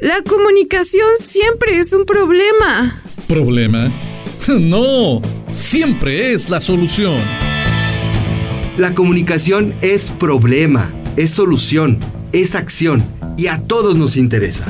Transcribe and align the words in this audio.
La 0.00 0.22
comunicación 0.22 1.08
siempre 1.18 1.76
es 1.78 1.92
un 1.92 2.06
problema. 2.06 3.02
¿Problema? 3.26 3.92
No, 4.48 5.20
siempre 5.50 6.32
es 6.32 6.48
la 6.48 6.60
solución. 6.60 7.20
La 8.78 8.94
comunicación 8.94 9.74
es 9.82 10.10
problema, 10.10 10.90
es 11.16 11.30
solución, 11.30 11.98
es 12.32 12.54
acción 12.54 13.04
y 13.36 13.48
a 13.48 13.62
todos 13.62 13.96
nos 13.96 14.16
interesa. 14.16 14.64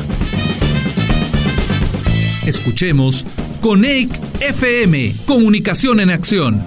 Escuchemos 2.45 3.25
Coneic 3.61 4.11
FM, 4.41 5.15
Comunicación 5.27 6.01
en 6.01 6.11
Acción. 6.11 6.63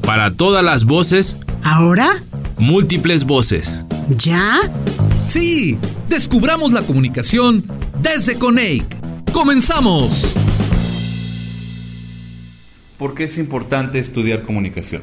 Para 0.00 0.32
todas 0.32 0.64
las 0.64 0.84
voces. 0.84 1.36
¿Ahora? 1.62 2.22
Múltiples 2.56 3.24
voces. 3.24 3.82
¿Ya? 4.16 4.58
Sí, 5.28 5.78
descubramos 6.08 6.72
la 6.72 6.82
comunicación 6.82 7.64
desde 8.00 8.38
Coneic. 8.38 8.84
¡Comenzamos! 9.32 10.34
¿Por 12.98 13.14
qué 13.14 13.24
es 13.24 13.38
importante 13.38 13.98
estudiar 13.98 14.42
comunicación? 14.42 15.02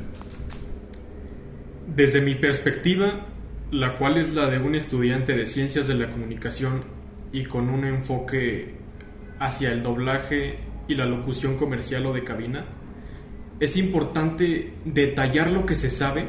Desde 1.95 2.21
mi 2.21 2.35
perspectiva, 2.35 3.25
la 3.71 3.97
cual 3.97 4.17
es 4.17 4.33
la 4.33 4.47
de 4.47 4.59
un 4.59 4.75
estudiante 4.75 5.35
de 5.35 5.47
ciencias 5.47 5.87
de 5.87 5.95
la 5.95 6.09
comunicación 6.09 6.83
y 7.31 7.45
con 7.45 7.69
un 7.69 7.85
enfoque 7.85 8.75
hacia 9.39 9.71
el 9.71 9.83
doblaje 9.83 10.59
y 10.87 10.95
la 10.95 11.05
locución 11.05 11.55
comercial 11.55 12.05
o 12.05 12.13
de 12.13 12.23
cabina, 12.23 12.65
es 13.59 13.77
importante 13.77 14.73
detallar 14.83 15.49
lo 15.51 15.65
que 15.65 15.75
se 15.75 15.89
sabe, 15.89 16.27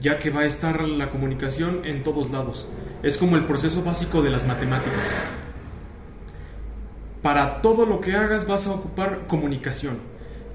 ya 0.00 0.18
que 0.18 0.30
va 0.30 0.40
a 0.40 0.46
estar 0.46 0.88
la 0.88 1.10
comunicación 1.10 1.84
en 1.84 2.02
todos 2.02 2.30
lados. 2.30 2.66
Es 3.04 3.18
como 3.18 3.36
el 3.36 3.44
proceso 3.44 3.82
básico 3.82 4.22
de 4.22 4.30
las 4.30 4.46
matemáticas. 4.46 5.20
Para 7.20 7.60
todo 7.60 7.84
lo 7.84 8.00
que 8.00 8.14
hagas 8.14 8.46
vas 8.46 8.66
a 8.66 8.70
ocupar 8.70 9.26
comunicación. 9.28 9.98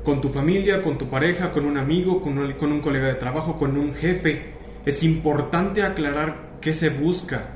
Con 0.03 0.19
tu 0.19 0.29
familia, 0.29 0.81
con 0.81 0.97
tu 0.97 1.11
pareja, 1.11 1.51
con 1.51 1.65
un 1.65 1.77
amigo, 1.77 2.23
con 2.23 2.39
un, 2.39 2.53
con 2.53 2.71
un 2.71 2.81
colega 2.81 3.05
de 3.05 3.13
trabajo, 3.13 3.59
con 3.59 3.77
un 3.77 3.93
jefe. 3.93 4.55
Es 4.83 5.03
importante 5.03 5.83
aclarar 5.83 6.57
qué 6.59 6.73
se 6.73 6.89
busca 6.89 7.49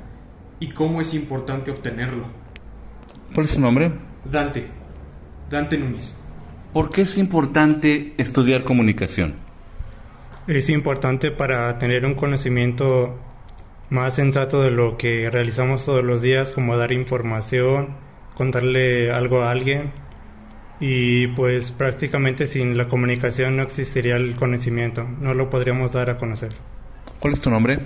y 0.60 0.68
cómo 0.70 1.02
es 1.02 1.16
importante 1.16 1.72
obtenerlo. 1.72 2.28
¿Cuál 3.34 3.46
es 3.46 3.52
su 3.54 3.62
nombre? 3.62 3.92
Dante. 4.24 4.68
Dante 5.50 5.76
Núñez. 5.76 6.16
¿Por 6.72 6.92
qué 6.92 7.02
es 7.02 7.18
importante 7.18 8.14
estudiar 8.20 8.64
comunicación? 8.64 9.34
Es 10.46 10.70
importante 10.70 11.32
para 11.32 11.80
tener 11.80 12.06
un 12.06 12.14
conocimiento 12.14 13.18
más 13.94 14.16
sensato 14.16 14.64
de 14.64 14.72
lo 14.72 14.98
que 14.98 15.30
realizamos 15.30 15.86
todos 15.86 16.04
los 16.04 16.22
días, 16.24 16.52
como 16.52 16.76
dar 16.76 16.92
información, 16.92 17.96
contarle 18.34 19.12
algo 19.12 19.44
a 19.44 19.52
alguien. 19.52 19.92
Y 20.80 21.28
pues 21.28 21.72
prácticamente 21.72 22.48
sin 22.48 22.76
la 22.76 22.88
comunicación 22.88 23.56
no 23.56 23.64
existiría 23.64 24.16
el 24.16 24.36
conocimiento, 24.36 25.08
no 25.22 25.36
lo 25.36 25.50
podríamos 25.52 25.92
dar 25.92 26.10
a 26.10 26.18
conocer. 26.18 26.56
¿Cuál 27.20 27.34
es 27.34 27.40
tu 27.40 27.52
nombre? 27.52 27.80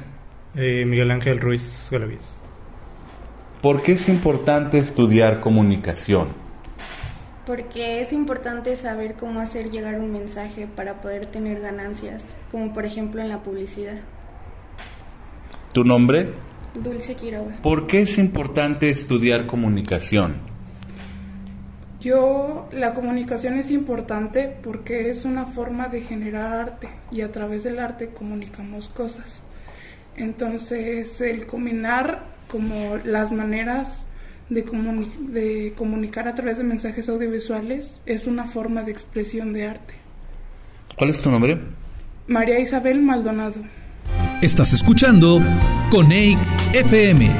Eh, 0.55 0.85
Miguel 0.87 1.11
Ángel 1.11 1.41
Ruiz 1.41 1.89
Galaviz. 1.91 2.23
¿Por 3.61 3.83
qué 3.83 3.91
es 3.91 4.07
importante 4.07 4.79
estudiar 4.79 5.41
comunicación? 5.41 6.29
Porque 7.45 7.99
es 7.99 8.13
importante 8.13 8.77
saber 8.77 9.15
cómo 9.15 9.41
hacer 9.41 9.71
llegar 9.71 9.99
un 9.99 10.13
mensaje 10.13 10.67
para 10.73 11.01
poder 11.01 11.25
tener 11.25 11.59
ganancias, 11.59 12.23
como 12.49 12.73
por 12.73 12.85
ejemplo 12.85 13.21
en 13.21 13.29
la 13.29 13.43
publicidad. 13.43 13.97
¿Tu 15.77 15.83
nombre? 15.83 16.33
Dulce 16.73 17.13
Quiroga. 17.13 17.57
¿Por 17.61 17.85
qué 17.85 18.01
es 18.01 18.17
importante 18.17 18.89
estudiar 18.89 19.45
comunicación? 19.45 20.37
Yo, 22.01 22.67
la 22.71 22.95
comunicación 22.95 23.59
es 23.59 23.69
importante 23.69 24.57
porque 24.63 25.11
es 25.11 25.23
una 25.23 25.45
forma 25.45 25.87
de 25.87 26.01
generar 26.01 26.51
arte 26.51 26.89
y 27.11 27.21
a 27.21 27.31
través 27.31 27.63
del 27.63 27.77
arte 27.77 28.09
comunicamos 28.09 28.89
cosas. 28.89 29.43
Entonces, 30.15 31.21
el 31.21 31.45
combinar 31.45 32.25
como 32.47 32.97
las 33.03 33.31
maneras 33.31 34.07
de, 34.49 34.63
de 35.29 35.73
comunicar 35.75 36.27
a 36.27 36.33
través 36.33 36.57
de 36.57 36.63
mensajes 36.63 37.07
audiovisuales 37.07 37.99
es 38.07 38.25
una 38.25 38.45
forma 38.45 38.81
de 38.81 38.93
expresión 38.93 39.53
de 39.53 39.67
arte. 39.67 39.93
¿Cuál 40.97 41.11
es 41.11 41.21
tu 41.21 41.29
nombre? 41.29 41.59
María 42.25 42.57
Isabel 42.57 42.99
Maldonado. 42.99 43.61
Estás 44.41 44.71
escuchando 44.71 45.41
Coneic 45.89 46.37
FM. 46.71 47.31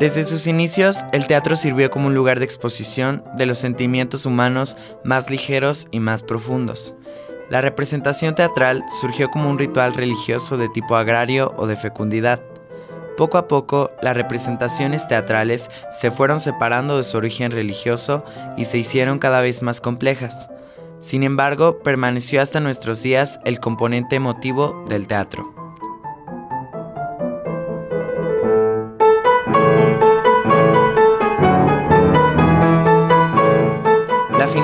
Desde 0.00 0.24
sus 0.24 0.46
inicios, 0.46 1.04
el 1.12 1.26
teatro 1.26 1.56
sirvió 1.56 1.90
como 1.90 2.06
un 2.06 2.14
lugar 2.14 2.38
de 2.38 2.46
exposición 2.46 3.22
de 3.36 3.44
los 3.44 3.58
sentimientos 3.58 4.24
humanos 4.24 4.78
más 5.04 5.28
ligeros 5.28 5.88
y 5.90 6.00
más 6.00 6.22
profundos. 6.22 6.94
La 7.52 7.60
representación 7.60 8.34
teatral 8.34 8.82
surgió 8.98 9.30
como 9.30 9.50
un 9.50 9.58
ritual 9.58 9.92
religioso 9.92 10.56
de 10.56 10.70
tipo 10.70 10.96
agrario 10.96 11.52
o 11.58 11.66
de 11.66 11.76
fecundidad. 11.76 12.40
Poco 13.18 13.36
a 13.36 13.46
poco, 13.46 13.90
las 14.00 14.16
representaciones 14.16 15.06
teatrales 15.06 15.70
se 15.90 16.10
fueron 16.10 16.40
separando 16.40 16.96
de 16.96 17.04
su 17.04 17.18
origen 17.18 17.50
religioso 17.50 18.24
y 18.56 18.64
se 18.64 18.78
hicieron 18.78 19.18
cada 19.18 19.42
vez 19.42 19.60
más 19.60 19.82
complejas. 19.82 20.48
Sin 21.00 21.24
embargo, 21.24 21.80
permaneció 21.80 22.40
hasta 22.40 22.58
nuestros 22.58 23.02
días 23.02 23.38
el 23.44 23.60
componente 23.60 24.16
emotivo 24.16 24.86
del 24.88 25.06
teatro. 25.06 25.61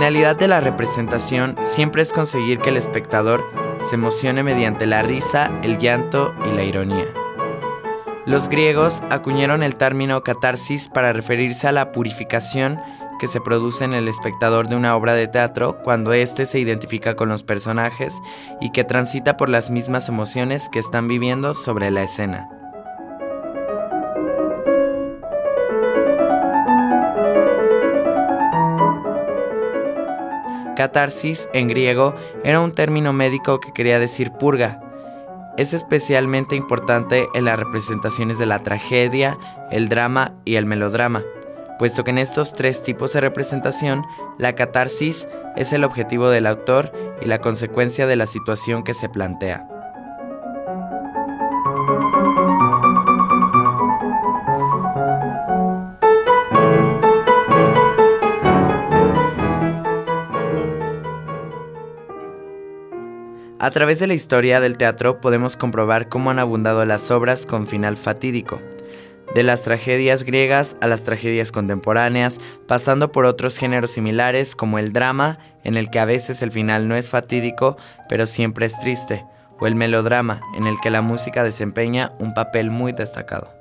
Finalidad 0.08 0.36
de 0.36 0.48
la 0.48 0.62
representación 0.62 1.54
siempre 1.64 2.00
es 2.00 2.14
conseguir 2.14 2.60
que 2.60 2.70
el 2.70 2.78
espectador 2.78 3.44
se 3.90 3.96
emocione 3.96 4.42
mediante 4.42 4.86
la 4.86 5.02
risa, 5.02 5.50
el 5.62 5.76
llanto 5.76 6.34
y 6.50 6.56
la 6.56 6.62
ironía. 6.62 7.04
Los 8.24 8.48
griegos 8.48 9.02
acuñaron 9.10 9.62
el 9.62 9.76
término 9.76 10.22
catarsis 10.22 10.88
para 10.88 11.12
referirse 11.12 11.68
a 11.68 11.72
la 11.72 11.92
purificación 11.92 12.80
que 13.20 13.26
se 13.26 13.42
produce 13.42 13.84
en 13.84 13.92
el 13.92 14.08
espectador 14.08 14.70
de 14.70 14.76
una 14.76 14.96
obra 14.96 15.12
de 15.12 15.28
teatro 15.28 15.76
cuando 15.84 16.14
éste 16.14 16.46
se 16.46 16.58
identifica 16.58 17.14
con 17.14 17.28
los 17.28 17.42
personajes 17.42 18.14
y 18.62 18.70
que 18.70 18.84
transita 18.84 19.36
por 19.36 19.50
las 19.50 19.68
mismas 19.68 20.08
emociones 20.08 20.70
que 20.70 20.78
están 20.78 21.06
viviendo 21.06 21.52
sobre 21.52 21.90
la 21.90 22.04
escena. 22.04 22.57
Catarsis, 30.78 31.48
en 31.52 31.66
griego, 31.66 32.14
era 32.44 32.60
un 32.60 32.70
término 32.70 33.12
médico 33.12 33.58
que 33.58 33.72
quería 33.72 33.98
decir 33.98 34.30
purga. 34.30 34.80
Es 35.56 35.74
especialmente 35.74 36.54
importante 36.54 37.26
en 37.34 37.46
las 37.46 37.58
representaciones 37.58 38.38
de 38.38 38.46
la 38.46 38.62
tragedia, 38.62 39.36
el 39.72 39.88
drama 39.88 40.34
y 40.44 40.54
el 40.54 40.66
melodrama, 40.66 41.24
puesto 41.80 42.04
que 42.04 42.12
en 42.12 42.18
estos 42.18 42.54
tres 42.54 42.84
tipos 42.84 43.12
de 43.12 43.20
representación, 43.20 44.04
la 44.38 44.54
catarsis 44.54 45.26
es 45.56 45.72
el 45.72 45.82
objetivo 45.82 46.30
del 46.30 46.46
autor 46.46 46.92
y 47.20 47.24
la 47.24 47.40
consecuencia 47.40 48.06
de 48.06 48.14
la 48.14 48.28
situación 48.28 48.84
que 48.84 48.94
se 48.94 49.08
plantea. 49.08 49.77
A 63.60 63.72
través 63.72 63.98
de 63.98 64.06
la 64.06 64.14
historia 64.14 64.60
del 64.60 64.76
teatro 64.76 65.20
podemos 65.20 65.56
comprobar 65.56 66.08
cómo 66.08 66.30
han 66.30 66.38
abundado 66.38 66.84
las 66.84 67.10
obras 67.10 67.44
con 67.44 67.66
final 67.66 67.96
fatídico, 67.96 68.62
de 69.34 69.42
las 69.42 69.62
tragedias 69.62 70.22
griegas 70.22 70.76
a 70.80 70.86
las 70.86 71.02
tragedias 71.02 71.50
contemporáneas, 71.50 72.40
pasando 72.68 73.10
por 73.10 73.24
otros 73.24 73.58
géneros 73.58 73.90
similares 73.90 74.54
como 74.54 74.78
el 74.78 74.92
drama, 74.92 75.40
en 75.64 75.76
el 75.76 75.90
que 75.90 75.98
a 75.98 76.04
veces 76.04 76.40
el 76.42 76.52
final 76.52 76.86
no 76.86 76.94
es 76.94 77.08
fatídico, 77.08 77.76
pero 78.08 78.26
siempre 78.26 78.64
es 78.64 78.78
triste, 78.78 79.24
o 79.58 79.66
el 79.66 79.74
melodrama, 79.74 80.40
en 80.56 80.68
el 80.68 80.78
que 80.80 80.90
la 80.90 81.02
música 81.02 81.42
desempeña 81.42 82.12
un 82.20 82.34
papel 82.34 82.70
muy 82.70 82.92
destacado. 82.92 83.52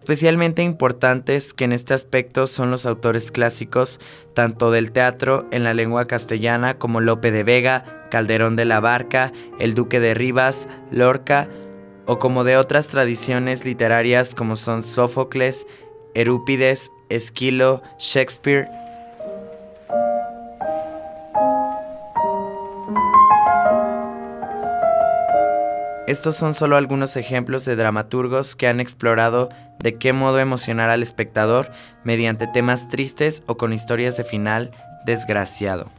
Especialmente 0.00 0.62
importantes 0.62 1.52
que 1.52 1.64
en 1.64 1.72
este 1.72 1.92
aspecto 1.92 2.46
son 2.46 2.70
los 2.70 2.86
autores 2.86 3.30
clásicos, 3.30 4.00
tanto 4.34 4.70
del 4.70 4.92
teatro 4.92 5.46
en 5.50 5.62
la 5.62 5.74
lengua 5.74 6.06
castellana 6.06 6.78
como 6.78 7.00
Lope 7.00 7.32
de 7.32 7.42
Vega, 7.42 7.95
Calderón 8.10 8.56
de 8.56 8.64
la 8.64 8.80
Barca, 8.80 9.32
el 9.58 9.74
Duque 9.74 10.00
de 10.00 10.14
Rivas, 10.14 10.68
Lorca, 10.90 11.48
o 12.06 12.18
como 12.18 12.44
de 12.44 12.56
otras 12.56 12.88
tradiciones 12.88 13.64
literarias 13.64 14.34
como 14.34 14.56
son 14.56 14.82
Sófocles, 14.82 15.66
Eurípides, 16.14 16.90
Esquilo, 17.08 17.82
Shakespeare, 17.98 18.68
Estos 26.06 26.36
son 26.36 26.54
solo 26.54 26.76
algunos 26.76 27.16
ejemplos 27.16 27.64
de 27.64 27.74
dramaturgos 27.74 28.54
que 28.54 28.68
han 28.68 28.78
explorado 28.78 29.48
de 29.80 29.94
qué 29.94 30.12
modo 30.12 30.38
emocionar 30.38 30.88
al 30.88 31.02
espectador 31.02 31.72
mediante 32.04 32.46
temas 32.46 32.88
tristes 32.88 33.42
o 33.46 33.56
con 33.56 33.72
historias 33.72 34.16
de 34.16 34.22
final 34.22 34.70
desgraciado. 35.04 35.90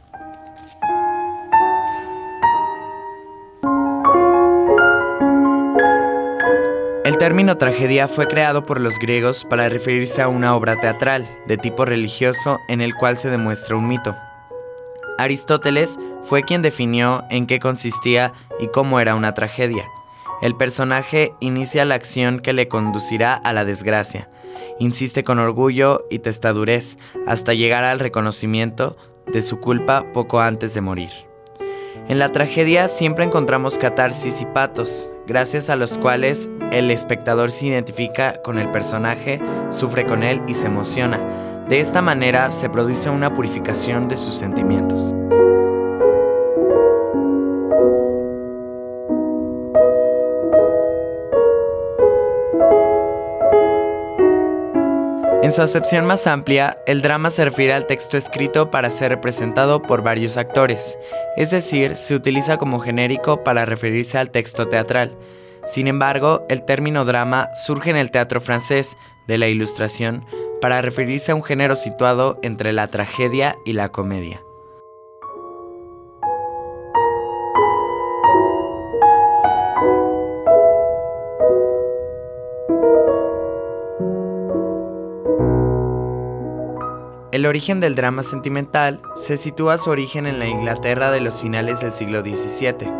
El 7.18 7.24
término 7.24 7.58
tragedia 7.58 8.06
fue 8.06 8.28
creado 8.28 8.64
por 8.64 8.80
los 8.80 9.00
griegos 9.00 9.44
para 9.44 9.68
referirse 9.68 10.22
a 10.22 10.28
una 10.28 10.54
obra 10.54 10.80
teatral 10.80 11.28
de 11.48 11.56
tipo 11.56 11.84
religioso 11.84 12.60
en 12.68 12.80
el 12.80 12.94
cual 12.94 13.18
se 13.18 13.28
demuestra 13.28 13.74
un 13.74 13.88
mito. 13.88 14.14
Aristóteles 15.18 15.98
fue 16.22 16.44
quien 16.44 16.62
definió 16.62 17.24
en 17.28 17.48
qué 17.48 17.58
consistía 17.58 18.34
y 18.60 18.68
cómo 18.68 19.00
era 19.00 19.16
una 19.16 19.34
tragedia. 19.34 19.84
El 20.42 20.54
personaje 20.54 21.34
inicia 21.40 21.84
la 21.84 21.96
acción 21.96 22.38
que 22.38 22.52
le 22.52 22.68
conducirá 22.68 23.34
a 23.34 23.52
la 23.52 23.64
desgracia. 23.64 24.30
Insiste 24.78 25.24
con 25.24 25.40
orgullo 25.40 26.06
y 26.10 26.20
testadurez 26.20 26.98
hasta 27.26 27.52
llegar 27.52 27.82
al 27.82 27.98
reconocimiento 27.98 28.96
de 29.26 29.42
su 29.42 29.58
culpa 29.58 30.06
poco 30.14 30.40
antes 30.40 30.72
de 30.72 30.82
morir. 30.82 31.10
En 32.06 32.20
la 32.20 32.30
tragedia 32.30 32.86
siempre 32.86 33.24
encontramos 33.24 33.76
catarsis 33.76 34.40
y 34.40 34.46
patos, 34.46 35.10
gracias 35.28 35.68
a 35.68 35.76
los 35.76 35.98
cuales 35.98 36.48
el 36.72 36.90
espectador 36.90 37.50
se 37.50 37.66
identifica 37.66 38.40
con 38.42 38.58
el 38.58 38.70
personaje, 38.70 39.40
sufre 39.68 40.06
con 40.06 40.22
él 40.22 40.40
y 40.48 40.54
se 40.54 40.66
emociona. 40.66 41.20
De 41.68 41.80
esta 41.80 42.00
manera 42.00 42.50
se 42.50 42.70
produce 42.70 43.10
una 43.10 43.34
purificación 43.34 44.08
de 44.08 44.16
sus 44.16 44.34
sentimientos. 44.34 45.14
En 55.48 55.54
su 55.54 55.62
acepción 55.62 56.04
más 56.04 56.26
amplia, 56.26 56.76
el 56.86 57.00
drama 57.00 57.30
se 57.30 57.42
refiere 57.42 57.72
al 57.72 57.86
texto 57.86 58.18
escrito 58.18 58.70
para 58.70 58.90
ser 58.90 59.12
representado 59.12 59.80
por 59.80 60.02
varios 60.02 60.36
actores, 60.36 60.98
es 61.38 61.50
decir, 61.50 61.96
se 61.96 62.14
utiliza 62.14 62.58
como 62.58 62.80
genérico 62.80 63.42
para 63.44 63.64
referirse 63.64 64.18
al 64.18 64.28
texto 64.28 64.68
teatral. 64.68 65.16
Sin 65.64 65.86
embargo, 65.86 66.44
el 66.50 66.66
término 66.66 67.06
drama 67.06 67.48
surge 67.54 67.88
en 67.88 67.96
el 67.96 68.10
teatro 68.10 68.42
francés 68.42 68.98
de 69.26 69.38
la 69.38 69.48
Ilustración 69.48 70.26
para 70.60 70.82
referirse 70.82 71.32
a 71.32 71.34
un 71.34 71.42
género 71.42 71.76
situado 71.76 72.38
entre 72.42 72.74
la 72.74 72.88
tragedia 72.88 73.56
y 73.64 73.72
la 73.72 73.88
comedia. 73.88 74.42
El 87.30 87.44
origen 87.44 87.78
del 87.80 87.94
drama 87.94 88.22
sentimental 88.22 89.02
se 89.14 89.36
sitúa 89.36 89.76
su 89.76 89.90
origen 89.90 90.26
en 90.26 90.38
la 90.38 90.46
Inglaterra 90.46 91.10
de 91.10 91.20
los 91.20 91.42
finales 91.42 91.78
del 91.78 91.92
siglo 91.92 92.22
XVII, 92.22 92.90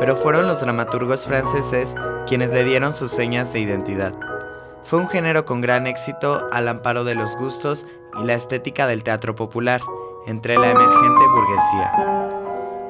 pero 0.00 0.16
fueron 0.16 0.48
los 0.48 0.60
dramaturgos 0.60 1.24
franceses 1.24 1.94
quienes 2.26 2.50
le 2.50 2.64
dieron 2.64 2.96
sus 2.96 3.12
señas 3.12 3.52
de 3.52 3.60
identidad. 3.60 4.12
Fue 4.82 4.98
un 4.98 5.08
género 5.08 5.44
con 5.44 5.60
gran 5.60 5.86
éxito 5.86 6.48
al 6.50 6.66
amparo 6.66 7.04
de 7.04 7.14
los 7.14 7.36
gustos 7.36 7.86
y 8.20 8.26
la 8.26 8.34
estética 8.34 8.88
del 8.88 9.04
teatro 9.04 9.36
popular, 9.36 9.80
entre 10.26 10.58
la 10.58 10.70
emergente 10.70 11.24
burguesía. 11.32 12.26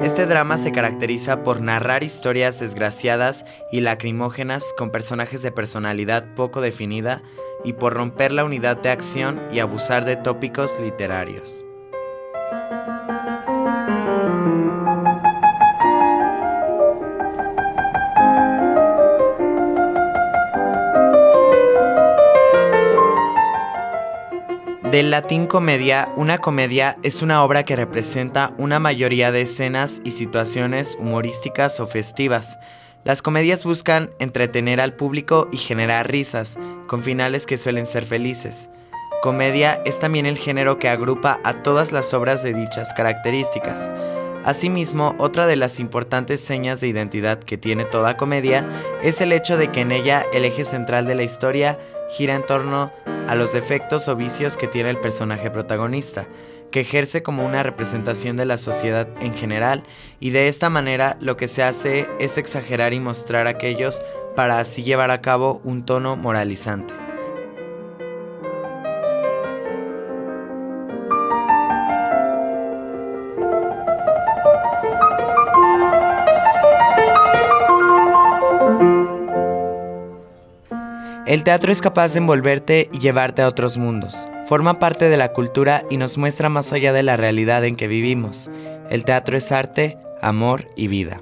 Este 0.00 0.24
drama 0.24 0.56
se 0.56 0.72
caracteriza 0.72 1.44
por 1.44 1.60
narrar 1.60 2.04
historias 2.04 2.58
desgraciadas 2.58 3.44
y 3.70 3.80
lacrimógenas 3.80 4.64
con 4.78 4.90
personajes 4.90 5.42
de 5.42 5.52
personalidad 5.52 6.34
poco 6.34 6.62
definida 6.62 7.22
y 7.64 7.74
por 7.74 7.94
romper 7.94 8.32
la 8.32 8.44
unidad 8.44 8.76
de 8.76 8.90
acción 8.90 9.40
y 9.52 9.58
abusar 9.58 10.04
de 10.04 10.16
tópicos 10.16 10.74
literarios. 10.80 11.66
Del 24.96 25.10
latín 25.10 25.46
comedia, 25.46 26.08
una 26.16 26.38
comedia 26.38 26.96
es 27.02 27.20
una 27.20 27.44
obra 27.44 27.64
que 27.64 27.76
representa 27.76 28.54
una 28.56 28.78
mayoría 28.78 29.30
de 29.30 29.42
escenas 29.42 30.00
y 30.04 30.12
situaciones 30.12 30.96
humorísticas 30.98 31.80
o 31.80 31.86
festivas, 31.86 32.58
las 33.06 33.22
comedias 33.22 33.62
buscan 33.62 34.10
entretener 34.18 34.80
al 34.80 34.94
público 34.94 35.48
y 35.52 35.58
generar 35.58 36.10
risas, 36.10 36.58
con 36.88 37.04
finales 37.04 37.46
que 37.46 37.56
suelen 37.56 37.86
ser 37.86 38.04
felices. 38.04 38.68
Comedia 39.22 39.80
es 39.84 40.00
también 40.00 40.26
el 40.26 40.36
género 40.36 40.80
que 40.80 40.88
agrupa 40.88 41.38
a 41.44 41.62
todas 41.62 41.92
las 41.92 42.12
obras 42.14 42.42
de 42.42 42.52
dichas 42.52 42.92
características. 42.94 43.88
Asimismo, 44.44 45.14
otra 45.18 45.46
de 45.46 45.54
las 45.54 45.78
importantes 45.78 46.40
señas 46.40 46.80
de 46.80 46.88
identidad 46.88 47.38
que 47.38 47.56
tiene 47.56 47.84
toda 47.84 48.16
comedia 48.16 48.68
es 49.04 49.20
el 49.20 49.32
hecho 49.32 49.56
de 49.56 49.70
que 49.70 49.82
en 49.82 49.92
ella 49.92 50.26
el 50.32 50.44
eje 50.44 50.64
central 50.64 51.06
de 51.06 51.14
la 51.14 51.22
historia 51.22 51.78
gira 52.10 52.34
en 52.34 52.44
torno 52.44 52.90
a 53.28 53.36
los 53.36 53.52
defectos 53.52 54.08
o 54.08 54.16
vicios 54.16 54.56
que 54.56 54.66
tiene 54.66 54.90
el 54.90 54.98
personaje 54.98 55.48
protagonista, 55.48 56.26
que 56.76 56.82
ejerce 56.82 57.22
como 57.22 57.46
una 57.46 57.62
representación 57.62 58.36
de 58.36 58.44
la 58.44 58.58
sociedad 58.58 59.08
en 59.22 59.32
general 59.32 59.82
y 60.20 60.28
de 60.28 60.48
esta 60.48 60.68
manera 60.68 61.16
lo 61.22 61.38
que 61.38 61.48
se 61.48 61.62
hace 61.62 62.06
es 62.20 62.36
exagerar 62.36 62.92
y 62.92 63.00
mostrar 63.00 63.46
aquellos 63.46 64.02
para 64.34 64.58
así 64.58 64.82
llevar 64.82 65.10
a 65.10 65.22
cabo 65.22 65.62
un 65.64 65.86
tono 65.86 66.16
moralizante. 66.16 67.05
El 81.36 81.44
teatro 81.44 81.70
es 81.70 81.82
capaz 81.82 82.14
de 82.14 82.20
envolverte 82.20 82.88
y 82.94 82.98
llevarte 82.98 83.42
a 83.42 83.48
otros 83.48 83.76
mundos. 83.76 84.26
Forma 84.48 84.78
parte 84.78 85.10
de 85.10 85.18
la 85.18 85.34
cultura 85.34 85.84
y 85.90 85.98
nos 85.98 86.16
muestra 86.16 86.48
más 86.48 86.72
allá 86.72 86.94
de 86.94 87.02
la 87.02 87.18
realidad 87.18 87.62
en 87.66 87.76
que 87.76 87.88
vivimos. 87.88 88.48
El 88.88 89.04
teatro 89.04 89.36
es 89.36 89.52
arte, 89.52 89.98
amor 90.22 90.70
y 90.76 90.88
vida. 90.88 91.20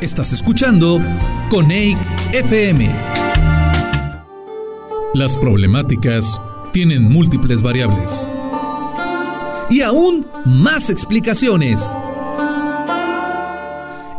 Estás 0.00 0.32
escuchando 0.32 1.00
Coneic 1.50 1.98
FM. 2.32 2.88
Las 5.12 5.36
problemáticas 5.36 6.40
tienen 6.72 7.02
múltiples 7.02 7.64
variables 7.64 8.28
y 9.70 9.82
aún 9.82 10.26
más 10.44 10.90
explicaciones. 10.90 11.80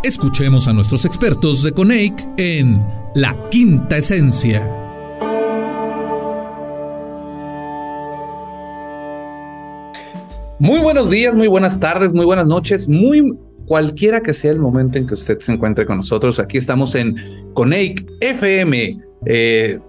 Escuchemos 0.04 0.68
a 0.68 0.74
nuestros 0.74 1.06
expertos 1.06 1.64
de 1.64 1.72
Coneic 1.72 2.14
en 2.38 2.86
La 3.16 3.36
Quinta 3.50 3.98
Esencia. 3.98 4.66
Muy 10.60 10.80
buenos 10.80 11.10
días, 11.10 11.36
muy 11.36 11.48
buenas 11.48 11.80
tardes, 11.80 12.14
muy 12.14 12.26
buenas 12.26 12.48
noches, 12.48 12.88
muy 12.88 13.38
cualquiera 13.68 14.22
que 14.22 14.34
sea 14.34 14.52
el 14.52 14.60
momento 14.60 14.98
en 14.98 15.06
que 15.06 15.14
usted 15.14 15.40
se 15.40 15.54
encuentre 15.54 15.86
con 15.86 15.98
nosotros. 15.98 16.40
Aquí 16.40 16.58
estamos 16.58 16.96
en 16.96 17.16
Coneic 17.54 18.10
FM. 18.22 19.00
Eh, 19.26 19.80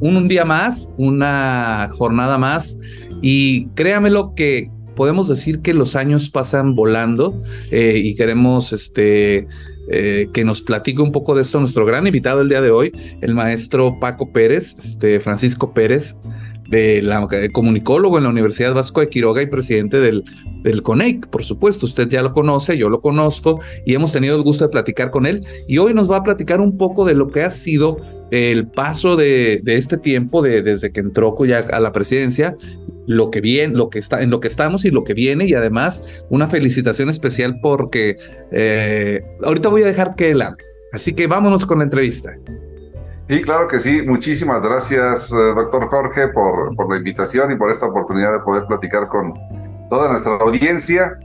un, 0.00 0.28
día 0.28 0.44
más, 0.44 0.92
una 0.96 1.90
jornada 1.92 2.38
más. 2.38 2.78
Y 3.20 3.66
créamelo 3.74 4.34
que 4.34 4.70
podemos 4.94 5.28
decir 5.28 5.60
que 5.60 5.74
los 5.74 5.96
años 5.96 6.30
pasan 6.30 6.74
volando 6.74 7.42
eh, 7.70 7.94
y 7.96 8.14
queremos 8.14 8.72
este, 8.72 9.46
eh, 9.88 10.28
que 10.32 10.44
nos 10.44 10.62
platique 10.62 11.02
un 11.02 11.12
poco 11.12 11.34
de 11.34 11.42
esto 11.42 11.60
nuestro 11.60 11.84
gran 11.84 12.06
invitado 12.06 12.40
el 12.40 12.48
día 12.48 12.60
de 12.60 12.70
hoy, 12.70 12.92
el 13.20 13.34
maestro 13.34 13.98
Paco 14.00 14.32
Pérez, 14.32 14.76
este, 14.78 15.20
Francisco 15.20 15.72
Pérez, 15.72 16.16
de 16.68 17.02
la, 17.02 17.28
comunicólogo 17.52 18.16
en 18.16 18.24
la 18.24 18.30
Universidad 18.30 18.72
Vasco 18.72 19.00
de 19.00 19.08
Quiroga 19.08 19.42
y 19.42 19.46
presidente 19.46 20.00
del, 20.00 20.24
del 20.62 20.82
CONEIC, 20.82 21.26
por 21.28 21.44
supuesto, 21.44 21.86
usted 21.86 22.08
ya 22.08 22.22
lo 22.22 22.32
conoce, 22.32 22.78
yo 22.78 22.88
lo 22.88 23.00
conozco 23.00 23.60
y 23.84 23.94
hemos 23.94 24.12
tenido 24.12 24.36
el 24.36 24.42
gusto 24.42 24.64
de 24.64 24.70
platicar 24.70 25.10
con 25.10 25.26
él. 25.26 25.44
Y 25.68 25.78
hoy 25.78 25.92
nos 25.92 26.10
va 26.10 26.16
a 26.16 26.22
platicar 26.22 26.60
un 26.60 26.78
poco 26.78 27.04
de 27.04 27.14
lo 27.14 27.28
que 27.28 27.42
ha 27.42 27.50
sido 27.50 27.98
el 28.30 28.66
paso 28.66 29.16
de, 29.16 29.62
este 29.66 29.98
tiempo, 29.98 30.42
de, 30.42 30.62
desde 30.62 30.90
que 30.90 31.00
entró 31.00 31.36
ya 31.44 31.58
a 31.58 31.80
la 31.80 31.92
presidencia, 31.92 32.56
lo 33.06 33.30
que 33.30 33.40
viene, 33.40 33.74
lo 33.74 33.90
que 33.90 33.98
está, 33.98 34.22
en 34.22 34.30
lo 34.30 34.40
que 34.40 34.48
estamos 34.48 34.84
y 34.84 34.90
lo 34.90 35.04
que 35.04 35.14
viene, 35.14 35.46
y 35.46 35.54
además 35.54 36.24
una 36.30 36.48
felicitación 36.48 37.10
especial 37.10 37.58
porque 37.62 38.16
eh, 38.50 39.22
ahorita 39.42 39.68
voy 39.68 39.82
a 39.82 39.86
dejar 39.86 40.14
que 40.14 40.30
él 40.30 40.42
hable. 40.42 40.64
Así 40.92 41.12
que 41.12 41.26
vámonos 41.26 41.66
con 41.66 41.78
la 41.78 41.84
entrevista. 41.84 42.30
Sí, 43.28 43.40
claro 43.42 43.68
que 43.68 43.80
sí. 43.80 44.02
Muchísimas 44.06 44.62
gracias, 44.62 45.32
eh, 45.32 45.36
doctor 45.54 45.86
Jorge, 45.86 46.28
por, 46.28 46.76
por 46.76 46.90
la 46.90 46.98
invitación 46.98 47.50
y 47.52 47.56
por 47.56 47.70
esta 47.70 47.86
oportunidad 47.86 48.32
de 48.32 48.40
poder 48.40 48.66
platicar 48.66 49.08
con 49.08 49.32
toda 49.88 50.10
nuestra 50.10 50.34
audiencia. 50.36 51.18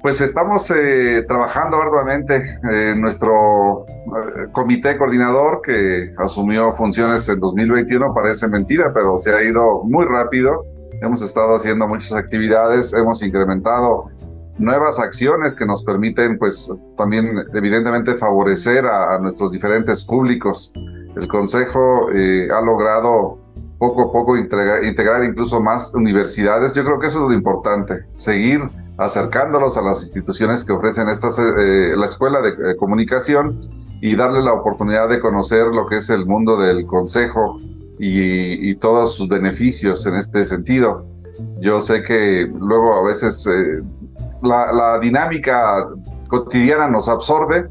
Pues 0.00 0.20
estamos 0.20 0.68
eh, 0.70 1.24
trabajando 1.28 1.80
arduamente 1.80 2.42
en 2.64 3.00
nuestro 3.00 3.84
eh, 3.86 4.48
comité 4.50 4.98
coordinador 4.98 5.60
que 5.62 6.12
asumió 6.18 6.72
funciones 6.72 7.28
en 7.28 7.38
2021. 7.38 8.12
Parece 8.14 8.48
mentira, 8.48 8.92
pero 8.92 9.16
se 9.16 9.32
ha 9.32 9.42
ido 9.42 9.84
muy 9.84 10.06
rápido. 10.06 10.64
Hemos 11.02 11.20
estado 11.20 11.56
haciendo 11.56 11.88
muchas 11.88 12.12
actividades, 12.12 12.92
hemos 12.92 13.24
incrementado 13.24 14.08
nuevas 14.56 15.00
acciones 15.00 15.52
que 15.52 15.66
nos 15.66 15.82
permiten, 15.82 16.38
pues, 16.38 16.72
también 16.96 17.26
evidentemente 17.52 18.14
favorecer 18.14 18.86
a, 18.86 19.18
nuestros 19.18 19.50
diferentes 19.50 20.04
públicos. 20.04 20.72
El 21.16 21.26
Consejo 21.26 22.08
eh, 22.14 22.46
ha 22.52 22.60
logrado 22.60 23.36
poco 23.78 24.02
a 24.02 24.12
poco 24.12 24.36
integrar, 24.36 24.84
integrar 24.84 25.24
incluso 25.24 25.60
más 25.60 25.92
universidades. 25.92 26.72
Yo 26.72 26.84
creo 26.84 27.00
que 27.00 27.08
eso 27.08 27.24
es 27.24 27.32
lo 27.32 27.36
importante, 27.36 28.04
seguir 28.12 28.60
acercándolos 28.96 29.76
a 29.76 29.82
las 29.82 30.02
instituciones 30.02 30.64
que 30.64 30.72
ofrecen 30.72 31.08
estas, 31.08 31.36
eh, 31.36 31.94
la 31.96 32.06
escuela 32.06 32.40
de 32.42 32.50
eh, 32.50 32.76
comunicación 32.78 33.58
y 34.00 34.14
darle 34.14 34.40
la 34.40 34.52
oportunidad 34.52 35.08
de 35.08 35.18
conocer 35.18 35.66
lo 35.66 35.84
que 35.86 35.96
es 35.96 36.10
el 36.10 36.26
mundo 36.26 36.56
del 36.56 36.86
consejo 36.86 37.58
y, 37.98 38.74
todos 38.76 39.16
sus 39.16 39.28
beneficios 39.28 40.06
en 40.06 40.16
este 40.16 40.44
sentido. 40.44 41.06
Yo 41.60 41.80
sé 41.80 42.02
que 42.02 42.50
luego 42.52 42.94
a 42.94 43.02
veces 43.02 43.46
eh, 43.46 43.82
la, 44.42 44.98
dinámica 45.00 45.88
cotidiana 46.28 46.88
nos 46.88 47.08
absorbe, 47.08 47.68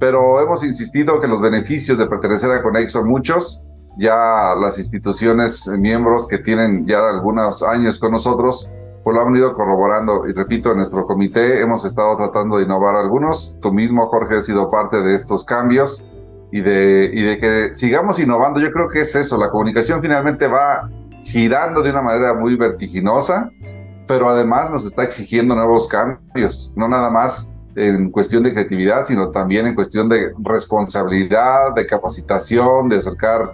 pero 0.00 0.40
hemos 0.40 0.64
insistido 0.64 1.20
que 1.20 1.28
los 1.28 1.40
beneficios 1.40 1.98
de 1.98 2.06
pertenecer 2.06 2.50
a 2.50 2.62
Conex 2.62 2.92
son 2.92 3.08
muchos. 3.08 3.66
Ya 3.98 4.54
las 4.60 4.78
instituciones 4.78 5.68
miembros 5.78 6.28
que 6.28 6.38
tienen 6.38 6.86
ya 6.86 7.08
algunos 7.08 7.62
años 7.62 7.98
con 7.98 8.12
nosotros 8.12 8.72
pues 9.02 9.16
lo 9.16 9.26
han 9.26 9.34
ido 9.34 9.54
corroborando. 9.54 10.26
Y 10.26 10.32
repito, 10.32 10.70
en 10.70 10.76
nuestro 10.76 11.06
comité 11.06 11.60
hemos 11.60 11.84
estado 11.84 12.16
tratando 12.16 12.58
de 12.58 12.64
innovar 12.64 12.94
algunos. 12.94 13.56
Tú 13.60 13.72
mismo, 13.72 14.06
Jorge, 14.06 14.36
has 14.36 14.46
sido 14.46 14.70
parte 14.70 15.02
de 15.02 15.14
estos 15.14 15.44
cambios 15.44 16.06
y 16.50 16.60
de, 16.60 17.10
y 17.12 17.22
de 17.22 17.38
que 17.38 17.74
sigamos 17.74 18.18
innovando. 18.18 18.60
Yo 18.60 18.70
creo 18.70 18.88
que 18.88 19.00
es 19.00 19.14
eso. 19.14 19.36
La 19.38 19.50
comunicación 19.50 20.00
finalmente 20.00 20.46
va 20.46 20.88
girando 21.22 21.82
de 21.82 21.90
una 21.90 22.02
manera 22.02 22.34
muy 22.34 22.56
vertiginosa, 22.56 23.50
pero 24.06 24.28
además 24.28 24.70
nos 24.70 24.86
está 24.86 25.02
exigiendo 25.04 25.54
nuevos 25.54 25.88
cambios. 25.88 26.72
No 26.76 26.88
nada 26.88 27.10
más 27.10 27.52
en 27.76 28.10
cuestión 28.10 28.42
de 28.42 28.52
creatividad, 28.52 29.04
sino 29.04 29.28
también 29.28 29.66
en 29.66 29.74
cuestión 29.74 30.08
de 30.08 30.32
responsabilidad, 30.38 31.74
de 31.74 31.86
capacitación, 31.86 32.88
de 32.88 32.96
acercar 32.96 33.52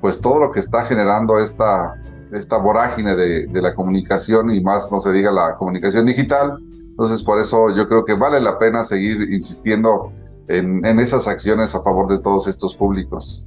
pues 0.00 0.20
todo 0.20 0.40
lo 0.40 0.50
que 0.50 0.58
está 0.58 0.84
generando 0.84 1.38
esta, 1.38 1.94
esta 2.32 2.58
vorágine 2.58 3.16
de, 3.16 3.46
de, 3.46 3.62
la 3.62 3.74
comunicación 3.74 4.50
y 4.50 4.60
más 4.60 4.92
no 4.92 4.98
se 4.98 5.10
diga 5.12 5.30
la 5.30 5.56
comunicación 5.56 6.04
digital. 6.04 6.58
Entonces, 6.90 7.22
por 7.22 7.40
eso 7.40 7.74
yo 7.74 7.88
creo 7.88 8.04
que 8.04 8.14
vale 8.14 8.40
la 8.40 8.58
pena 8.58 8.84
seguir 8.84 9.32
insistiendo 9.32 10.12
en, 10.48 10.84
en 10.84 10.98
esas 11.00 11.28
acciones 11.28 11.74
a 11.74 11.82
favor 11.82 12.08
de 12.08 12.18
todos 12.18 12.46
estos 12.46 12.74
públicos. 12.74 13.46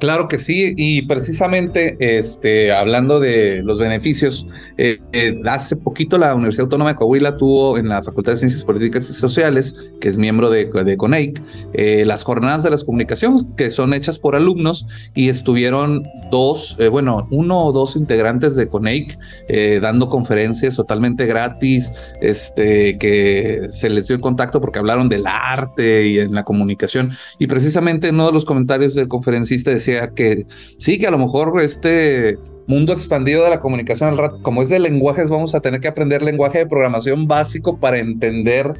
Claro 0.00 0.28
que 0.28 0.38
sí, 0.38 0.72
y 0.78 1.02
precisamente 1.02 1.98
este, 2.00 2.72
hablando 2.72 3.20
de 3.20 3.62
los 3.62 3.78
beneficios, 3.78 4.46
eh, 4.78 4.98
eh, 5.12 5.38
hace 5.44 5.76
poquito 5.76 6.16
la 6.16 6.34
Universidad 6.34 6.64
Autónoma 6.64 6.92
de 6.92 6.96
Coahuila 6.96 7.36
tuvo 7.36 7.76
en 7.76 7.90
la 7.90 8.02
Facultad 8.02 8.32
de 8.32 8.38
Ciencias 8.38 8.64
Políticas 8.64 9.10
y 9.10 9.12
Sociales, 9.12 9.76
que 10.00 10.08
es 10.08 10.16
miembro 10.16 10.48
de, 10.48 10.70
CONEIC, 10.96 11.42
eh, 11.74 12.04
las 12.06 12.24
jornadas 12.24 12.62
de 12.62 12.70
las 12.70 12.82
comunicaciones 12.82 13.44
que 13.58 13.70
son 13.70 13.92
hechas 13.92 14.18
por 14.18 14.36
alumnos 14.36 14.86
y 15.14 15.28
estuvieron 15.28 16.02
dos, 16.30 16.78
bueno, 16.90 17.28
uno 17.30 17.66
o 17.66 17.72
dos 17.72 17.94
integrantes 17.94 18.56
de 18.56 18.68
CONEIC 18.68 19.18
dando 19.82 20.08
conferencias 20.08 20.76
totalmente 20.76 21.26
gratis, 21.26 21.92
este, 22.22 22.96
que 22.98 23.66
se 23.68 23.90
les 23.90 24.06
dio 24.06 24.16
el 24.16 24.22
contacto 24.22 24.62
porque 24.62 24.78
hablaron 24.78 25.10
del 25.10 25.26
arte 25.26 26.06
y 26.06 26.20
en 26.20 26.34
la 26.34 26.44
comunicación, 26.44 27.12
y 27.38 27.48
precisamente 27.48 28.08
en 28.08 28.14
uno 28.14 28.28
de 28.28 28.32
los 28.32 28.46
comentarios 28.46 28.94
del 28.94 29.08
conferencista 29.08 29.70
decía, 29.70 29.89
que 30.14 30.46
sí, 30.78 30.98
que 30.98 31.06
a 31.06 31.10
lo 31.10 31.18
mejor 31.18 31.60
este 31.60 32.38
mundo 32.70 32.92
expandido 32.92 33.44
de 33.44 33.50
la 33.50 33.60
comunicación 33.60 34.10
al 34.10 34.18
rato, 34.18 34.40
como 34.42 34.62
es 34.62 34.68
de 34.68 34.78
lenguajes, 34.78 35.28
vamos 35.28 35.54
a 35.54 35.60
tener 35.60 35.80
que 35.80 35.88
aprender 35.88 36.22
lenguaje 36.22 36.58
de 36.58 36.66
programación 36.66 37.26
básico 37.26 37.78
para 37.78 37.98
entender 37.98 38.74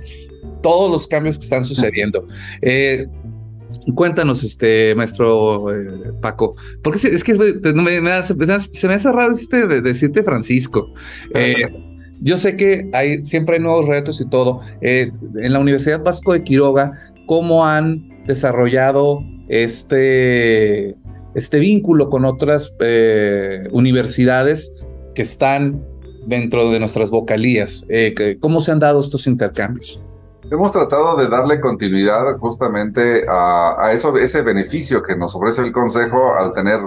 todos 0.63 0.91
los 0.91 1.07
cambios 1.07 1.37
que 1.37 1.45
están 1.45 1.65
sucediendo. 1.65 2.27
Eh, 2.63 3.07
cuéntanos, 3.95 4.43
este 4.45 4.95
maestro 4.95 5.75
eh, 5.75 6.13
Paco, 6.21 6.57
porque 6.83 6.99
es 6.99 7.25
que 7.25 7.37
se 8.73 8.89
me 8.89 8.95
hace 8.95 9.13
raro 9.13 9.33
este 9.33 9.67
decirte 9.81 10.23
Francisco. 10.23 10.93
Eh, 11.35 11.67
yo 12.21 12.37
sé 12.37 12.57
que 12.57 12.89
hay, 12.93 13.25
siempre 13.25 13.57
hay 13.57 13.63
nuevos 13.63 13.87
retos 13.89 14.21
y 14.21 14.29
todo. 14.29 14.61
en 14.81 15.53
la 15.53 15.59
Universidad 15.59 16.03
Vasco 16.03 16.33
de 16.33 16.45
Quiroga, 16.45 16.93
¿cómo 17.27 17.67
han 17.67 18.25
desarrollado 18.27 19.21
este 19.49 20.95
este 21.35 21.59
vínculo 21.59 22.11
con 22.11 22.25
otras 22.25 22.77
eh, 22.81 23.69
universidades 23.71 24.75
que 25.15 25.23
están 25.23 25.85
dentro 26.27 26.71
de 26.71 26.81
nuestras 26.81 27.11
vocalías. 27.11 27.87
Eh, 27.89 28.39
¿Cómo 28.41 28.61
se 28.61 28.73
han 28.73 28.79
dado 28.79 29.01
estos 29.01 29.27
intercambios? 29.27 30.03
Hemos 30.51 30.73
tratado 30.73 31.17
de 31.17 31.29
darle 31.29 31.61
continuidad 31.61 32.37
justamente 32.39 33.25
a, 33.29 33.93
ese 33.93 34.43
beneficio 34.43 35.03
que 35.03 35.17
nos 35.17 35.35
ofrece 35.37 35.63
el 35.63 35.71
Consejo 35.71 36.35
al 36.35 36.53
tener 36.53 36.81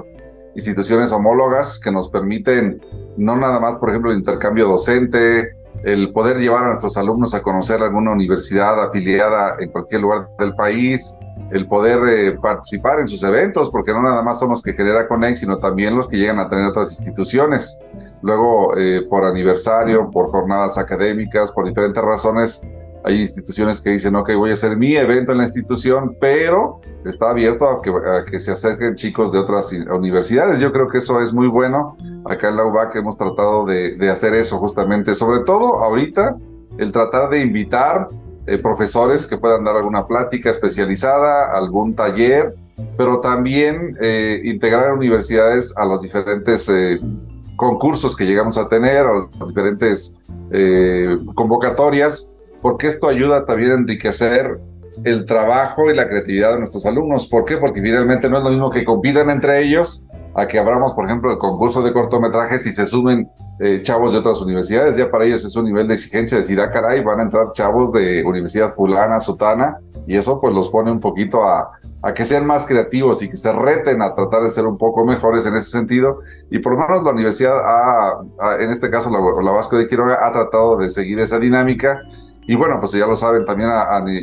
instituciones 0.55 1.11
homólogas 1.11 1.79
que 1.79 1.91
nos 1.91 2.09
permiten 2.09 2.81
no 3.15 3.37
nada 3.37 3.59
más, 3.59 3.77
por 3.77 3.89
ejemplo, 3.89 4.11
el 4.11 4.17
intercambio 4.17 4.67
docente, 4.67 5.55
el 5.83 6.11
poder 6.11 6.37
llevar 6.37 6.65
a 6.65 6.67
nuestros 6.69 6.97
alumnos 6.97 7.33
a 7.33 7.41
conocer 7.41 7.81
alguna 7.81 8.11
universidad 8.11 8.83
afiliada 8.83 9.55
en 9.59 9.69
cualquier 9.69 10.01
lugar 10.01 10.27
del 10.39 10.55
país, 10.55 11.17
el 11.53 11.67
poder 11.67 11.99
eh, 12.09 12.31
participar 12.41 12.99
en 12.99 13.07
sus 13.07 13.21
eventos, 13.23 13.69
porque 13.69 13.93
no 13.93 14.01
nada 14.01 14.23
más 14.23 14.39
son 14.39 14.49
los 14.49 14.63
que 14.63 14.73
genera 14.73 15.07
Conex, 15.07 15.39
sino 15.39 15.57
también 15.57 15.95
los 15.95 16.07
que 16.07 16.17
llegan 16.17 16.39
a 16.39 16.49
tener 16.49 16.65
otras 16.65 16.91
instituciones. 16.97 17.79
Luego, 18.23 18.75
eh, 18.75 19.05
por 19.07 19.23
aniversario, 19.23 20.09
por 20.09 20.29
jornadas 20.29 20.79
académicas, 20.79 21.51
por 21.51 21.67
diferentes 21.67 22.03
razones, 22.03 22.65
hay 23.05 23.21
instituciones 23.21 23.81
que 23.81 23.91
dicen, 23.91 24.15
ok, 24.15 24.31
voy 24.35 24.49
a 24.49 24.53
hacer 24.53 24.77
mi 24.77 24.95
evento 24.95 25.33
en 25.33 25.37
la 25.37 25.43
institución, 25.43 26.17
pero 26.19 26.79
está 27.05 27.29
abierto 27.29 27.69
a 27.69 28.23
que, 28.25 28.39
se 28.39 28.51
acerquen 28.51 28.95
chicos 28.95 29.31
de 29.31 29.39
otras 29.39 29.71
universidades. 29.73 30.59
Yo 30.59 30.71
creo 30.71 30.87
que 30.87 30.99
eso 30.99 31.21
es 31.21 31.33
muy 31.33 31.47
bueno. 31.47 31.97
Acá 32.25 32.49
en 32.49 32.55
la 32.55 32.65
UBAC 32.65 32.95
hemos 32.95 33.17
tratado 33.17 33.65
de, 33.65 33.97
de 33.97 34.09
hacer 34.09 34.33
eso 34.33 34.57
justamente, 34.57 35.13
sobre 35.13 35.41
todo 35.41 35.83
ahorita, 35.83 36.37
el 36.77 36.91
tratar 36.91 37.29
de 37.29 37.41
invitar 37.41 38.07
eh, 38.45 38.57
profesores 38.57 39.25
que 39.25 39.37
puedan 39.37 39.63
dar 39.63 39.77
alguna 39.77 40.05
plática 40.05 40.49
especializada, 40.49 41.51
algún 41.55 41.95
taller, 41.95 42.55
pero 42.97 43.19
también 43.19 43.97
eh, 44.01 44.41
integrar 44.43 44.93
universidades 44.93 45.73
a 45.77 45.85
los 45.85 46.01
diferentes 46.01 46.67
eh, 46.67 46.99
concursos 47.55 48.15
que 48.15 48.25
llegamos 48.25 48.57
a 48.57 48.67
tener, 48.67 49.05
a 49.05 49.29
las 49.39 49.49
diferentes 49.49 50.17
convocatorias, 51.33 52.31
porque 52.61 52.85
esto 52.85 53.07
ayuda 53.07 53.43
también 53.43 53.71
a 53.71 53.75
enriquecer 53.75 54.59
el 55.03 55.25
trabajo 55.25 55.89
y 55.89 55.95
la 55.95 56.07
creatividad 56.07 56.51
de 56.51 56.59
nuestros 56.59 56.85
alumnos. 56.85 57.25
¿Por 57.25 57.43
qué? 57.45 57.57
Porque 57.57 57.81
finalmente 57.81 58.29
no 58.29 58.37
es 58.37 58.43
lo 58.43 58.51
mismo 58.51 58.69
que 58.69 58.85
compitan 58.85 59.31
entre 59.31 59.63
ellos 59.63 60.05
a 60.35 60.47
que 60.47 60.59
abramos, 60.59 60.93
por 60.93 61.05
ejemplo, 61.05 61.31
el 61.31 61.37
concurso 61.37 61.81
de 61.81 61.93
cortometrajes 61.93 62.65
y 62.65 62.71
se 62.71 62.85
sumen 62.85 63.29
eh, 63.59 63.81
chavos 63.83 64.13
de 64.13 64.19
otras 64.19 64.41
universidades. 64.41 64.97
Ya 64.97 65.09
para 65.09 65.25
ellos 65.25 65.45
es 65.45 65.55
un 65.55 65.65
nivel 65.65 65.87
de 65.87 65.93
exigencia 65.93 66.37
decir, 66.37 66.59
ah, 66.59 66.69
caray, 66.69 67.03
van 67.03 67.19
a 67.19 67.23
entrar 67.23 67.51
chavos 67.53 67.91
de 67.91 68.23
universidad 68.23 68.69
fulana, 68.69 69.19
sotana, 69.19 69.77
y 70.07 70.15
eso 70.15 70.41
pues 70.41 70.53
los 70.53 70.69
pone 70.69 70.91
un 70.91 70.99
poquito 70.99 71.43
a, 71.43 71.71
a 72.03 72.13
que 72.13 72.25
sean 72.25 72.45
más 72.45 72.67
creativos 72.67 73.23
y 73.23 73.29
que 73.29 73.37
se 73.37 73.51
reten 73.53 74.01
a 74.01 74.13
tratar 74.13 74.43
de 74.43 74.51
ser 74.51 74.65
un 74.65 74.77
poco 74.77 75.05
mejores 75.05 75.45
en 75.45 75.55
ese 75.55 75.71
sentido. 75.71 76.19
Y 76.51 76.59
por 76.59 76.73
lo 76.73 76.79
menos 76.79 77.01
la 77.01 77.11
universidad, 77.11 77.57
ha, 77.63 78.17
en 78.59 78.71
este 78.71 78.89
caso 78.89 79.09
la, 79.09 79.51
Vasco 79.51 79.77
de 79.77 79.87
Quiroga, 79.87 80.19
ha 80.21 80.31
tratado 80.33 80.75
de 80.75 80.89
seguir 80.89 81.19
esa 81.19 81.39
dinámica. 81.39 82.01
Y 82.45 82.57
bueno, 82.57 82.77
pues 82.81 82.91
ya 82.91 83.07
lo 83.07 83.15
saben 83.15 83.45
también, 83.45 83.69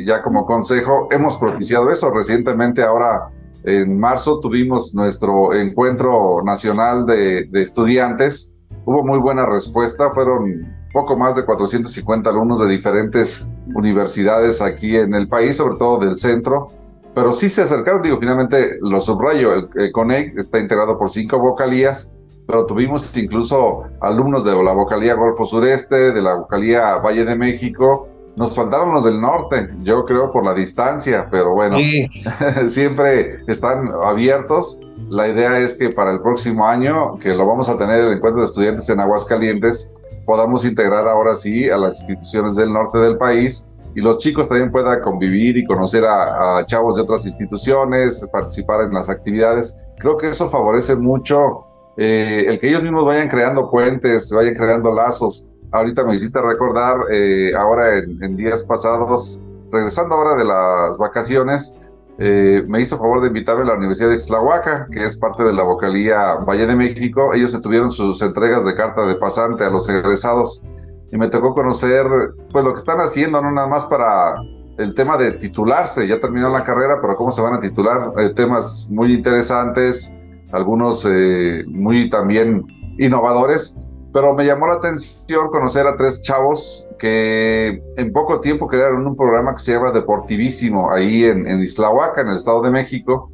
ya 0.05 0.21
como 0.21 0.45
consejo, 0.45 1.07
hemos 1.09 1.37
propiciado 1.37 1.89
eso. 1.89 2.11
Recientemente, 2.11 2.83
ahora 2.83 3.29
en 3.63 3.99
marzo 3.99 4.39
tuvimos 4.39 4.93
nuestro 4.95 5.53
encuentro 5.53 6.41
nacional 6.43 7.05
de, 7.05 7.47
estudiantes. 7.53 8.53
Hubo 8.85 9.05
muy 9.05 9.19
buena 9.19 9.45
respuesta, 9.45 10.11
fueron 10.11 10.73
poco 10.91 11.15
más 11.15 11.35
de 11.35 11.45
450 11.45 12.29
alumnos 12.29 12.59
de 12.59 12.67
diferentes 12.67 13.47
universidades 13.75 14.61
aquí 14.61 14.97
en 14.97 15.13
el 15.13 15.27
país, 15.27 15.57
sobre 15.57 15.77
todo 15.77 15.99
del 15.99 16.17
centro, 16.17 16.69
pero 17.13 17.31
sí 17.31 17.49
se 17.49 17.61
acercaron, 17.61 18.01
digo, 18.01 18.17
finalmente 18.17 18.77
lo 18.81 18.99
subrayo, 18.99 19.53
el, 19.53 19.91
CONEC 19.91 20.37
está 20.37 20.59
integrado 20.59 20.97
por 20.97 21.09
cinco 21.09 21.39
vocalías 21.39 22.13
pero 22.51 22.65
tuvimos 22.65 23.15
incluso 23.15 23.83
alumnos 24.01 24.43
de 24.43 24.51
la 24.51 24.73
vocalía 24.73 25.13
Golfo 25.13 25.45
Sureste, 25.45 26.11
de 26.11 26.21
la 26.21 26.35
vocalía 26.35 26.97
Valle 26.97 27.23
de 27.23 27.35
México. 27.35 28.09
Nos 28.35 28.55
faltaron 28.55 28.93
los 28.93 29.03
del 29.03 29.19
norte, 29.19 29.69
yo 29.81 30.05
creo 30.05 30.31
por 30.31 30.45
la 30.45 30.53
distancia, 30.53 31.27
pero 31.29 31.53
bueno, 31.53 31.77
siempre 32.67 33.39
están 33.47 33.91
abiertos. 34.03 34.79
La 35.09 35.27
idea 35.27 35.59
es 35.59 35.77
que 35.77 35.89
para 35.89 36.11
el 36.11 36.21
próximo 36.21 36.65
año, 36.65 37.17
que 37.19 37.29
lo 37.33 37.45
vamos 37.45 37.67
a 37.67 37.77
tener 37.77 38.05
el 38.05 38.13
encuentro 38.13 38.41
de 38.41 38.47
estudiantes 38.47 38.89
en 38.89 38.99
Aguascalientes, 39.01 39.93
podamos 40.25 40.63
integrar 40.63 41.07
ahora 41.07 41.35
sí 41.35 41.69
a 41.69 41.77
las 41.77 41.99
instituciones 42.01 42.55
del 42.55 42.71
norte 42.71 42.99
del 42.99 43.17
país 43.17 43.69
y 43.93 44.01
los 44.01 44.17
chicos 44.17 44.47
también 44.47 44.71
puedan 44.71 45.01
convivir 45.01 45.57
y 45.57 45.65
conocer 45.65 46.05
a, 46.05 46.63
chavos 46.65 46.95
de 46.95 47.01
otras 47.01 47.25
instituciones, 47.25 48.27
participar 48.31 48.85
en 48.85 48.93
las 48.93 49.09
actividades. 49.09 49.77
Creo 49.99 50.15
que 50.17 50.29
eso 50.29 50.47
favorece 50.49 50.95
mucho 50.95 51.61
eh, 51.97 52.45
el 52.47 52.57
que 52.57 52.69
ellos 52.69 52.83
mismos 52.83 53.05
vayan 53.05 53.27
creando 53.27 53.69
puentes, 53.69 54.31
vayan 54.31 54.53
creando 54.53 54.93
lazos. 54.93 55.47
Ahorita 55.71 56.03
me 56.03 56.15
hiciste 56.15 56.41
recordar, 56.41 56.97
eh, 57.09 57.53
ahora 57.57 57.97
en, 57.97 58.35
días 58.35 58.63
pasados, 58.63 59.41
regresando 59.71 60.15
ahora 60.15 60.35
de 60.35 60.43
las 60.43 60.97
vacaciones, 60.97 61.77
eh, 62.19 62.63
me 62.67 62.81
hizo 62.81 62.97
favor 62.97 63.21
de 63.21 63.27
invitarme 63.27 63.63
a 63.63 63.65
la 63.65 63.75
Universidad 63.75 64.09
de 64.09 64.15
Ixtlahuaca, 64.15 64.87
que 64.91 65.03
es 65.05 65.15
parte 65.15 65.43
de 65.43 65.53
la 65.53 65.63
vocalía 65.63 66.35
Valle 66.35 66.67
de 66.67 66.75
México. 66.75 67.33
Ellos 67.33 67.57
tuvieron 67.61 67.91
sus 67.91 68.21
entregas 68.21 68.65
de 68.65 68.75
carta 68.75 69.05
de 69.05 69.15
pasante 69.15 69.63
a 69.63 69.69
los 69.69 69.87
egresados 69.87 70.61
y 71.09 71.17
me 71.17 71.29
tocó 71.29 71.53
conocer 71.53 72.05
pues 72.51 72.63
lo 72.65 72.73
que 72.73 72.79
están 72.79 72.99
haciendo, 72.99 73.41
no 73.41 73.51
nada 73.51 73.67
más 73.67 73.85
para 73.85 74.35
el 74.77 74.93
tema 74.93 75.17
de 75.17 75.33
titularse, 75.33 76.07
ya 76.07 76.19
terminó 76.19 76.49
la 76.49 76.63
carrera, 76.63 76.99
pero 77.01 77.15
cómo 77.15 77.31
se 77.31 77.41
van 77.41 77.53
a 77.53 77.59
titular, 77.59 78.13
eh, 78.17 78.33
temas 78.35 78.89
muy 78.91 79.13
interesantes, 79.13 80.15
algunos 80.51 81.05
eh, 81.09 81.63
muy 81.67 82.09
también 82.09 82.65
innovadores, 82.97 83.79
pero 84.13 84.33
me 84.33 84.45
llamó 84.45 84.67
la 84.67 84.75
atención 84.75 85.49
conocer 85.49 85.87
a 85.87 85.95
tres 85.95 86.21
chavos 86.21 86.87
que 86.99 87.81
en 87.97 88.11
poco 88.11 88.39
tiempo 88.39 88.67
crearon 88.67 89.05
un 89.07 89.15
programa 89.15 89.53
que 89.53 89.59
se 89.59 89.73
llama 89.73 89.91
Deportivísimo 89.91 90.91
ahí 90.91 91.23
en, 91.23 91.47
en 91.47 91.61
Islahuaca, 91.61 92.21
en 92.21 92.29
el 92.29 92.35
Estado 92.35 92.61
de 92.61 92.71
México, 92.71 93.31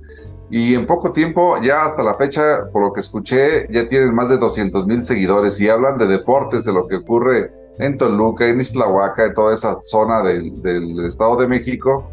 y 0.49 0.75
en 0.75 0.85
poco 0.85 1.11
tiempo, 1.11 1.57
ya 1.61 1.83
hasta 1.83 2.03
la 2.03 2.15
fecha, 2.15 2.69
por 2.71 2.81
lo 2.81 2.93
que 2.93 3.01
escuché, 3.01 3.67
ya 3.69 3.87
tienen 3.87 4.13
más 4.13 4.29
de 4.29 4.37
200 4.37 4.87
mil 4.87 5.03
seguidores 5.03 5.59
y 5.59 5.67
hablan 5.67 5.97
de 5.97 6.07
deportes, 6.07 6.63
de 6.63 6.71
lo 6.71 6.87
que 6.87 6.97
ocurre 6.97 7.51
en 7.79 7.97
Toluca, 7.97 8.47
en 8.47 8.61
Islahuaca, 8.61 9.25
en 9.25 9.33
toda 9.33 9.53
esa 9.53 9.79
zona 9.83 10.21
del, 10.21 11.05
Estado 11.05 11.35
de 11.35 11.47
México. 11.47 12.09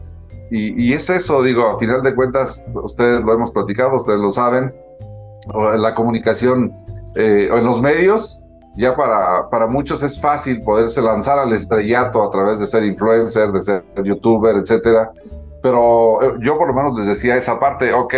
Y, 0.51 0.93
es 0.93 1.11
eso, 1.11 1.43
digo, 1.43 1.69
a 1.69 1.79
final 1.79 2.03
de 2.03 2.15
cuentas, 2.15 2.65
ustedes 2.75 3.23
lo 3.23 3.33
hemos 3.33 3.51
platicado, 3.51 3.97
ustedes 3.97 4.19
lo 4.19 4.31
saben, 4.31 4.73
la 5.79 5.95
comunicación 5.95 6.73
eh, 7.17 7.49
en 7.53 7.65
los 7.65 7.81
medios, 7.81 8.47
ya 8.77 8.97
para, 8.97 9.49
para 9.51 9.67
muchos 9.67 10.03
es 10.03 10.21
fácil 10.21 10.63
poderse 10.63 11.01
lanzar 11.01 11.39
al 11.39 11.53
estrellato 11.53 12.23
a 12.23 12.31
través 12.31 12.59
de 12.59 12.67
ser 12.67 12.85
influencer, 12.85 13.53
de 13.53 13.61
ser 13.61 13.85
youtuber, 14.03 14.57
etcétera. 14.57 15.13
Pero 15.63 16.23
eh, 16.23 16.35
yo 16.41 16.57
por 16.59 16.69
lo 16.69 16.75
menos 16.75 16.99
les 16.99 17.07
decía 17.07 17.37
esa 17.37 17.59
parte, 17.59 17.93
ok, 17.93 18.15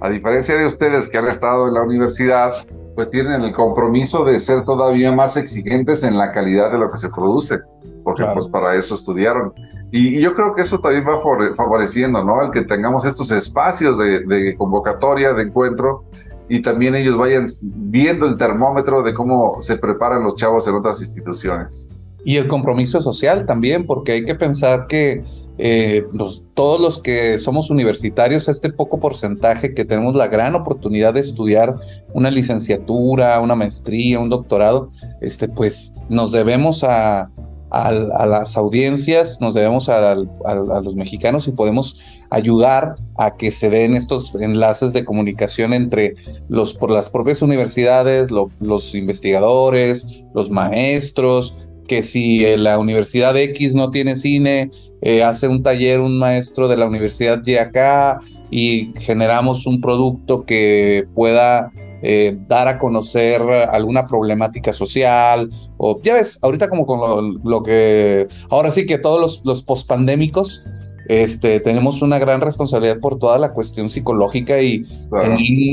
a 0.00 0.08
diferencia 0.08 0.56
de 0.56 0.66
ustedes 0.66 1.08
que 1.08 1.18
han 1.18 1.28
estado 1.28 1.68
en 1.68 1.74
la 1.74 1.82
universidad, 1.82 2.52
pues 2.94 3.10
tienen 3.10 3.42
el 3.42 3.52
compromiso 3.52 4.24
de 4.24 4.38
ser 4.38 4.64
todavía 4.64 5.12
más 5.12 5.36
exigentes 5.36 6.02
en 6.02 6.18
la 6.18 6.30
calidad 6.32 6.72
de 6.72 6.78
lo 6.78 6.90
que 6.90 6.98
se 6.98 7.08
produce, 7.08 7.60
porque 8.02 8.24
pues 8.34 8.48
para 8.48 8.74
eso 8.74 8.94
estudiaron. 8.94 9.54
Y, 9.92 10.20
yo 10.20 10.34
creo 10.34 10.54
que 10.54 10.62
eso 10.62 10.80
también 10.80 11.04
va 11.06 11.18
favoreciendo, 11.54 12.24
¿no? 12.24 12.42
El 12.42 12.50
que 12.50 12.62
tengamos 12.62 13.04
estos 13.04 13.30
espacios 13.30 13.98
de, 13.98 14.54
convocatoria, 14.56 15.32
de 15.34 15.42
encuentro, 15.44 16.04
y 16.52 16.60
también 16.60 16.94
ellos 16.94 17.16
vayan 17.16 17.46
viendo 17.62 18.26
el 18.26 18.36
termómetro 18.36 19.02
de 19.02 19.14
cómo 19.14 19.58
se 19.62 19.78
preparan 19.78 20.22
los 20.22 20.36
chavos 20.36 20.68
en 20.68 20.74
otras 20.74 21.00
instituciones. 21.00 21.90
Y 22.26 22.36
el 22.36 22.46
compromiso 22.46 23.00
social 23.00 23.46
también, 23.46 23.86
porque 23.86 24.12
hay 24.12 24.24
que 24.26 24.34
pensar 24.34 24.86
que 24.86 25.24
eh, 25.56 26.04
todos 26.52 26.78
los 26.78 27.00
que 27.00 27.38
somos 27.38 27.70
universitarios, 27.70 28.50
este 28.50 28.70
poco 28.70 29.00
porcentaje 29.00 29.72
que 29.72 29.86
tenemos 29.86 30.14
la 30.14 30.26
gran 30.26 30.54
oportunidad 30.54 31.14
de 31.14 31.20
estudiar 31.20 31.74
una 32.12 32.30
licenciatura, 32.30 33.40
una 33.40 33.54
maestría, 33.54 34.20
un 34.20 34.28
doctorado, 34.28 34.90
este, 35.22 35.48
pues 35.48 35.94
nos 36.10 36.32
debemos 36.32 36.84
a, 36.84 37.30
las 37.70 38.58
audiencias, 38.58 39.40
nos 39.40 39.54
debemos 39.54 39.88
a, 39.88 40.14
los 40.14 40.94
mexicanos 40.96 41.48
y 41.48 41.52
podemos 41.52 41.98
ayudar 42.32 42.96
a 43.18 43.36
que 43.36 43.50
se 43.50 43.70
den 43.70 43.94
estos 43.94 44.34
enlaces 44.34 44.92
de 44.92 45.04
comunicación 45.04 45.74
entre 45.74 46.14
los 46.48 46.74
por 46.74 46.90
las 46.90 47.08
propias 47.08 47.42
universidades, 47.42 48.30
los 48.30 48.94
investigadores, 48.94 50.24
los 50.34 50.50
maestros, 50.50 51.56
que 51.86 52.02
si 52.02 52.56
la 52.56 52.78
Universidad 52.78 53.36
X 53.36 53.74
no 53.74 53.90
tiene 53.90 54.16
cine, 54.16 54.70
eh, 55.02 55.22
hace 55.22 55.48
un 55.48 55.62
taller 55.62 56.00
un 56.00 56.18
maestro 56.18 56.68
de 56.68 56.76
la 56.76 56.86
Universidad 56.86 57.44
Y 57.44 57.56
acá 57.56 58.20
y 58.50 58.92
generamos 58.98 59.66
un 59.66 59.80
producto 59.80 60.44
que 60.44 61.04
pueda 61.14 61.70
eh, 62.02 62.36
dar 62.48 62.66
a 62.66 62.78
conocer 62.78 63.40
alguna 63.42 64.06
problemática 64.08 64.72
social, 64.72 65.50
o 65.76 66.00
ya 66.02 66.14
ves, 66.14 66.38
ahorita 66.42 66.68
como 66.68 66.84
con 66.86 67.40
lo, 67.44 67.62
que, 67.62 68.26
ahora 68.48 68.70
sí 68.70 68.86
que 68.86 68.98
todos 68.98 69.20
los, 69.20 69.42
los 69.44 69.62
pospandémicos, 69.62 70.64
este, 71.08 71.60
tenemos 71.60 72.02
una 72.02 72.18
gran 72.18 72.40
responsabilidad 72.40 73.00
por 73.00 73.18
toda 73.18 73.38
la 73.38 73.52
cuestión 73.52 73.90
psicológica 73.90 74.60
y 74.60 74.84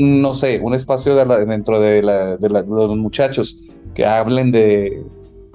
no 0.00 0.34
sé, 0.34 0.60
un 0.62 0.74
espacio 0.74 1.14
dentro 1.46 1.80
de, 1.80 2.02
de 2.38 2.48
los 2.48 2.96
muchachos 2.96 3.56
que 3.94 4.06
hablen 4.06 4.52
de 4.52 5.04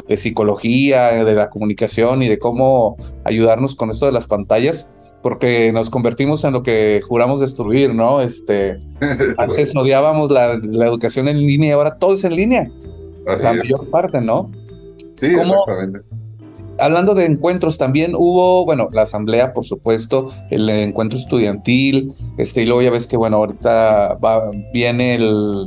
de 0.07 0.17
psicología, 0.17 1.23
de 1.23 1.33
la 1.33 1.49
comunicación 1.49 2.21
y 2.23 2.27
de 2.27 2.39
cómo 2.39 2.97
ayudarnos 3.23 3.75
con 3.75 3.91
esto 3.91 4.05
de 4.05 4.11
las 4.11 4.27
pantallas, 4.27 4.89
porque 5.23 5.71
nos 5.71 5.89
convertimos 5.89 6.43
en 6.43 6.53
lo 6.53 6.63
que 6.63 7.01
juramos 7.05 7.39
destruir, 7.39 7.93
¿no? 7.95 8.21
Este, 8.21 8.77
antes 9.37 9.75
odiábamos 9.75 10.31
la, 10.31 10.53
educación 10.53 11.27
en 11.27 11.37
línea 11.37 11.69
y 11.69 11.71
ahora 11.71 11.97
todo 11.97 12.15
es 12.15 12.23
en 12.23 12.35
línea. 12.35 12.69
la 13.25 13.53
mayor 13.53 13.89
parte, 13.91 14.21
¿no? 14.21 14.51
Sí, 15.13 15.27
exactamente. 15.27 15.99
Hablando 16.85 17.15
de 17.15 17.25
encuentros, 17.25 17.79
también 17.79 18.11
hubo, 18.15 18.63
bueno, 18.63 18.89
la 18.91 19.01
asamblea, 19.01 19.53
por 19.53 19.65
supuesto, 19.65 20.29
el 20.51 20.69
encuentro 20.69 21.17
estudiantil, 21.17 22.13
este, 22.37 22.61
y 22.61 22.67
luego 22.67 22.83
ya 22.83 22.91
ves 22.91 23.07
que, 23.07 23.17
bueno, 23.17 23.37
ahorita 23.37 24.19
va, 24.23 24.51
viene 24.71 25.15
el, 25.15 25.65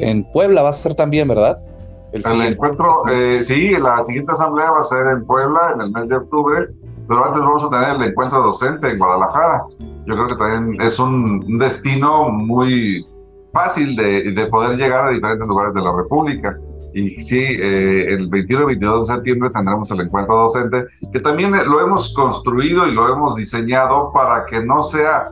en 0.00 0.24
Puebla 0.24 0.62
va 0.62 0.70
a 0.70 0.72
ser 0.72 0.96
también, 0.96 1.28
¿verdad? 1.28 1.62
El, 2.10 2.24
encuentro, 2.42 3.04
eh, 3.12 3.44
sí, 3.44 3.76
la 3.78 4.04
siguiente 4.06 4.32
asamblea 4.32 4.72
va 4.72 4.80
a 4.80 4.84
ser 4.84 5.06
en 5.06 5.24
Puebla 5.24 5.70
en 5.76 5.82
el 5.82 5.92
mes 5.92 6.08
de 6.08 6.16
octubre, 6.16 6.66
pero 7.06 7.26
antes 7.26 7.40
vamos 7.40 7.64
a 7.66 7.70
tener 7.70 7.94
el 7.94 8.02
encuentro 8.10 8.42
docente 8.42 8.90
en 8.90 8.98
Guadalajara. 8.98 9.62
Yo 9.78 10.14
creo 10.14 10.26
que 10.26 10.34
también 10.34 10.82
es 10.82 10.98
un, 10.98 11.58
destino 11.60 12.30
muy 12.30 13.06
fácil 13.52 13.94
de, 13.94 14.32
de, 14.32 14.46
poder 14.46 14.76
llegar 14.76 15.06
a 15.06 15.10
diferentes 15.12 15.46
lugares 15.46 15.74
de 15.74 15.80
la 15.80 15.96
República. 15.96 16.58
Y 16.94 17.20
sí, 17.24 17.40
eh, 17.40 18.14
el 18.14 18.28
21 18.28 18.62
y 18.62 18.66
22 18.66 19.08
de 19.08 19.14
septiembre 19.14 19.50
tendremos 19.50 19.90
el 19.90 20.00
encuentro 20.00 20.36
docente, 20.36 20.84
que 21.12 21.18
también 21.18 21.50
lo 21.50 21.80
hemos 21.80 22.14
construido 22.14 22.86
y 22.86 22.94
lo 22.94 23.12
hemos 23.12 23.34
diseñado 23.34 24.12
para 24.12 24.46
que 24.46 24.64
no 24.64 24.80
sea 24.80 25.28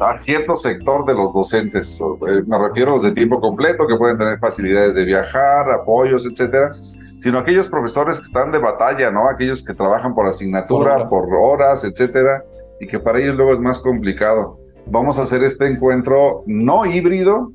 a 0.00 0.20
cierto 0.20 0.56
sector 0.56 1.04
de 1.04 1.14
los 1.14 1.32
docentes, 1.32 2.00
eh, 2.00 2.42
me 2.46 2.58
refiero 2.58 2.92
a 2.92 2.94
los 2.94 3.02
de 3.02 3.12
tiempo 3.12 3.40
completo 3.40 3.86
que 3.86 3.96
pueden 3.96 4.16
tener 4.16 4.38
facilidades 4.38 4.94
de 4.94 5.04
viajar, 5.04 5.70
apoyos, 5.70 6.24
etcétera, 6.24 6.70
sino 6.70 7.38
aquellos 7.38 7.68
profesores 7.68 8.18
que 8.18 8.26
están 8.26 8.52
de 8.52 8.58
batalla, 8.58 9.10
¿no? 9.10 9.28
Aquellos 9.28 9.62
que 9.62 9.74
trabajan 9.74 10.14
por 10.14 10.26
asignatura, 10.26 11.04
por 11.06 11.28
horas, 11.34 11.84
etcétera, 11.84 12.42
y 12.80 12.86
que 12.86 12.98
para 12.98 13.18
ellos 13.18 13.34
luego 13.34 13.52
es 13.52 13.60
más 13.60 13.78
complicado. 13.80 14.58
Vamos 14.86 15.18
a 15.18 15.24
hacer 15.24 15.42
este 15.44 15.66
encuentro 15.66 16.42
no 16.46 16.86
híbrido, 16.86 17.52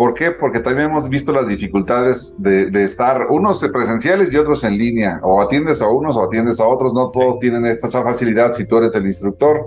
¿Por 0.00 0.14
qué? 0.14 0.30
Porque 0.30 0.60
también 0.60 0.88
hemos 0.88 1.10
visto 1.10 1.30
las 1.30 1.46
dificultades 1.46 2.34
de, 2.38 2.70
de, 2.70 2.84
estar 2.84 3.26
unos 3.28 3.62
presenciales 3.70 4.32
y 4.32 4.38
otros 4.38 4.64
en 4.64 4.78
línea. 4.78 5.20
O 5.22 5.42
atiendes 5.42 5.82
a 5.82 5.88
unos 5.88 6.16
o 6.16 6.24
atiendes 6.24 6.58
a 6.58 6.66
otros. 6.66 6.94
No 6.94 7.10
todos 7.10 7.38
tienen 7.38 7.66
esa 7.66 8.02
facilidad 8.02 8.54
si 8.54 8.66
tú 8.66 8.78
eres 8.78 8.94
el 8.94 9.04
instructor. 9.04 9.60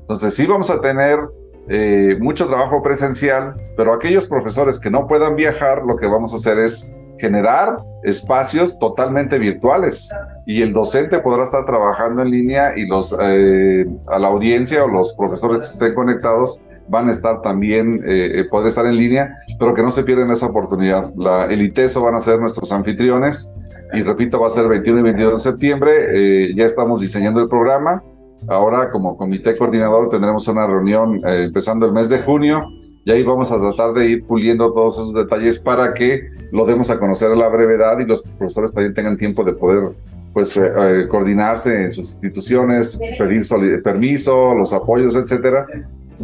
Entonces 0.00 0.34
sí 0.34 0.44
vamos 0.44 0.70
a 0.70 0.80
tener 0.80 1.20
eh, 1.68 2.16
mucho 2.18 2.48
trabajo 2.48 2.82
presencial, 2.82 3.54
pero 3.76 3.94
aquellos 3.94 4.26
profesores 4.26 4.80
que 4.80 4.90
no 4.90 5.06
puedan 5.06 5.36
viajar, 5.36 5.84
lo 5.86 5.94
que 5.94 6.08
vamos 6.08 6.32
a 6.32 6.36
hacer 6.38 6.58
es 6.58 6.90
generar 7.20 7.76
espacios 8.02 8.80
totalmente 8.80 9.38
virtuales 9.38 10.10
y 10.46 10.62
el 10.62 10.72
docente 10.72 11.20
podrá 11.20 11.44
estar 11.44 11.64
trabajando 11.64 12.22
en 12.22 12.30
línea 12.32 12.76
y 12.76 12.88
los 12.88 13.14
eh, 13.20 13.86
a 14.08 14.18
la 14.18 14.26
audiencia 14.26 14.84
o 14.84 14.88
los 14.88 15.14
profesores 15.14 15.60
que 15.60 15.64
estén 15.64 15.94
conectados 15.94 16.64
van 16.88 17.08
a 17.08 17.12
estar 17.12 17.42
también, 17.42 18.02
eh, 18.06 18.44
poder 18.50 18.68
estar 18.68 18.86
en 18.86 18.96
línea, 18.96 19.36
pero 19.58 19.74
que 19.74 19.82
no 19.82 19.90
se 19.90 20.04
pierdan 20.04 20.30
esa 20.30 20.46
oportunidad. 20.46 21.12
La, 21.16 21.44
el 21.44 21.62
ITESO 21.62 22.02
van 22.02 22.14
a 22.14 22.20
ser 22.20 22.38
nuestros 22.38 22.72
anfitriones 22.72 23.54
y 23.92 24.02
repito, 24.02 24.40
va 24.40 24.48
a 24.48 24.50
ser 24.50 24.68
21 24.68 25.00
y 25.00 25.02
22 25.02 25.32
de 25.34 25.50
septiembre. 25.50 26.54
ya 26.54 26.64
estamos 26.64 27.00
diseñando 27.00 27.40
el 27.40 27.48
programa 27.48 28.02
Ahora, 28.48 28.90
como 28.90 29.16
comité 29.16 29.56
coordinador, 29.56 30.08
tendremos 30.08 30.46
una 30.48 30.66
reunión 30.66 31.16
eh, 31.26 31.44
empezando 31.44 31.86
el 31.86 31.92
mes 31.92 32.08
de 32.08 32.18
junio 32.18 32.62
y 33.04 33.10
ahí 33.10 33.22
vamos 33.22 33.50
a 33.50 33.60
tratar 33.60 33.92
de 33.92 34.08
ir 34.08 34.24
puliendo 34.24 34.72
todos 34.72 34.94
esos 34.94 35.14
detalles 35.14 35.58
para 35.58 35.94
que 35.94 36.28
lo 36.52 36.64
demos 36.64 36.90
a 36.90 36.98
conocer 36.98 37.32
a 37.32 37.36
la 37.36 37.48
brevedad 37.48 37.98
y 38.00 38.04
los 38.04 38.22
profesores 38.22 38.72
también 38.72 38.94
tengan 38.94 39.16
tiempo 39.16 39.42
de 39.42 39.52
poder 39.52 39.92
pues 40.32 40.56
eh, 40.56 40.62
eh, 40.64 41.06
coordinarse 41.08 41.82
en 41.82 41.90
sus 41.90 42.12
instituciones, 42.12 43.00
pedir 43.18 43.82
permiso, 43.82 44.54
los 44.54 44.72
apoyos, 44.72 45.16
etcétera. 45.16 45.66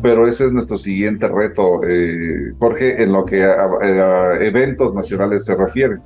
Pero 0.00 0.26
ese 0.26 0.46
es 0.46 0.52
nuestro 0.52 0.76
siguiente 0.76 1.28
reto, 1.28 1.82
eh, 1.86 2.52
Jorge, 2.58 3.02
en 3.02 3.12
lo 3.12 3.24
que 3.24 3.44
a, 3.44 4.36
eventos 4.40 4.94
nacionales 4.94 5.44
se 5.44 5.54
refiere. 5.56 5.96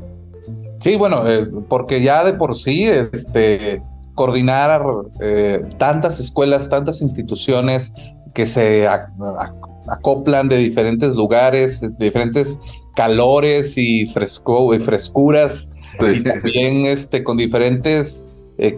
Sí, 0.80 0.96
bueno, 0.96 1.22
porque 1.68 2.02
ya 2.02 2.24
de 2.24 2.34
por 2.34 2.54
sí, 2.56 2.84
este, 2.84 3.80
coordinar 4.14 4.82
tantas 5.78 6.20
escuelas, 6.20 6.68
tantas 6.68 7.00
instituciones 7.00 7.92
que 8.34 8.44
se 8.44 8.86
acoplan 9.88 10.48
de 10.48 10.58
diferentes 10.58 11.14
lugares, 11.14 11.80
de 11.80 11.90
diferentes 11.98 12.58
calores 12.96 13.78
y, 13.78 14.06
fresco, 14.06 14.74
y 14.74 14.80
frescuras, 14.80 15.68
y 16.00 16.20
también 16.22 16.86
este, 16.86 17.22
con 17.22 17.36
diferentes 17.36 18.26
eh, 18.58 18.74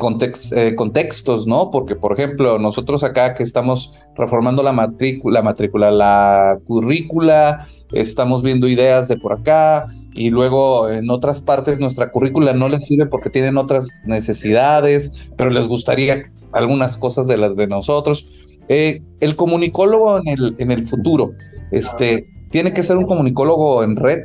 eh, 0.56 0.74
contextos, 0.74 1.46
¿no? 1.46 1.70
Porque, 1.70 1.94
por 1.94 2.12
ejemplo, 2.12 2.58
nosotros 2.58 3.04
acá 3.04 3.34
que 3.34 3.42
estamos 3.42 3.94
reformando 4.16 4.62
la 4.62 4.72
matrícula, 4.72 5.40
la 5.40 5.42
matrícula, 5.44 5.90
la 5.90 6.58
currícula, 6.66 7.66
estamos 7.92 8.42
viendo 8.42 8.68
ideas 8.68 9.08
de 9.08 9.16
por 9.18 9.32
acá, 9.32 9.86
y 10.14 10.30
luego 10.30 10.88
en 10.88 11.10
otras 11.10 11.40
partes 11.40 11.78
nuestra 11.78 12.10
currícula 12.10 12.52
no 12.52 12.68
les 12.68 12.86
sirve 12.86 13.06
porque 13.06 13.30
tienen 13.30 13.56
otras 13.56 14.02
necesidades, 14.04 15.12
pero 15.36 15.50
les 15.50 15.68
gustaría 15.68 16.30
algunas 16.52 16.96
cosas 16.96 17.26
de 17.26 17.36
las 17.36 17.54
de 17.54 17.68
nosotros. 17.68 18.28
Eh, 18.68 19.02
el 19.20 19.36
comunicólogo 19.36 20.18
en 20.18 20.28
el, 20.28 20.56
en 20.58 20.72
el 20.72 20.86
futuro, 20.86 21.32
este, 21.70 22.24
tiene 22.50 22.72
que 22.72 22.82
ser 22.82 22.96
un 22.96 23.06
comunicólogo 23.06 23.84
en 23.84 23.96
red 23.96 24.24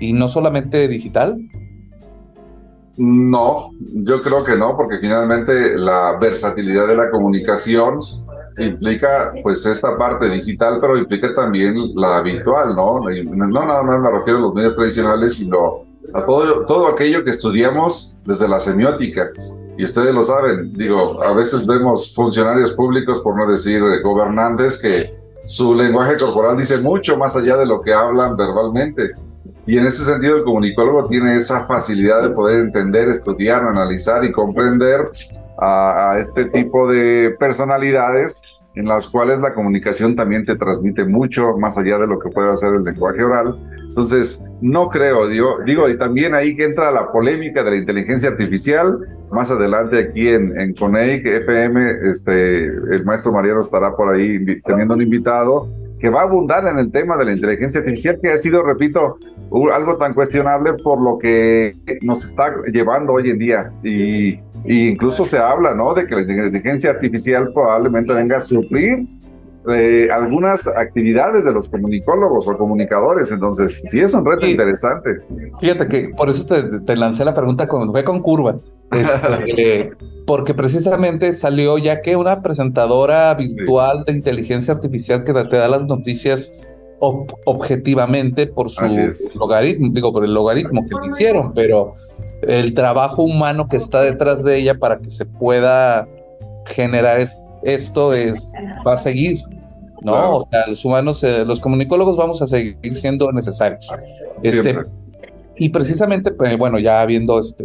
y 0.00 0.12
no 0.12 0.28
solamente 0.28 0.88
digital. 0.88 1.38
No, 2.98 3.70
yo 3.78 4.22
creo 4.22 4.42
que 4.42 4.56
no, 4.56 4.76
porque 4.76 4.98
finalmente 4.98 5.76
la 5.76 6.16
versatilidad 6.18 6.88
de 6.88 6.96
la 6.96 7.10
comunicación 7.10 8.00
implica 8.58 9.32
pues 9.42 9.66
esta 9.66 9.96
parte 9.98 10.28
digital, 10.30 10.78
pero 10.80 10.96
implica 10.96 11.34
también 11.34 11.74
la 11.94 12.18
habitual, 12.18 12.74
¿no? 12.74 13.00
No 13.00 13.66
nada 13.66 13.82
más 13.82 13.98
me 13.98 14.10
refiero 14.10 14.38
a 14.38 14.42
los 14.42 14.54
medios 14.54 14.74
tradicionales, 14.74 15.34
sino 15.34 15.84
a 16.14 16.24
todo, 16.24 16.64
todo 16.64 16.88
aquello 16.88 17.22
que 17.22 17.30
estudiamos 17.30 18.18
desde 18.24 18.48
la 18.48 18.60
semiótica 18.60 19.30
y 19.78 19.84
ustedes 19.84 20.14
lo 20.14 20.22
saben, 20.22 20.72
digo, 20.72 21.22
a 21.22 21.34
veces 21.34 21.66
vemos 21.66 22.14
funcionarios 22.14 22.72
públicos, 22.72 23.20
por 23.20 23.36
no 23.36 23.46
decir 23.46 23.82
gobernantes, 24.02 24.78
que 24.80 25.14
su 25.44 25.74
lenguaje 25.74 26.16
corporal 26.16 26.56
dice 26.56 26.78
mucho 26.78 27.16
más 27.18 27.36
allá 27.36 27.56
de 27.58 27.66
lo 27.66 27.80
que 27.82 27.92
hablan 27.92 28.36
verbalmente. 28.36 29.12
Y 29.66 29.78
en 29.78 29.86
ese 29.86 30.04
sentido 30.04 30.36
el 30.36 30.44
comunicólogo 30.44 31.08
tiene 31.08 31.36
esa 31.36 31.66
facilidad 31.66 32.22
de 32.22 32.30
poder 32.30 32.60
entender, 32.60 33.08
estudiar, 33.08 33.64
analizar 33.64 34.24
y 34.24 34.32
comprender 34.32 35.00
a, 35.58 36.12
a 36.12 36.18
este 36.18 36.44
tipo 36.46 36.90
de 36.90 37.34
personalidades 37.38 38.42
en 38.74 38.86
las 38.86 39.08
cuales 39.08 39.40
la 39.40 39.54
comunicación 39.54 40.14
también 40.14 40.44
te 40.44 40.54
transmite 40.54 41.04
mucho 41.04 41.56
más 41.58 41.78
allá 41.78 41.98
de 41.98 42.06
lo 42.06 42.18
que 42.18 42.28
puede 42.28 42.52
hacer 42.52 42.74
el 42.74 42.84
lenguaje 42.84 43.24
oral 43.24 43.58
entonces, 43.96 44.44
no 44.60 44.88
creo, 44.88 45.26
digo, 45.26 45.60
digo, 45.64 45.88
y 45.88 45.96
también 45.96 46.34
ahí 46.34 46.54
que 46.54 46.64
entra 46.64 46.92
la 46.92 47.10
polémica 47.10 47.62
de 47.62 47.70
la 47.70 47.76
inteligencia 47.78 48.28
artificial. 48.28 48.98
Más 49.32 49.50
adelante 49.50 49.98
aquí 49.98 50.28
en, 50.28 50.54
en 50.60 50.74
Coneic 50.74 51.24
FM, 51.24 52.10
este, 52.10 52.66
el 52.66 53.06
maestro 53.06 53.32
Mariano 53.32 53.60
estará 53.60 53.96
por 53.96 54.14
ahí 54.14 54.60
teniendo 54.66 54.92
un 54.92 55.00
invitado 55.00 55.70
que 55.98 56.08
va 56.08 56.20
a 56.20 56.24
abundar 56.24 56.66
en 56.66 56.78
el 56.78 56.90
tema 56.90 57.16
de 57.16 57.24
la 57.24 57.32
inteligencia 57.32 57.80
artificial, 57.80 58.18
que 58.22 58.30
ha 58.30 58.38
sido, 58.38 58.62
repito, 58.62 59.18
algo 59.72 59.96
tan 59.96 60.14
cuestionable 60.14 60.74
por 60.82 61.00
lo 61.00 61.18
que 61.18 61.74
nos 62.02 62.24
está 62.24 62.54
llevando 62.72 63.14
hoy 63.14 63.30
en 63.30 63.38
día. 63.38 63.72
Y, 63.82 64.40
y 64.64 64.88
incluso 64.88 65.24
se 65.24 65.38
habla, 65.38 65.74
¿no? 65.74 65.94
De 65.94 66.06
que 66.06 66.14
la 66.14 66.22
inteligencia 66.22 66.90
artificial 66.90 67.52
probablemente 67.52 68.12
venga 68.12 68.38
a 68.38 68.40
suplir 68.40 69.06
eh, 69.68 70.08
algunas 70.12 70.68
actividades 70.68 71.44
de 71.44 71.52
los 71.52 71.68
comunicólogos 71.68 72.46
o 72.46 72.56
comunicadores. 72.56 73.32
Entonces, 73.32 73.82
sí 73.88 74.00
es 74.00 74.14
un 74.14 74.24
reto 74.24 74.46
interesante. 74.46 75.22
Fíjate 75.60 75.88
que 75.88 76.08
por 76.16 76.28
eso 76.28 76.46
te, 76.84 76.96
lancé 76.96 77.24
la 77.24 77.34
pregunta 77.34 77.66
con, 77.66 77.90
fue 77.90 78.04
con 78.04 78.22
curva. 78.22 78.60
Este, 78.92 79.90
porque 80.26 80.54
precisamente 80.54 81.32
salió 81.32 81.78
ya 81.78 82.02
que 82.02 82.16
una 82.16 82.42
presentadora 82.42 83.34
virtual 83.34 84.04
de 84.04 84.12
inteligencia 84.12 84.74
artificial 84.74 85.24
que 85.24 85.32
te 85.32 85.56
da 85.56 85.68
las 85.68 85.86
noticias 85.86 86.52
objetivamente 86.98 88.46
por 88.46 88.70
su 88.70 88.82
logaritmo, 89.38 89.90
digo, 89.92 90.12
por 90.12 90.24
el 90.24 90.32
logaritmo 90.32 90.86
que 90.88 90.94
le 90.94 91.08
hicieron, 91.08 91.52
pero 91.52 91.92
el 92.42 92.72
trabajo 92.72 93.22
humano 93.22 93.68
que 93.68 93.76
está 93.76 94.00
detrás 94.00 94.42
de 94.42 94.56
ella 94.56 94.78
para 94.78 94.98
que 94.98 95.10
se 95.10 95.26
pueda 95.26 96.08
generar 96.64 97.28
esto 97.62 98.14
es 98.14 98.50
va 98.86 98.94
a 98.94 98.98
seguir 98.98 99.42
¿no? 100.02 100.36
O 100.36 100.48
sea, 100.50 100.66
los 100.66 100.84
humanos, 100.84 101.22
eh, 101.24 101.44
los 101.44 101.60
comunicólogos 101.60 102.16
vamos 102.16 102.40
a 102.42 102.46
seguir 102.46 102.94
siendo 102.94 103.32
necesarios. 103.32 103.88
Este, 104.42 104.76
y 105.56 105.68
precisamente, 105.70 106.30
pues, 106.30 106.56
bueno, 106.58 106.78
ya 106.78 107.04
viendo 107.06 107.38
este, 107.38 107.64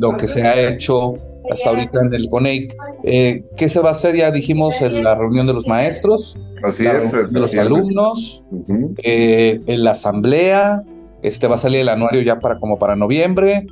lo 0.00 0.16
que 0.16 0.26
se 0.26 0.42
ha 0.42 0.70
hecho 0.70 1.14
hasta 1.52 1.70
ahorita 1.70 2.00
en 2.00 2.14
el 2.14 2.30
CONEIC, 2.30 2.74
eh, 3.04 3.44
¿qué 3.56 3.68
se 3.68 3.80
va 3.80 3.90
a 3.90 3.92
hacer? 3.92 4.16
Ya 4.16 4.30
dijimos 4.30 4.80
en 4.80 5.04
la 5.04 5.14
reunión 5.14 5.46
de 5.46 5.52
los 5.52 5.66
maestros, 5.66 6.38
Así 6.62 6.86
es, 6.86 7.12
de 7.32 7.40
los 7.40 7.54
alumnos, 7.54 8.44
eh, 9.02 9.60
en 9.66 9.84
la 9.84 9.92
asamblea, 9.92 10.82
este 11.22 11.48
va 11.48 11.56
a 11.56 11.58
salir 11.58 11.80
el 11.80 11.88
anuario 11.88 12.22
ya 12.22 12.40
para 12.40 12.58
como 12.58 12.78
para 12.78 12.96
noviembre. 12.96 13.66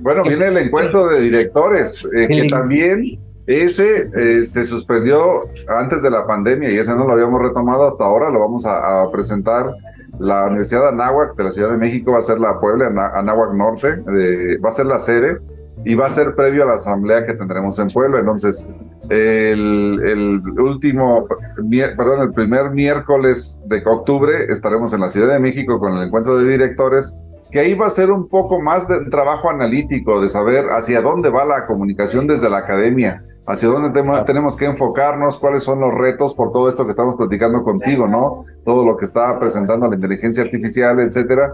bueno, 0.00 0.22
viene 0.24 0.46
el 0.48 0.58
encuentro 0.58 1.08
de 1.08 1.20
directores, 1.22 2.06
que 2.12 2.48
también 2.48 3.18
ese 3.46 4.08
eh, 4.16 4.42
se 4.46 4.64
suspendió 4.64 5.42
antes 5.68 6.02
de 6.02 6.10
la 6.10 6.26
pandemia 6.26 6.70
y 6.70 6.78
ese 6.78 6.92
no 6.94 7.06
lo 7.06 7.12
habíamos 7.12 7.42
retomado 7.42 7.88
hasta 7.88 8.04
ahora, 8.04 8.30
lo 8.30 8.38
vamos 8.38 8.64
a, 8.66 9.10
presentar. 9.10 9.72
La 10.22 10.46
Universidad 10.46 10.82
de 10.82 10.88
Anáhuac 10.90 11.34
de 11.36 11.44
la 11.44 11.50
Ciudad 11.50 11.70
de 11.70 11.78
México 11.78 12.12
va 12.12 12.18
a 12.18 12.22
ser 12.22 12.38
la 12.38 12.60
Puebla, 12.60 12.86
Anáhuac 13.14 13.54
Norte, 13.54 13.88
eh, 13.88 14.56
va 14.64 14.68
a 14.68 14.72
ser 14.72 14.86
la 14.86 15.00
sede 15.00 15.38
y 15.84 15.96
va 15.96 16.06
a 16.06 16.10
ser 16.10 16.36
previo 16.36 16.62
a 16.62 16.66
la 16.66 16.74
asamblea 16.74 17.26
que 17.26 17.34
tendremos 17.34 17.76
en 17.80 17.88
Puebla. 17.88 18.20
Entonces, 18.20 18.70
el, 19.08 20.00
el 20.06 20.60
último, 20.60 21.26
perdón, 21.96 22.20
el 22.20 22.32
primer 22.32 22.70
miércoles 22.70 23.60
de 23.66 23.82
octubre 23.84 24.46
estaremos 24.48 24.92
en 24.92 25.00
la 25.00 25.08
Ciudad 25.08 25.32
de 25.32 25.40
México 25.40 25.80
con 25.80 25.96
el 25.96 26.04
encuentro 26.04 26.38
de 26.38 26.48
directores 26.48 27.18
que 27.50 27.58
ahí 27.58 27.74
va 27.74 27.88
a 27.88 27.90
ser 27.90 28.10
un 28.10 28.28
poco 28.28 28.60
más 28.60 28.86
de 28.86 29.10
trabajo 29.10 29.50
analítico, 29.50 30.22
de 30.22 30.28
saber 30.28 30.66
hacia 30.70 31.02
dónde 31.02 31.30
va 31.30 31.44
la 31.44 31.66
comunicación 31.66 32.28
desde 32.28 32.48
la 32.48 32.58
academia, 32.58 33.24
hacia 33.46 33.68
dónde 33.68 33.90
tenemos 34.24 34.56
que 34.56 34.66
enfocarnos, 34.66 35.38
cuáles 35.38 35.62
son 35.62 35.80
los 35.80 35.92
retos 35.92 36.34
por 36.34 36.52
todo 36.52 36.68
esto 36.68 36.84
que 36.84 36.90
estamos 36.90 37.16
platicando 37.16 37.62
contigo, 37.62 38.06
¿no? 38.06 38.44
Todo 38.64 38.84
lo 38.84 38.96
que 38.96 39.04
está 39.04 39.38
presentando 39.38 39.88
la 39.88 39.96
inteligencia 39.96 40.44
artificial, 40.44 41.00
etcétera. 41.00 41.52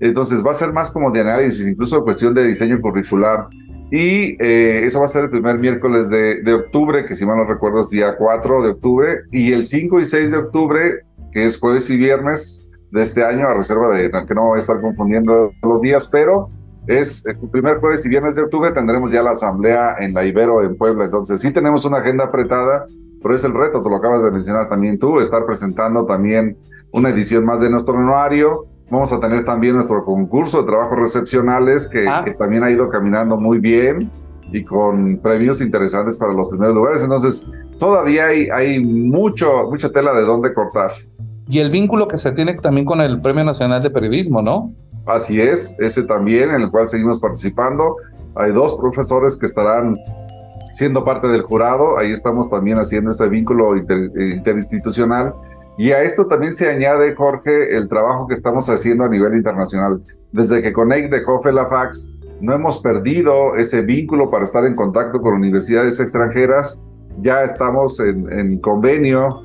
Entonces 0.00 0.44
va 0.44 0.52
a 0.52 0.54
ser 0.54 0.72
más 0.72 0.90
como 0.90 1.10
de 1.10 1.20
análisis, 1.20 1.66
incluso 1.66 2.04
cuestión 2.04 2.34
de 2.34 2.46
diseño 2.46 2.80
curricular. 2.80 3.48
Y 3.90 4.36
eh, 4.42 4.84
eso 4.84 5.00
va 5.00 5.04
a 5.04 5.08
ser 5.08 5.24
el 5.24 5.30
primer 5.30 5.58
miércoles 5.58 6.08
de, 6.08 6.42
de, 6.42 6.54
octubre, 6.54 7.04
que 7.04 7.14
si 7.14 7.26
mal 7.26 7.36
no 7.36 7.44
recuerdo 7.44 7.80
es 7.80 7.90
día 7.90 8.16
4 8.16 8.62
de 8.62 8.70
octubre, 8.70 9.08
y 9.30 9.52
el 9.52 9.66
5 9.66 10.00
y 10.00 10.04
6 10.04 10.30
de 10.30 10.36
octubre, 10.36 10.80
que 11.32 11.44
es 11.44 11.58
jueves 11.58 11.90
y 11.90 11.96
viernes 11.96 12.66
de 12.90 13.02
este 13.02 13.24
año, 13.24 13.46
a 13.46 13.54
reserva 13.54 13.94
de 13.96 14.10
que 14.10 14.34
no 14.34 14.46
voy 14.46 14.56
a 14.56 14.60
estar 14.60 14.80
confundiendo 14.80 15.50
los 15.62 15.80
días, 15.80 16.08
pero 16.08 16.50
es 16.86 17.24
el 17.26 17.36
primer 17.50 17.78
jueves 17.78 18.04
y 18.04 18.08
viernes 18.08 18.36
de 18.36 18.42
octubre 18.42 18.70
tendremos 18.72 19.10
ya 19.10 19.22
la 19.22 19.30
asamblea 19.30 19.96
en 19.98 20.14
la 20.14 20.24
Ibero 20.24 20.62
en 20.62 20.76
Puebla. 20.76 21.04
Entonces 21.04 21.40
sí 21.40 21.52
tenemos 21.52 21.84
una 21.84 21.98
agenda 21.98 22.24
apretada, 22.24 22.86
pero 23.22 23.34
es 23.34 23.44
el 23.44 23.54
reto, 23.54 23.82
te 23.82 23.88
lo 23.88 23.96
acabas 23.96 24.22
de 24.22 24.30
mencionar 24.30 24.68
también 24.68 24.98
tú, 24.98 25.20
estar 25.20 25.46
presentando 25.46 26.04
también 26.04 26.56
una 26.92 27.08
edición 27.08 27.44
más 27.44 27.60
de 27.60 27.70
nuestro 27.70 27.98
anuario. 27.98 28.66
Vamos 28.90 29.12
a 29.12 29.20
tener 29.20 29.44
también 29.44 29.74
nuestro 29.74 30.04
concurso 30.04 30.60
de 30.60 30.66
trabajos 30.66 30.98
recepcionales 30.98 31.88
que, 31.88 32.06
ah. 32.06 32.20
que 32.22 32.32
también 32.32 32.62
ha 32.64 32.70
ido 32.70 32.88
caminando 32.88 33.36
muy 33.38 33.58
bien 33.58 34.10
y 34.52 34.62
con 34.62 35.18
premios 35.18 35.60
interesantes 35.60 36.18
para 36.18 36.34
los 36.34 36.48
primeros 36.50 36.76
lugares. 36.76 37.02
Entonces, 37.02 37.48
todavía 37.78 38.26
hay, 38.26 38.48
hay 38.50 38.84
mucho, 38.84 39.68
mucha 39.70 39.90
tela 39.90 40.12
de 40.12 40.22
dónde 40.22 40.52
cortar. 40.52 40.92
Y 41.48 41.58
el 41.58 41.70
vínculo 41.70 42.08
que 42.08 42.16
se 42.18 42.32
tiene 42.32 42.54
también 42.54 42.86
con 42.86 43.00
el 43.00 43.20
Premio 43.20 43.44
Nacional 43.44 43.82
de 43.82 43.90
Periodismo, 43.90 44.42
¿no? 44.42 44.72
Así 45.06 45.40
es, 45.40 45.76
ese 45.78 46.02
también, 46.04 46.50
en 46.50 46.62
el 46.62 46.70
cual 46.70 46.88
seguimos 46.88 47.20
participando. 47.20 47.96
Hay 48.34 48.52
dos 48.52 48.74
profesores 48.74 49.36
que 49.36 49.46
estarán 49.46 49.96
siendo 50.72 51.04
parte 51.04 51.28
del 51.28 51.42
jurado, 51.42 51.98
ahí 51.98 52.10
estamos 52.10 52.50
también 52.50 52.78
haciendo 52.78 53.10
ese 53.10 53.28
vínculo 53.28 53.76
interinstitucional. 53.76 55.34
Y 55.76 55.90
a 55.90 56.02
esto 56.02 56.26
también 56.26 56.54
se 56.54 56.68
añade, 56.68 57.14
Jorge, 57.14 57.76
el 57.76 57.88
trabajo 57.88 58.26
que 58.26 58.34
estamos 58.34 58.68
haciendo 58.68 59.04
a 59.04 59.08
nivel 59.08 59.34
internacional. 59.34 60.00
Desde 60.32 60.62
que 60.62 60.72
Connect 60.72 61.12
dejó 61.12 61.40
FELAFAX, 61.40 62.12
no 62.40 62.54
hemos 62.54 62.78
perdido 62.78 63.56
ese 63.56 63.82
vínculo 63.82 64.30
para 64.30 64.44
estar 64.44 64.64
en 64.64 64.74
contacto 64.74 65.20
con 65.20 65.34
universidades 65.34 66.00
extranjeras. 66.00 66.82
Ya 67.20 67.42
estamos 67.42 68.00
en, 68.00 68.30
en 68.32 68.58
convenio 68.60 69.42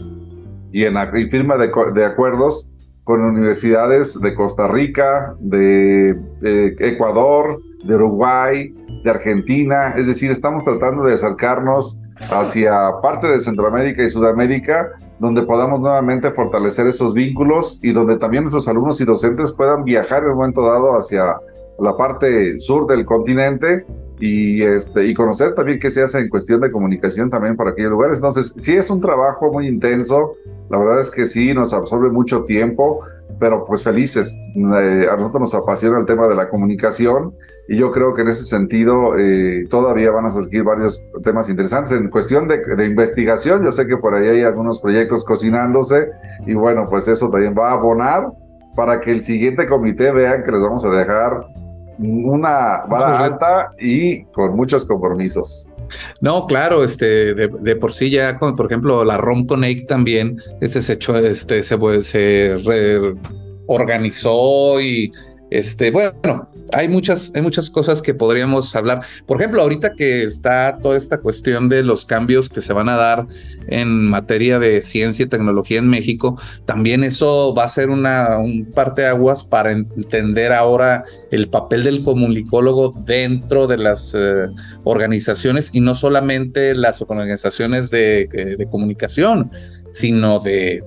y 0.71 0.85
en 0.85 0.95
y 1.15 1.29
firma 1.29 1.55
de, 1.57 2.05
acuerdos 2.05 2.68
con 3.09 3.21
universidades 3.21 4.21
de 4.21 4.35
Costa 4.35 4.67
Rica, 4.67 5.35
de, 5.39 6.13
de 6.41 6.75
Ecuador, 6.77 7.59
de 7.83 7.95
Uruguay, 7.95 8.71
de 9.03 9.09
Argentina. 9.09 9.95
Es 9.97 10.05
decir, 10.05 10.29
estamos 10.29 10.63
tratando 10.63 11.03
de 11.03 11.15
acercarnos 11.15 11.99
hacia 12.29 13.01
parte 13.01 13.27
de 13.27 13.39
Centroamérica 13.39 14.03
y 14.03 14.09
Sudamérica, 14.09 14.91
donde 15.17 15.41
podamos 15.41 15.81
nuevamente 15.81 16.29
fortalecer 16.29 16.85
esos 16.85 17.15
vínculos 17.15 17.79
y 17.81 17.93
donde 17.93 18.15
también 18.17 18.43
nuestros 18.43 18.67
alumnos 18.67 19.01
y 19.01 19.05
docentes 19.05 19.53
puedan 19.53 19.83
viajar 19.83 20.21
en 20.21 20.29
un 20.29 20.35
momento 20.35 20.61
dado 20.61 20.95
hacia 20.95 21.35
la 21.79 21.97
parte 21.97 22.59
sur 22.59 22.85
del 22.85 23.05
continente 23.05 23.87
y, 24.19 24.63
este, 24.63 25.05
y 25.05 25.13
conocer 25.13 25.53
también 25.53 25.79
qué 25.79 25.89
se 25.89 26.03
hace 26.03 26.19
en 26.19 26.29
cuestión 26.29 26.59
de 26.61 26.71
comunicación 26.71 27.29
también 27.29 27.55
para 27.55 27.71
aquellos 27.71 27.91
lugares. 27.91 28.17
Entonces, 28.17 28.53
sí 28.57 28.75
es 28.75 28.89
un 28.89 28.99
trabajo 28.99 29.51
muy 29.51 29.67
intenso, 29.67 30.35
la 30.69 30.77
verdad 30.77 30.99
es 30.99 31.09
que 31.09 31.25
sí, 31.25 31.53
nos 31.53 31.73
absorbe 31.73 32.09
mucho 32.09 32.43
tiempo, 32.43 32.99
pero 33.39 33.63
pues 33.63 33.83
felices. 33.83 34.37
Eh, 34.55 35.07
a 35.09 35.15
nosotros 35.15 35.41
nos 35.41 35.55
apasiona 35.55 35.99
el 35.99 36.05
tema 36.05 36.27
de 36.27 36.35
la 36.35 36.49
comunicación 36.49 37.33
y 37.67 37.77
yo 37.77 37.89
creo 37.89 38.13
que 38.13 38.21
en 38.21 38.27
ese 38.27 38.43
sentido 38.43 39.17
eh, 39.17 39.65
todavía 39.69 40.11
van 40.11 40.25
a 40.25 40.31
surgir 40.31 40.63
varios 40.63 41.03
temas 41.23 41.49
interesantes. 41.49 41.93
En 41.93 42.09
cuestión 42.09 42.47
de, 42.47 42.57
de, 42.57 42.85
investigación, 42.85 43.63
yo 43.63 43.71
sé 43.71 43.87
que 43.87 43.97
por 43.97 44.13
ahí 44.13 44.27
hay 44.27 44.41
algunos 44.41 44.81
proyectos 44.81 45.23
cocinándose 45.23 46.09
y 46.45 46.53
bueno, 46.53 46.87
pues 46.89 47.07
eso 47.07 47.29
también 47.29 47.55
va 47.57 47.69
a 47.69 47.73
abonar 47.73 48.27
para 48.75 48.99
que 48.99 49.11
el 49.11 49.23
siguiente 49.23 49.65
comité 49.65 50.11
vean 50.11 50.43
que 50.43 50.51
les 50.51 50.61
vamos 50.61 50.85
a 50.85 50.89
dejar 50.89 51.47
una 51.99 52.85
vara 52.89 53.19
alta 53.19 53.73
y 53.79 54.23
con 54.25 54.55
muchos 54.55 54.85
compromisos. 54.85 55.69
No, 56.21 56.45
claro, 56.47 56.83
este, 56.83 57.33
de, 57.33 57.49
de, 57.59 57.75
por 57.75 57.93
sí 57.93 58.09
ya, 58.09 58.37
con, 58.37 58.55
por 58.55 58.67
ejemplo, 58.67 59.03
la 59.03 59.17
ROM 59.17 59.45
Connect 59.45 59.87
también, 59.87 60.37
este 60.61 60.81
se 60.81 60.93
echó, 60.93 61.17
este, 61.17 61.61
se, 61.63 62.01
se 62.01 62.55
reorganizó 63.67 64.79
y, 64.79 65.11
este, 65.51 65.91
bueno, 65.91 66.47
hay 66.71 66.87
muchas, 66.87 67.31
hay 67.33 67.41
muchas 67.41 67.69
cosas 67.69 68.01
que 68.01 68.13
podríamos 68.13 68.75
hablar. 68.75 69.01
Por 69.25 69.37
ejemplo, 69.37 69.61
ahorita 69.61 69.95
que 69.95 70.23
está 70.23 70.77
toda 70.81 70.97
esta 70.97 71.19
cuestión 71.19 71.69
de 71.69 71.83
los 71.83 72.05
cambios 72.05 72.49
que 72.49 72.61
se 72.61 72.73
van 72.73 72.89
a 72.89 72.95
dar 72.95 73.27
en 73.67 74.09
materia 74.09 74.59
de 74.59 74.81
ciencia 74.81 75.25
y 75.25 75.29
tecnología 75.29 75.79
en 75.79 75.87
México, 75.87 76.39
también 76.65 77.03
eso 77.03 77.53
va 77.55 77.63
a 77.63 77.69
ser 77.69 77.89
una 77.89 78.37
un 78.37 78.65
parteaguas 78.65 79.43
para 79.43 79.71
entender 79.71 80.53
ahora 80.53 81.03
el 81.31 81.49
papel 81.49 81.83
del 81.83 82.03
comunicólogo 82.03 82.93
dentro 83.05 83.67
de 83.67 83.77
las 83.77 84.15
eh, 84.15 84.47
organizaciones 84.83 85.69
y 85.73 85.81
no 85.81 85.95
solamente 85.95 86.75
las 86.75 87.01
organizaciones 87.01 87.89
de, 87.89 88.29
eh, 88.31 88.55
de 88.57 88.69
comunicación, 88.69 89.51
sino 89.91 90.39
de 90.39 90.83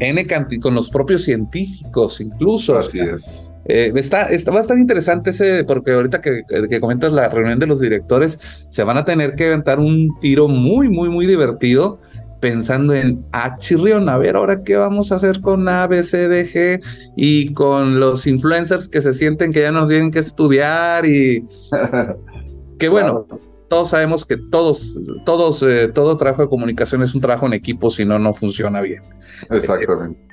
N 0.00 0.26
con 0.60 0.74
los 0.74 0.90
propios 0.90 1.22
científicos 1.22 2.20
incluso. 2.20 2.78
Así 2.78 3.00
es. 3.00 3.52
Eh, 3.66 3.92
está, 3.94 4.22
está, 4.22 4.50
va 4.50 4.58
a 4.58 4.62
estar 4.62 4.78
interesante 4.78 5.30
ese, 5.30 5.64
porque 5.64 5.92
ahorita 5.92 6.20
que, 6.20 6.42
que, 6.68 6.80
comentas 6.80 7.12
la 7.12 7.28
reunión 7.28 7.58
de 7.58 7.66
los 7.66 7.80
directores, 7.80 8.40
se 8.70 8.82
van 8.82 8.96
a 8.96 9.04
tener 9.04 9.34
que 9.34 9.46
aventar 9.46 9.78
un 9.78 10.08
tiro 10.20 10.48
muy, 10.48 10.88
muy, 10.88 11.08
muy 11.08 11.26
divertido 11.26 12.00
pensando 12.40 12.94
en, 12.94 13.24
ah, 13.32 13.56
chirrión, 13.58 14.08
a 14.08 14.16
ver, 14.16 14.34
ahora 14.34 14.62
qué 14.64 14.74
vamos 14.74 15.12
a 15.12 15.16
hacer 15.16 15.40
con 15.42 15.68
ABCDG 15.68 16.80
y 17.14 17.52
con 17.52 18.00
los 18.00 18.26
influencers 18.26 18.88
que 18.88 19.02
se 19.02 19.12
sienten 19.12 19.52
que 19.52 19.60
ya 19.60 19.70
nos 19.70 19.88
tienen 19.88 20.10
que 20.10 20.20
estudiar 20.20 21.04
y 21.04 21.44
que 22.78 22.88
bueno, 22.88 23.26
claro. 23.28 23.49
Todos 23.70 23.90
sabemos 23.90 24.26
que 24.26 24.36
todos, 24.36 25.00
todos, 25.24 25.62
eh, 25.62 25.88
todo 25.88 26.16
trabajo 26.16 26.42
de 26.42 26.48
comunicación 26.48 27.02
es 27.02 27.14
un 27.14 27.20
trabajo 27.20 27.46
en 27.46 27.52
equipo, 27.52 27.88
si 27.88 28.04
no, 28.04 28.18
no 28.18 28.34
funciona 28.34 28.80
bien. 28.80 29.00
Exactamente. 29.48 30.20
Eh, 30.20 30.30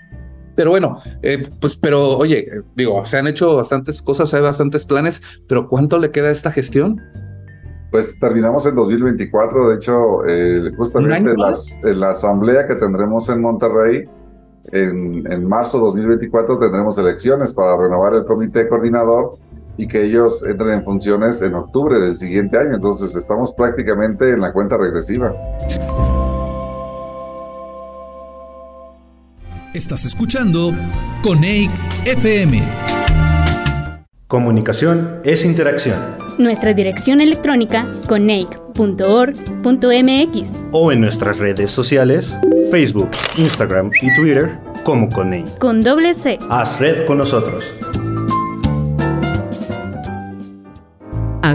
pero 0.56 0.72
bueno, 0.72 1.00
eh, 1.22 1.48
pues, 1.62 1.78
pero 1.78 2.18
oye, 2.18 2.50
digo, 2.76 3.06
se 3.06 3.18
han 3.18 3.28
hecho 3.28 3.56
bastantes 3.56 4.02
cosas, 4.02 4.34
hay 4.34 4.42
bastantes 4.42 4.88
planes, 4.88 5.22
pero 5.48 5.70
¿cuánto 5.70 6.00
le 6.00 6.10
queda 6.10 6.30
a 6.30 6.32
esta 6.32 6.52
gestión? 6.52 7.00
Pues 7.92 8.20
terminamos 8.20 8.66
en 8.66 8.74
2024, 8.74 9.70
de 9.70 9.76
hecho, 9.76 10.26
eh, 10.26 10.72
justamente 10.76 11.30
en, 11.30 11.38
las, 11.38 11.80
en, 11.84 12.00
la 12.00 12.10
asamblea 12.10 12.66
que 12.66 12.74
tendremos 12.74 13.30
en 13.30 13.40
Monterrey, 13.40 14.10
en, 14.72 15.32
en 15.32 15.48
marzo 15.48 15.78
2024 15.78 16.58
tendremos 16.58 16.98
elecciones 16.98 17.54
para 17.54 17.78
renovar 17.78 18.16
el 18.16 18.26
comité 18.26 18.68
coordinador 18.68 19.38
y 19.78 19.88
que 19.88 20.04
ellos 20.04 20.44
entren 20.46 20.74
en 20.74 20.84
funciones 20.84 21.42
en 21.42 21.54
octubre 21.54 21.98
del 22.00 22.18
siguiente 22.18 22.58
año, 22.58 22.76
entonces 22.76 23.16
estamos 23.16 23.54
prácticamente 23.54 24.32
en 24.32 24.42
la 24.42 24.52
cuenta 24.52 24.78
regresiva. 24.78 25.34
Estás 29.74 30.06
escuchando 30.06 30.74
Coneic 31.22 31.70
FM. 32.06 32.64
Comunicación 34.26 35.20
es 35.24 35.46
interacción. 35.46 36.00
Nuestra 36.38 36.74
dirección 36.74 37.22
electrónica 37.22 37.90
coneic.org.mx 38.08 40.54
o 40.72 40.92
en 40.92 41.02
nuestras 41.02 41.38
redes 41.38 41.72
sociales, 41.72 42.38
Facebook, 42.72 43.12
Instagram 43.38 43.92
y 44.02 44.14
Twitter 44.16 44.58
como 44.84 45.10
Coneic. 45.10 45.60
Con 45.60 45.82
doble 45.82 46.14
C. 46.14 46.40
Haz 46.50 46.80
red 46.80 47.06
con 47.06 47.20
nosotros. 47.20 47.66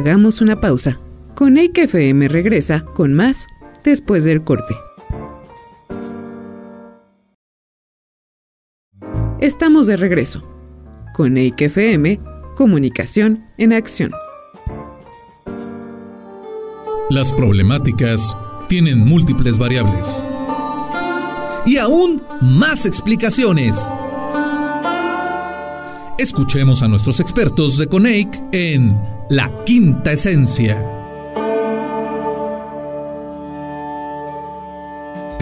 Hagamos 0.03 0.41
una 0.41 0.61
pausa. 0.61 0.99
Coneic 1.37 1.79
FM 1.79 2.27
regresa 2.27 2.85
con 2.85 3.15
más 3.15 3.47
después 3.85 4.25
del 4.25 4.43
corte. 4.43 4.75
Estamos 9.39 9.87
de 9.87 9.97
regreso. 9.97 10.43
Con 11.15 11.37
FM, 11.39 12.19
Comunicación 12.57 13.45
en 13.59 13.73
Acción. 13.73 14.11
Las 17.09 17.33
problemáticas 17.33 18.37
tienen 18.69 18.99
múltiples 18.99 19.57
variables. 19.57 20.25
Y 21.65 21.79
aún 21.79 22.21
más 22.41 22.87
explicaciones. 22.87 23.77
Escuchemos 26.23 26.85
a 26.85 26.89
nuestros 26.89 27.19
expertos 27.19 27.77
de 27.79 27.89
Coneic 27.89 28.41
en 28.53 28.97
La 29.29 29.51
Quinta 29.67 30.13
Esencia. 30.13 31.02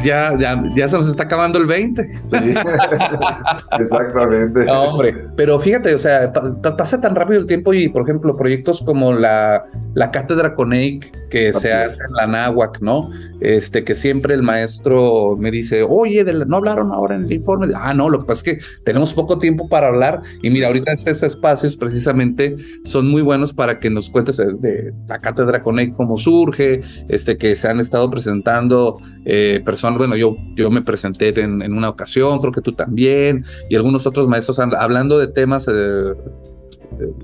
Ya, 0.02 0.36
ya, 0.38 0.62
ya 0.74 0.88
se 0.88 0.96
nos 0.96 1.08
está 1.08 1.24
acabando 1.24 1.58
el 1.58 1.66
20. 1.66 2.02
Sí, 2.02 2.36
exactamente. 3.78 4.64
No, 4.64 4.82
hombre, 4.90 5.28
pero 5.36 5.58
fíjate, 5.60 5.94
o 5.94 5.98
sea, 5.98 6.32
pasa 6.76 7.00
tan 7.00 7.14
rápido 7.14 7.40
el 7.40 7.46
tiempo 7.46 7.72
y, 7.72 7.88
por 7.88 8.02
ejemplo, 8.02 8.36
proyectos 8.36 8.82
como 8.84 9.12
la, 9.12 9.64
la 9.94 10.10
cátedra 10.10 10.54
Coneic 10.54 11.10
que 11.30 11.48
Así 11.48 11.60
se 11.60 11.72
hace 11.72 12.02
en 12.08 12.12
la 12.14 12.26
náhuac, 12.26 12.80
¿no? 12.80 13.10
Este, 13.40 13.84
que 13.84 13.94
siempre 13.94 14.34
el 14.34 14.42
maestro 14.42 15.36
me 15.38 15.50
dice, 15.50 15.84
oye, 15.88 16.24
de 16.24 16.32
la, 16.32 16.44
no 16.44 16.56
hablaron 16.56 16.92
ahora 16.92 17.14
en 17.14 17.24
el 17.24 17.32
informe. 17.32 17.68
Ah, 17.74 17.94
no, 17.94 18.08
lo 18.08 18.20
que 18.20 18.26
pasa 18.26 18.38
es 18.38 18.58
que 18.58 18.64
tenemos 18.84 19.12
poco 19.12 19.38
tiempo 19.38 19.68
para 19.68 19.88
hablar 19.88 20.22
y 20.42 20.50
mira, 20.50 20.66
ahorita 20.66 20.92
estos 20.92 21.22
espacios 21.22 21.76
precisamente 21.76 22.56
son 22.84 23.08
muy 23.08 23.22
buenos 23.22 23.52
para 23.52 23.78
que 23.78 23.90
nos 23.90 24.10
cuentes 24.10 24.36
de, 24.38 24.54
de 24.54 24.92
la 25.06 25.20
cátedra 25.20 25.62
Coneic 25.62 25.94
cómo 25.94 26.16
surge, 26.16 26.82
este, 27.08 27.36
que 27.36 27.54
se 27.56 27.68
han 27.68 27.80
estado 27.80 28.10
presentando 28.10 28.98
eh, 29.24 29.62
personas 29.64 29.89
bueno, 29.98 30.16
yo, 30.16 30.36
yo 30.54 30.70
me 30.70 30.82
presenté 30.82 31.28
en, 31.40 31.62
en, 31.62 31.72
una 31.72 31.88
ocasión, 31.88 32.38
creo 32.40 32.52
que 32.52 32.60
tú 32.60 32.72
también, 32.72 33.44
y 33.68 33.76
algunos 33.76 34.06
otros 34.06 34.28
maestros 34.28 34.58
hablando 34.58 35.18
de 35.18 35.28
temas 35.28 35.68
eh, 35.68 36.14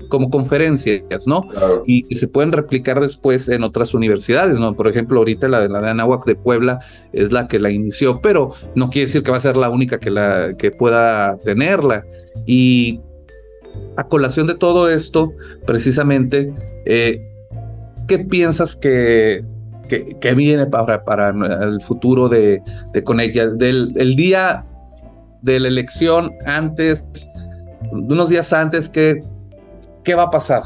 como 0.09 0.29
conferencias, 0.29 1.27
¿no? 1.27 1.47
Claro. 1.47 1.83
Y, 1.85 2.05
y, 2.09 2.15
se 2.15 2.27
pueden 2.27 2.51
replicar 2.51 2.99
después 2.99 3.49
en 3.49 3.63
otras 3.63 3.93
universidades, 3.93 4.57
¿no? 4.57 4.75
Por 4.75 4.87
ejemplo, 4.87 5.19
ahorita 5.19 5.47
la 5.47 5.59
de 5.59 5.69
la 5.69 5.81
de 5.81 5.89
Anáhuac 5.89 6.25
de 6.25 6.35
Puebla 6.35 6.79
es 7.13 7.31
la 7.31 7.47
que 7.47 7.59
la 7.59 7.69
inició, 7.69 8.21
pero 8.21 8.53
no 8.75 8.89
quiere 8.89 9.07
decir 9.07 9.23
que 9.23 9.31
va 9.31 9.37
a 9.37 9.41
ser 9.41 9.57
la 9.57 9.69
única 9.69 9.99
que, 9.99 10.09
la, 10.09 10.55
que 10.57 10.71
pueda 10.71 11.37
tenerla. 11.43 12.05
Y 12.45 13.01
a 13.95 14.07
colación 14.07 14.47
de 14.47 14.55
todo 14.55 14.89
esto, 14.89 15.33
precisamente, 15.65 16.53
eh, 16.85 17.21
¿qué 18.07 18.19
piensas 18.19 18.75
que 18.75 19.43
que, 19.87 20.17
que, 20.19 20.33
viene 20.33 20.65
para, 20.65 21.03
para 21.03 21.29
el 21.29 21.81
futuro 21.81 22.29
de, 22.29 22.61
de 22.93 23.03
Conecta. 23.03 23.47
Del 23.47 23.93
el 23.95 24.15
día 24.15 24.65
de 25.41 25.59
la 25.59 25.67
elección, 25.67 26.31
antes, 26.45 27.05
unos 27.91 28.29
días 28.29 28.51
antes, 28.53 28.89
¿qué, 28.89 29.23
qué 30.03 30.15
va 30.15 30.23
a 30.23 30.31
pasar? 30.31 30.63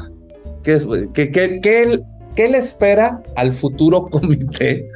¿Qué, 0.62 0.78
qué, 1.12 1.30
qué, 1.30 1.60
qué, 1.60 2.02
qué 2.34 2.48
le 2.48 2.58
espera 2.58 3.22
al 3.36 3.52
futuro 3.52 4.06
comité? 4.10 4.88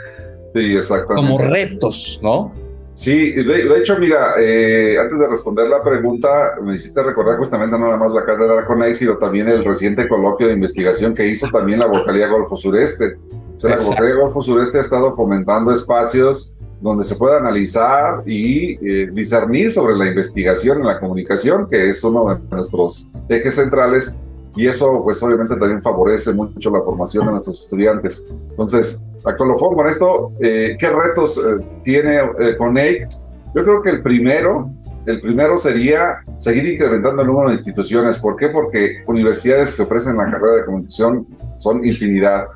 Sí, 0.54 0.76
exactamente. 0.76 1.14
Como 1.14 1.38
retos, 1.38 2.20
¿no? 2.22 2.52
Sí, 2.96 3.32
de, 3.32 3.44
de 3.44 3.78
hecho, 3.78 3.98
mira, 3.98 4.36
eh, 4.38 4.96
antes 4.98 5.18
de 5.18 5.28
responder 5.28 5.68
la 5.68 5.82
pregunta, 5.82 6.54
me 6.62 6.74
hiciste 6.74 7.02
recordar 7.02 7.36
justamente 7.36 7.78
no 7.78 7.84
nada 7.84 7.98
más 7.98 8.10
la 8.10 8.24
cátedra 8.24 8.64
con 8.64 8.82
sino 8.94 9.18
también 9.18 9.48
el 9.48 9.66
reciente 9.66 10.08
coloquio 10.08 10.46
de 10.46 10.54
investigación 10.54 11.12
que 11.12 11.26
hizo 11.26 11.46
también 11.50 11.78
la 11.78 11.88
vocalía 11.88 12.26
Golfo 12.28 12.56
Sureste. 12.56 13.18
O 13.56 13.58
sea, 13.58 13.76
la 13.76 13.82
Vocalía 13.82 14.14
Golfo 14.16 14.42
Sureste 14.42 14.78
ha 14.78 14.82
estado 14.82 15.14
fomentando 15.14 15.72
espacios 15.72 16.54
donde 16.80 17.04
se 17.04 17.16
pueda 17.16 17.38
analizar 17.38 18.22
y 18.26 18.74
eh, 18.86 19.10
discernir 19.10 19.70
sobre 19.70 19.96
la 19.96 20.06
investigación 20.06 20.80
en 20.80 20.86
la 20.86 21.00
comunicación, 21.00 21.66
que 21.66 21.88
es 21.88 22.04
uno 22.04 22.34
de 22.34 22.38
nuestros 22.50 23.10
ejes 23.30 23.54
centrales, 23.54 24.22
y 24.54 24.66
eso 24.66 25.02
pues 25.02 25.22
obviamente 25.22 25.56
también 25.56 25.80
favorece 25.80 26.34
mucho 26.34 26.70
la 26.70 26.82
formación 26.82 27.26
de 27.26 27.32
nuestros 27.32 27.62
estudiantes. 27.62 28.28
Entonces, 28.50 29.06
a 29.24 29.34
colofón 29.34 29.74
con 29.74 29.88
esto, 29.88 30.32
eh, 30.40 30.76
¿qué 30.78 30.90
retos 30.90 31.38
eh, 31.38 31.64
tiene 31.82 32.20
CONEIC? 32.58 33.08
Yo 33.54 33.64
creo 33.64 33.82
que 33.82 33.90
el 33.90 34.02
primero, 34.02 34.70
el 35.06 35.20
primero 35.20 35.56
sería 35.56 36.24
seguir 36.36 36.66
incrementando 36.66 37.22
el 37.22 37.28
número 37.28 37.48
de 37.48 37.54
instituciones. 37.54 38.18
¿Por 38.18 38.36
qué? 38.36 38.48
Porque 38.48 39.04
universidades 39.06 39.72
que 39.72 39.82
ofrecen 39.82 40.16
la 40.16 40.30
carrera 40.30 40.56
de 40.56 40.64
comunicación 40.64 41.26
son 41.58 41.84
infinidad. 41.84 42.48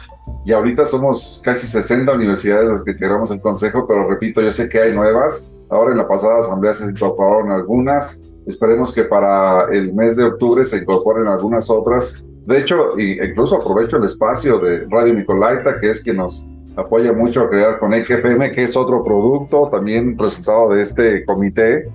Y 0.44 0.52
ahorita 0.52 0.84
somos 0.84 1.40
casi 1.44 1.66
60 1.66 2.12
universidades 2.12 2.68
las 2.68 2.84
que 2.84 2.90
integramos 2.92 3.30
el 3.30 3.40
consejo, 3.40 3.86
pero 3.86 4.08
repito, 4.08 4.40
yo 4.42 4.50
sé 4.50 4.68
que 4.68 4.80
hay 4.80 4.94
nuevas. 4.94 5.52
Ahora 5.68 5.92
en 5.92 5.98
la 5.98 6.08
pasada 6.08 6.40
asamblea 6.40 6.74
se 6.74 6.90
incorporaron 6.90 7.52
algunas. 7.52 8.24
Esperemos 8.46 8.92
que 8.92 9.04
para 9.04 9.66
el 9.70 9.94
mes 9.94 10.16
de 10.16 10.24
octubre 10.24 10.64
se 10.64 10.78
incorporen 10.78 11.28
algunas 11.28 11.70
otras. 11.70 12.26
De 12.46 12.58
hecho, 12.58 12.98
incluso 12.98 13.56
aprovecho 13.56 13.98
el 13.98 14.04
espacio 14.04 14.58
de 14.58 14.86
Radio 14.90 15.14
Nicolaita, 15.14 15.78
que 15.80 15.90
es 15.90 16.02
quien 16.02 16.16
nos 16.16 16.50
apoya 16.74 17.12
mucho 17.12 17.42
a 17.42 17.50
crear 17.50 17.78
con 17.78 17.92
XFM, 17.92 18.50
que 18.50 18.64
es 18.64 18.76
otro 18.76 19.04
producto, 19.04 19.68
también 19.70 20.18
resultado 20.18 20.70
de 20.70 20.82
este 20.82 21.24
comité 21.24 21.88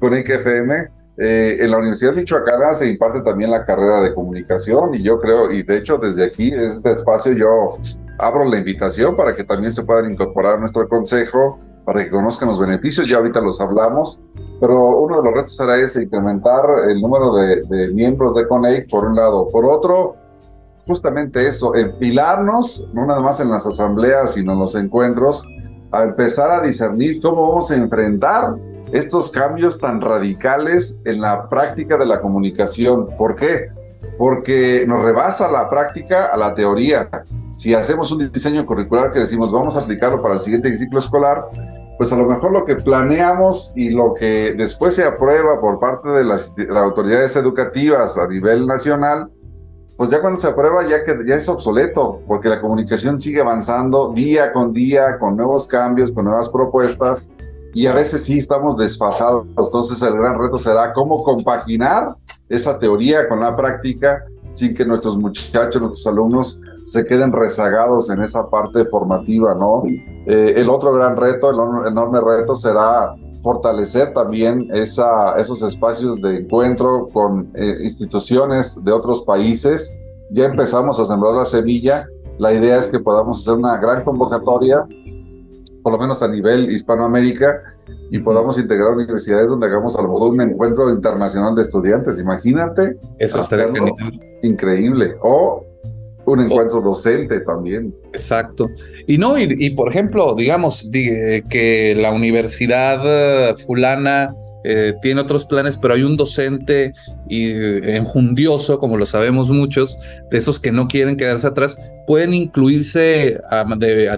con 0.00 0.14
XFM 0.14 0.88
eh, 1.22 1.58
en 1.60 1.70
la 1.70 1.76
Universidad 1.76 2.12
de 2.12 2.22
Michoacana 2.22 2.72
se 2.72 2.88
imparte 2.88 3.20
también 3.20 3.50
la 3.50 3.62
carrera 3.64 4.00
de 4.00 4.14
comunicación 4.14 4.94
y 4.94 5.02
yo 5.02 5.20
creo, 5.20 5.52
y 5.52 5.62
de 5.62 5.76
hecho 5.76 5.98
desde 5.98 6.24
aquí, 6.24 6.50
desde 6.50 6.76
este 6.76 6.92
espacio, 6.92 7.32
yo 7.32 7.78
abro 8.18 8.46
la 8.46 8.56
invitación 8.56 9.14
para 9.14 9.36
que 9.36 9.44
también 9.44 9.70
se 9.70 9.84
puedan 9.84 10.10
incorporar 10.10 10.54
a 10.54 10.58
nuestro 10.58 10.88
consejo, 10.88 11.58
para 11.84 12.02
que 12.02 12.10
conozcan 12.10 12.48
los 12.48 12.58
beneficios, 12.58 13.06
ya 13.06 13.18
ahorita 13.18 13.42
los 13.42 13.60
hablamos, 13.60 14.18
pero 14.60 14.98
uno 14.98 15.18
de 15.18 15.24
los 15.24 15.34
retos 15.34 15.56
será 15.56 15.76
ese, 15.76 16.02
incrementar 16.02 16.64
el 16.88 17.02
número 17.02 17.34
de, 17.34 17.90
miembros 17.92 18.34
de 18.34 18.48
CONEIC 18.48 18.88
por 18.88 19.04
un 19.04 19.16
lado. 19.16 19.46
Por 19.48 19.66
otro, 19.66 20.16
justamente 20.86 21.46
eso, 21.46 21.74
empilarnos, 21.74 22.88
no 22.94 23.04
nada 23.04 23.20
más 23.20 23.40
en 23.40 23.50
las 23.50 23.66
asambleas, 23.66 24.32
sino 24.32 24.52
en 24.52 24.58
los 24.60 24.74
encuentros, 24.74 25.46
a 25.92 26.04
empezar 26.04 26.50
a 26.50 26.66
discernir 26.66 27.20
cómo 27.20 27.48
vamos 27.48 27.70
a 27.70 27.76
enfrentar 27.76 28.54
estos 28.92 29.30
cambios 29.30 29.78
tan 29.78 30.00
radicales 30.00 31.00
en 31.04 31.20
la 31.20 31.48
práctica 31.48 31.96
de 31.96 32.06
la 32.06 32.20
comunicación. 32.20 33.08
¿Por 33.16 33.34
qué? 33.36 33.68
Porque 34.18 34.84
nos 34.86 35.04
rebasa 35.04 35.50
la 35.50 35.68
práctica 35.68 36.26
a 36.26 36.36
la 36.36 36.54
teoría. 36.54 37.08
Si 37.52 37.74
hacemos 37.74 38.10
un 38.12 38.30
diseño 38.32 38.64
curricular 38.66 39.12
que 39.12 39.20
decimos 39.20 39.52
vamos 39.52 39.76
a 39.76 39.80
aplicarlo 39.80 40.22
para 40.22 40.34
el 40.34 40.40
siguiente 40.40 40.74
ciclo 40.74 40.98
escolar, 40.98 41.46
pues 42.00 42.12
a 42.14 42.16
lo 42.16 42.24
mejor 42.24 42.50
lo 42.50 42.64
que 42.64 42.76
planeamos 42.76 43.72
y 43.76 43.90
lo 43.90 44.14
que 44.14 44.54
después 44.56 44.94
se 44.94 45.04
aprueba 45.04 45.60
por 45.60 45.78
parte 45.78 46.08
de 46.08 46.24
las, 46.24 46.54
autoridades 46.74 47.36
educativas 47.36 48.16
a 48.16 48.26
nivel 48.26 48.66
nacional, 48.66 49.30
pues 49.98 50.08
ya 50.08 50.22
cuando 50.22 50.40
se 50.40 50.48
aprueba 50.48 50.88
ya, 50.88 51.04
que, 51.04 51.14
ya 51.26 51.34
es 51.34 51.46
obsoleto, 51.46 52.22
porque 52.26 52.48
la 52.48 52.58
comunicación 52.58 53.20
sigue 53.20 53.42
avanzando 53.42 54.14
día 54.14 54.50
con 54.50 54.72
día, 54.72 55.18
con 55.18 55.36
nuevos 55.36 55.66
cambios, 55.66 56.10
con 56.10 56.24
nuevas 56.24 56.48
propuestas, 56.48 57.30
y 57.74 57.86
a 57.86 57.92
veces 57.92 58.24
sí 58.24 58.38
estamos 58.38 58.76
desfasados. 58.76 59.46
Entonces 59.48 60.00
el 60.02 60.14
gran 60.14 60.38
reto 60.38 60.58
será 60.58 60.92
cómo 60.92 61.22
compaginar 61.22 62.16
esa 62.48 62.78
teoría 62.78 63.28
con 63.28 63.40
la 63.40 63.54
práctica 63.56 64.24
sin 64.50 64.74
que 64.74 64.84
nuestros 64.84 65.16
muchachos, 65.16 65.80
nuestros 65.80 66.06
alumnos 66.06 66.60
se 66.84 67.04
queden 67.04 67.32
rezagados 67.32 68.10
en 68.10 68.20
esa 68.22 68.48
parte 68.50 68.84
formativa, 68.84 69.54
¿no? 69.54 69.84
Eh, 69.86 70.54
el 70.56 70.68
otro 70.68 70.92
gran 70.92 71.16
reto, 71.16 71.50
el 71.50 71.88
enorme 71.88 72.20
reto 72.20 72.56
será 72.56 73.14
fortalecer 73.42 74.12
también 74.12 74.68
esos 74.72 75.62
espacios 75.62 76.20
de 76.20 76.40
encuentro 76.40 77.08
con 77.12 77.50
eh, 77.54 77.76
instituciones 77.82 78.82
de 78.84 78.92
otros 78.92 79.22
países. 79.22 79.96
Ya 80.30 80.44
empezamos 80.44 81.00
a 81.00 81.04
sembrar 81.04 81.34
la 81.34 81.44
semilla. 81.44 82.06
La 82.38 82.52
idea 82.52 82.76
es 82.76 82.86
que 82.86 82.98
podamos 82.98 83.40
hacer 83.40 83.54
una 83.54 83.76
gran 83.78 84.02
convocatoria 84.04 84.86
por 85.82 85.92
lo 85.92 85.98
menos 85.98 86.22
a 86.22 86.28
nivel 86.28 86.70
Hispanoamérica, 86.70 87.62
y 88.10 88.18
podamos 88.18 88.58
integrar 88.58 88.88
universidades 88.88 89.50
donde 89.50 89.66
hagamos 89.66 89.96
a 89.96 90.02
lo 90.02 90.08
mejor 90.08 90.32
un 90.32 90.40
encuentro 90.40 90.90
internacional 90.92 91.54
de 91.54 91.62
estudiantes. 91.62 92.20
Imagínate. 92.20 92.96
Eso 93.18 93.40
estaría 93.40 93.66
increíble. 94.42 95.14
O 95.22 95.64
un 96.26 96.40
encuentro 96.40 96.80
docente 96.80 97.40
también. 97.40 97.94
Exacto. 98.12 98.68
Y 99.06 99.16
no, 99.18 99.38
y, 99.38 99.70
por 99.70 99.88
ejemplo, 99.88 100.34
digamos 100.34 100.88
que 100.92 101.94
la 101.96 102.12
universidad 102.12 103.56
fulana 103.58 104.34
eh, 104.64 104.94
tiene 105.00 105.20
otros 105.20 105.46
planes, 105.46 105.76
pero 105.76 105.94
hay 105.94 106.02
un 106.02 106.16
docente 106.16 106.92
y, 107.28 107.50
enjundioso, 107.50 108.78
como 108.78 108.96
lo 108.96 109.06
sabemos 109.06 109.48
muchos, 109.50 109.98
de 110.30 110.38
esos 110.38 110.60
que 110.60 110.72
no 110.72 110.88
quieren 110.88 111.16
quedarse 111.16 111.46
atrás, 111.46 111.78
pueden 112.06 112.34
incluirse 112.34 113.40
a, 113.50 113.64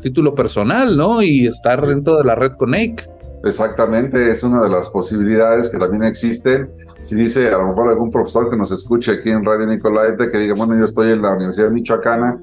título 0.01 0.35
personal, 0.35 0.97
¿no? 0.97 1.23
Y 1.23 1.47
estar 1.47 1.87
dentro 1.87 2.19
de 2.19 2.25
la 2.25 2.35
red 2.35 2.53
Connect. 2.53 3.07
Exactamente, 3.45 4.31
es 4.31 4.43
una 4.45 4.63
de 4.63 4.69
las 4.69 4.89
posibilidades 4.89 5.69
que 5.69 5.79
también 5.79 6.05
existen. 6.05 6.71
Si 7.03 7.17
dice 7.17 7.49
a 7.49 7.59
lo 7.59 7.69
mejor 7.69 7.89
algún 7.89 8.11
profesor 8.11 8.49
que 8.49 8.57
nos 8.57 8.71
escuche 8.71 9.13
aquí 9.13 9.31
en 9.31 9.45
Radio 9.45 9.67
Nicolaite 9.67 10.31
que 10.31 10.39
diga, 10.39 10.55
bueno, 10.57 10.77
yo 10.77 10.85
estoy 10.85 11.13
en 11.13 11.23
la 11.23 11.35
Universidad 11.35 11.71
Michoacana, 11.71 12.41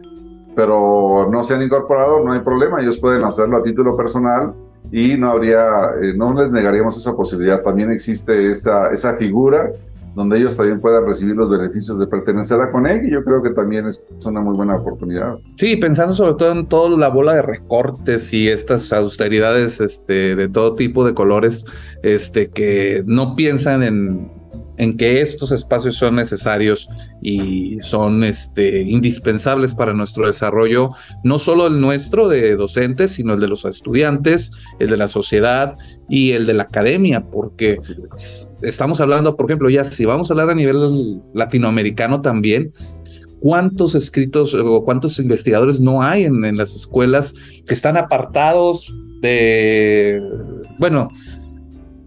pero 0.56 1.30
no 1.32 1.44
se 1.44 1.54
han 1.56 1.62
incorporado, 1.62 2.24
no 2.26 2.34
hay 2.34 2.42
problema, 2.42 2.82
ellos 2.82 2.98
pueden 2.98 3.24
hacerlo 3.24 3.58
a 3.58 3.64
título 3.64 3.96
personal 3.96 4.54
y 4.92 5.18
no 5.18 5.32
habría, 5.32 5.66
eh, 6.02 6.14
no 6.16 6.34
les 6.40 6.52
negaríamos 6.52 6.98
esa 6.98 7.16
posibilidad. 7.16 7.62
También 7.62 7.92
existe 7.92 8.50
esa, 8.50 8.90
esa 8.90 9.14
figura 9.16 9.72
donde 10.16 10.38
ellos 10.38 10.58
también 10.58 10.82
puedan 10.82 11.06
recibir 11.06 11.36
los 11.36 11.50
beneficios 11.50 12.00
de 12.00 12.08
pertenecer 12.08 12.60
a 12.60 12.72
Coneg 12.72 13.06
y 13.06 13.12
yo 13.12 13.24
creo 13.24 13.42
que 13.42 13.52
también 13.52 13.86
es 13.86 14.06
una 14.26 14.42
muy 14.42 14.56
buena 14.56 14.76
oportunidad. 14.76 15.38
Sí, 15.56 15.76
pensando 15.76 16.14
sobre 16.14 16.34
todo 16.34 16.52
en 16.52 16.68
toda 16.68 16.98
la 16.98 17.10
bola 17.10 17.36
de 17.36 17.42
recortes 17.42 18.34
y 18.34 18.50
estas 18.50 18.92
austeridades 18.92 19.80
este, 19.80 20.36
de 20.36 20.50
todo 20.50 20.76
tipo 20.76 21.06
de 21.06 21.14
colores 21.14 21.66
este, 22.04 22.50
que 22.50 23.04
no 23.06 23.36
piensan 23.36 23.84
en 23.84 24.39
en 24.80 24.96
que 24.96 25.22
estos 25.22 25.52
espacios 25.52 25.98
son 25.98 26.16
necesarios 26.16 26.90
y 27.22 27.78
son 27.80 28.24
este, 28.24 28.82
indispensables 28.82 29.76
para 29.76 29.94
nuestro 29.94 30.26
desarrollo, 30.26 30.92
no 31.24 31.38
solo 31.38 31.68
el 31.68 31.82
nuestro 31.82 32.30
de 32.30 32.56
docentes, 32.56 33.12
sino 33.12 33.34
el 33.34 33.42
de 33.42 33.50
los 33.50 33.66
estudiantes, 33.66 34.54
el 34.80 34.90
de 34.90 34.98
la 34.98 35.10
sociedad 35.10 35.76
y 36.08 36.32
el 36.32 36.46
de 36.46 36.54
la 36.54 36.64
academia, 36.64 37.26
porque 37.26 37.78
estamos 38.62 39.02
hablando, 39.02 39.36
por 39.36 39.48
ejemplo, 39.48 39.70
ya 39.70 39.84
si 39.84 40.06
vamos 40.06 40.30
a 40.30 40.34
hablar 40.34 40.50
a 40.50 40.56
nivel 40.56 41.22
latinoamericano 41.34 42.22
también, 42.22 42.72
cuántos 43.42 43.96
escritos 43.96 44.54
o 44.54 44.86
cuántos 44.86 45.20
investigadores 45.20 45.82
no 45.82 46.02
hay 46.02 46.24
en, 46.24 46.46
en, 46.46 46.56
las 46.56 46.74
escuelas 46.74 47.34
que 47.68 47.74
están 47.74 47.98
apartados 47.98 48.94
de, 49.22 50.22
bueno, 50.78 51.10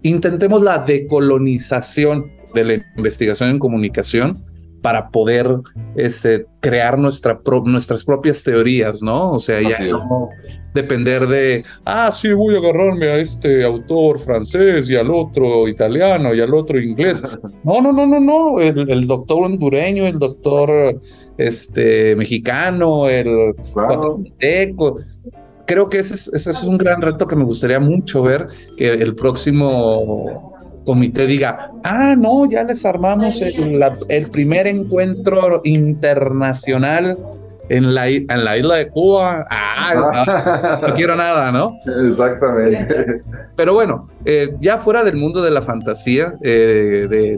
intentemos 0.01 0.63
la 0.63 0.79
decolonización 0.79 2.31
de 2.53 2.63
la 2.63 2.73
investigación 2.97 3.49
en 3.49 3.59
comunicación 3.59 4.43
para 4.83 5.09
poder 5.09 5.47
este, 5.95 6.45
crear 6.59 6.99
nuestra 6.99 7.39
nuestras 7.65 8.03
propias 8.03 8.43
teorías, 8.43 9.01
¿no? 9.01 9.31
O 9.31 9.39
sea, 9.39 9.61
ya 9.61 9.79
no 9.79 10.29
depender 10.73 11.25
de, 11.25 11.63
ah, 11.85 12.11
sí, 12.11 12.33
voy 12.33 12.55
a 12.55 12.57
agarrarme 12.59 13.07
a 13.07 13.17
este 13.17 13.63
autor 13.63 14.19
francés 14.19 14.89
y 14.89 14.95
al 14.95 15.09
otro 15.09 15.67
italiano 15.67 16.33
y 16.33 16.41
al 16.41 16.53
otro 16.53 16.79
inglés. 16.79 17.23
No, 17.63 17.79
no, 17.81 17.93
no, 17.93 18.05
no, 18.05 18.19
no. 18.19 18.59
El, 18.59 19.07
doctor 19.07 19.45
hondureño, 19.45 20.05
el 20.05 20.19
doctor 20.19 20.99
este, 21.37 22.13
mexicano, 22.17 23.07
el 23.07 23.55
Creo 25.65 25.89
que 25.89 25.99
ese 25.99 26.15
ese 26.15 26.51
es 26.51 26.63
un 26.63 26.77
gran 26.77 27.01
reto 27.01 27.25
que 27.25 27.37
me 27.37 27.45
gustaría 27.45 27.79
mucho 27.79 28.21
ver, 28.21 28.47
que 28.75 28.91
el 28.91 29.15
próximo 29.15 30.52
comité 30.83 31.25
diga, 31.25 31.71
ah, 31.83 32.15
no, 32.17 32.49
ya 32.49 32.63
les 32.63 32.85
armamos 32.85 33.41
el, 33.41 34.29
primer 34.31 34.67
encuentro 34.67 35.61
internacional 35.63 37.17
en 37.69 37.93
la, 37.93 38.07
en 38.07 38.27
la 38.27 38.57
isla 38.57 38.75
de 38.75 38.89
Cuba. 38.89 39.45
Ah, 39.49 40.79
no, 40.81 40.95
quiero 40.95 41.15
nada, 41.15 41.51
¿no? 41.51 41.77
Exactamente. 42.05 43.21
Pero 43.55 43.73
bueno, 43.73 44.09
eh, 44.25 44.55
ya 44.59 44.77
fuera 44.79 45.03
del 45.03 45.17
mundo 45.17 45.41
de 45.41 45.51
la 45.51 45.61
fantasía, 45.61 46.33
eh, 46.41 47.07
de, 47.09 47.37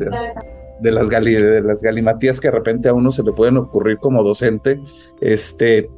de, 0.80 0.91
las 0.91 1.09
de 1.09 1.61
las 1.61 1.82
galimatías 1.82 2.39
que 2.39 2.47
de 2.47 2.53
repente 2.57 2.89
a 2.89 2.93
uno 2.93 3.11
se 3.11 3.24
le 3.24 3.32
pueden 3.32 3.57
ocurrir 3.57 3.97
como 3.97 4.24
docente, 4.24 4.80
este, 5.22 5.89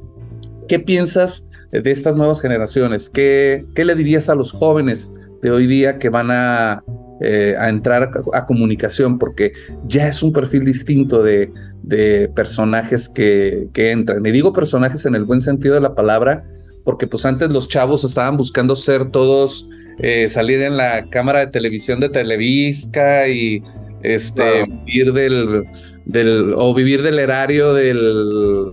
¿qué 0.68 0.78
piensas 0.78 1.48
de 1.70 1.90
estas 1.90 2.16
nuevas 2.16 2.40
generaciones? 2.40 3.10
¿Qué, 3.10 3.66
qué 3.74 3.84
le 3.84 3.94
dirías 3.94 4.28
a 4.28 4.34
los 4.34 4.52
jóvenes 4.52 5.12
de 5.42 5.50
hoy 5.50 5.66
día 5.66 5.98
que 5.98 6.08
van 6.08 6.30
a 6.30 6.82
eh, 7.20 7.56
a 7.58 7.68
entrar 7.68 8.10
a, 8.32 8.46
comunicación, 8.46 9.18
porque 9.18 9.52
ya 9.86 10.06
es 10.06 10.22
un 10.22 10.32
perfil 10.32 10.64
distinto 10.64 11.22
de, 11.22 11.50
de 11.82 12.30
personajes 12.34 13.08
que, 13.08 13.68
que, 13.72 13.90
entran. 13.90 14.24
Y 14.24 14.30
digo 14.30 14.52
personajes 14.52 15.04
en 15.06 15.14
el 15.14 15.24
buen 15.24 15.40
sentido 15.40 15.74
de 15.74 15.80
la 15.80 15.94
palabra, 15.94 16.44
porque 16.84 17.06
pues 17.06 17.24
antes 17.26 17.50
los 17.50 17.68
chavos 17.68 18.04
estaban 18.04 18.36
buscando 18.36 18.76
ser 18.76 19.10
todos, 19.10 19.68
eh, 19.98 20.28
salir 20.28 20.60
en 20.60 20.76
la 20.76 21.10
cámara 21.10 21.40
de 21.40 21.48
televisión 21.48 21.98
de 21.98 22.08
Televisa 22.08 23.28
y 23.28 23.62
este, 24.02 24.64
vivir 24.84 25.12
del, 25.12 25.64
del, 26.04 26.54
o 26.56 26.72
vivir 26.72 27.02
del 27.02 27.18
erario 27.18 27.74
del, 27.74 28.72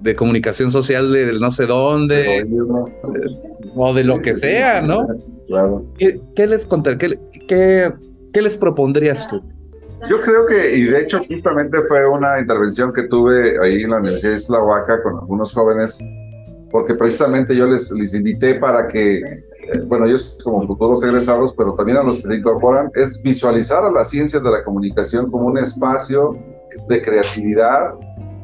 de 0.00 0.16
comunicación 0.16 0.70
social 0.70 1.12
del 1.12 1.38
no 1.38 1.50
sé 1.50 1.66
dónde, 1.66 2.44
o 3.76 3.94
de 3.94 4.04
lo 4.04 4.18
que 4.20 4.36
sea, 4.36 4.80
¿no? 4.80 5.06
Claro. 5.46 5.84
¿Qué, 5.98 6.46
les 6.46 6.66
contar? 6.66 6.98
¿Qué, 6.98 7.18
qué, 7.46 7.92
qué 8.32 8.42
les 8.42 8.56
propondrías 8.56 9.28
tú? 9.28 9.42
Yo 10.08 10.20
creo 10.20 10.46
que, 10.46 10.76
y 10.76 10.84
de 10.84 11.00
hecho 11.00 11.20
justamente 11.26 11.78
fue 11.88 12.06
una 12.08 12.38
intervención 12.38 12.92
que 12.92 13.04
tuve 13.04 13.56
ahí 13.62 13.82
en 13.82 13.90
la 13.90 13.98
Universidad 13.98 14.32
de 14.32 14.36
Isla 14.36 14.62
Oaxaca 14.62 15.02
con 15.02 15.14
algunos 15.14 15.52
jóvenes, 15.52 15.98
porque 16.70 16.94
precisamente 16.94 17.56
yo 17.56 17.66
les, 17.66 17.90
les 17.92 18.14
invité 18.14 18.56
para 18.56 18.86
que, 18.86 19.18
eh, 19.18 19.80
bueno, 19.86 20.06
ellos 20.06 20.38
como 20.42 20.66
futuros 20.66 21.02
egresados, 21.02 21.54
pero 21.56 21.74
también 21.74 21.98
a 21.98 22.02
los 22.02 22.16
que 22.16 22.22
se 22.22 22.34
incorporan, 22.34 22.90
es 22.94 23.22
visualizar 23.22 23.84
a 23.84 23.90
las 23.90 24.10
ciencias 24.10 24.42
de 24.42 24.50
la 24.50 24.64
comunicación 24.64 25.30
como 25.30 25.46
un 25.46 25.58
espacio 25.58 26.36
de 26.88 27.00
creatividad, 27.00 27.94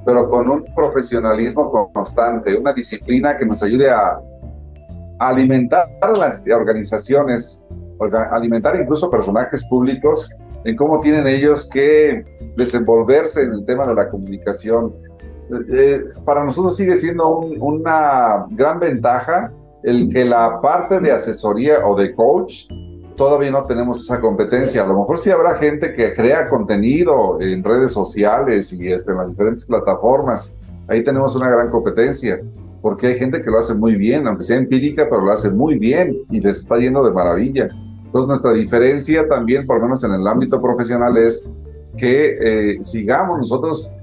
pero 0.04 0.28
con 0.28 0.48
un 0.48 0.64
profesionalismo 0.74 1.90
constante, 1.92 2.56
una 2.56 2.72
disciplina 2.72 3.36
que 3.36 3.46
nos 3.46 3.62
ayude 3.62 3.90
a, 3.90 4.18
alimentar 5.28 5.88
las 6.16 6.44
organizaciones, 6.48 7.66
alimentar 8.30 8.76
incluso 8.80 9.10
personajes 9.10 9.64
públicos 9.64 10.30
en 10.64 10.76
cómo 10.76 11.00
tienen 11.00 11.26
ellos 11.26 11.68
que 11.68 12.24
desenvolverse 12.56 13.42
en 13.44 13.52
el 13.52 13.64
tema 13.64 13.86
de 13.86 13.94
la 13.94 14.08
comunicación. 14.08 14.94
Eh, 15.74 16.04
para 16.24 16.44
nosotros 16.44 16.76
sigue 16.76 16.96
siendo 16.96 17.38
una 17.38 18.46
gran 18.50 18.80
ventaja 18.80 19.52
el 19.82 20.08
que 20.08 20.24
la 20.24 20.60
parte 20.60 21.00
de 21.00 21.10
asesoría 21.10 21.84
o 21.84 21.96
de 21.96 22.14
coach 22.14 22.68
todavía 23.16 23.50
no 23.50 23.64
tenemos 23.64 24.00
esa 24.00 24.20
competencia. 24.20 24.82
A 24.82 24.86
lo 24.86 24.98
mejor 24.98 25.18
sí 25.18 25.30
habrá 25.30 25.56
gente 25.56 25.92
que 25.92 26.14
crea 26.14 26.48
contenido 26.48 27.38
en 27.40 27.62
redes 27.62 27.92
sociales 27.92 28.72
y 28.72 28.86
en 28.92 29.16
las 29.16 29.30
diferentes 29.30 29.64
plataformas. 29.64 30.54
Ahí 30.88 31.02
tenemos 31.02 31.34
una 31.36 31.50
gran 31.50 31.70
competencia, 31.70 32.40
porque 32.82 33.06
hay 33.06 33.14
gente 33.16 33.40
que 33.40 33.50
lo 33.50 33.58
hace 33.58 33.74
muy 33.74 33.94
bien, 33.94 34.26
aunque 34.26 34.42
sea 34.42 34.56
empírica, 34.56 35.06
pero 35.08 35.24
lo 35.24 35.32
hace 35.32 35.50
muy 35.50 35.78
bien 35.78 36.18
y 36.30 36.40
les 36.40 36.58
está 36.58 36.76
yendo 36.78 37.02
de 37.04 37.12
maravilla. 37.12 37.68
Entonces 38.04 38.28
nuestra 38.28 38.52
diferencia 38.52 39.26
también, 39.28 39.66
por 39.66 39.76
lo 39.76 39.84
menos 39.84 40.02
en 40.02 40.12
el 40.12 40.26
ámbito 40.26 40.60
profesional, 40.60 41.16
es 41.16 41.48
que 41.96 42.72
eh, 42.74 42.82
sigamos 42.82 43.38
nosotros 43.38 43.94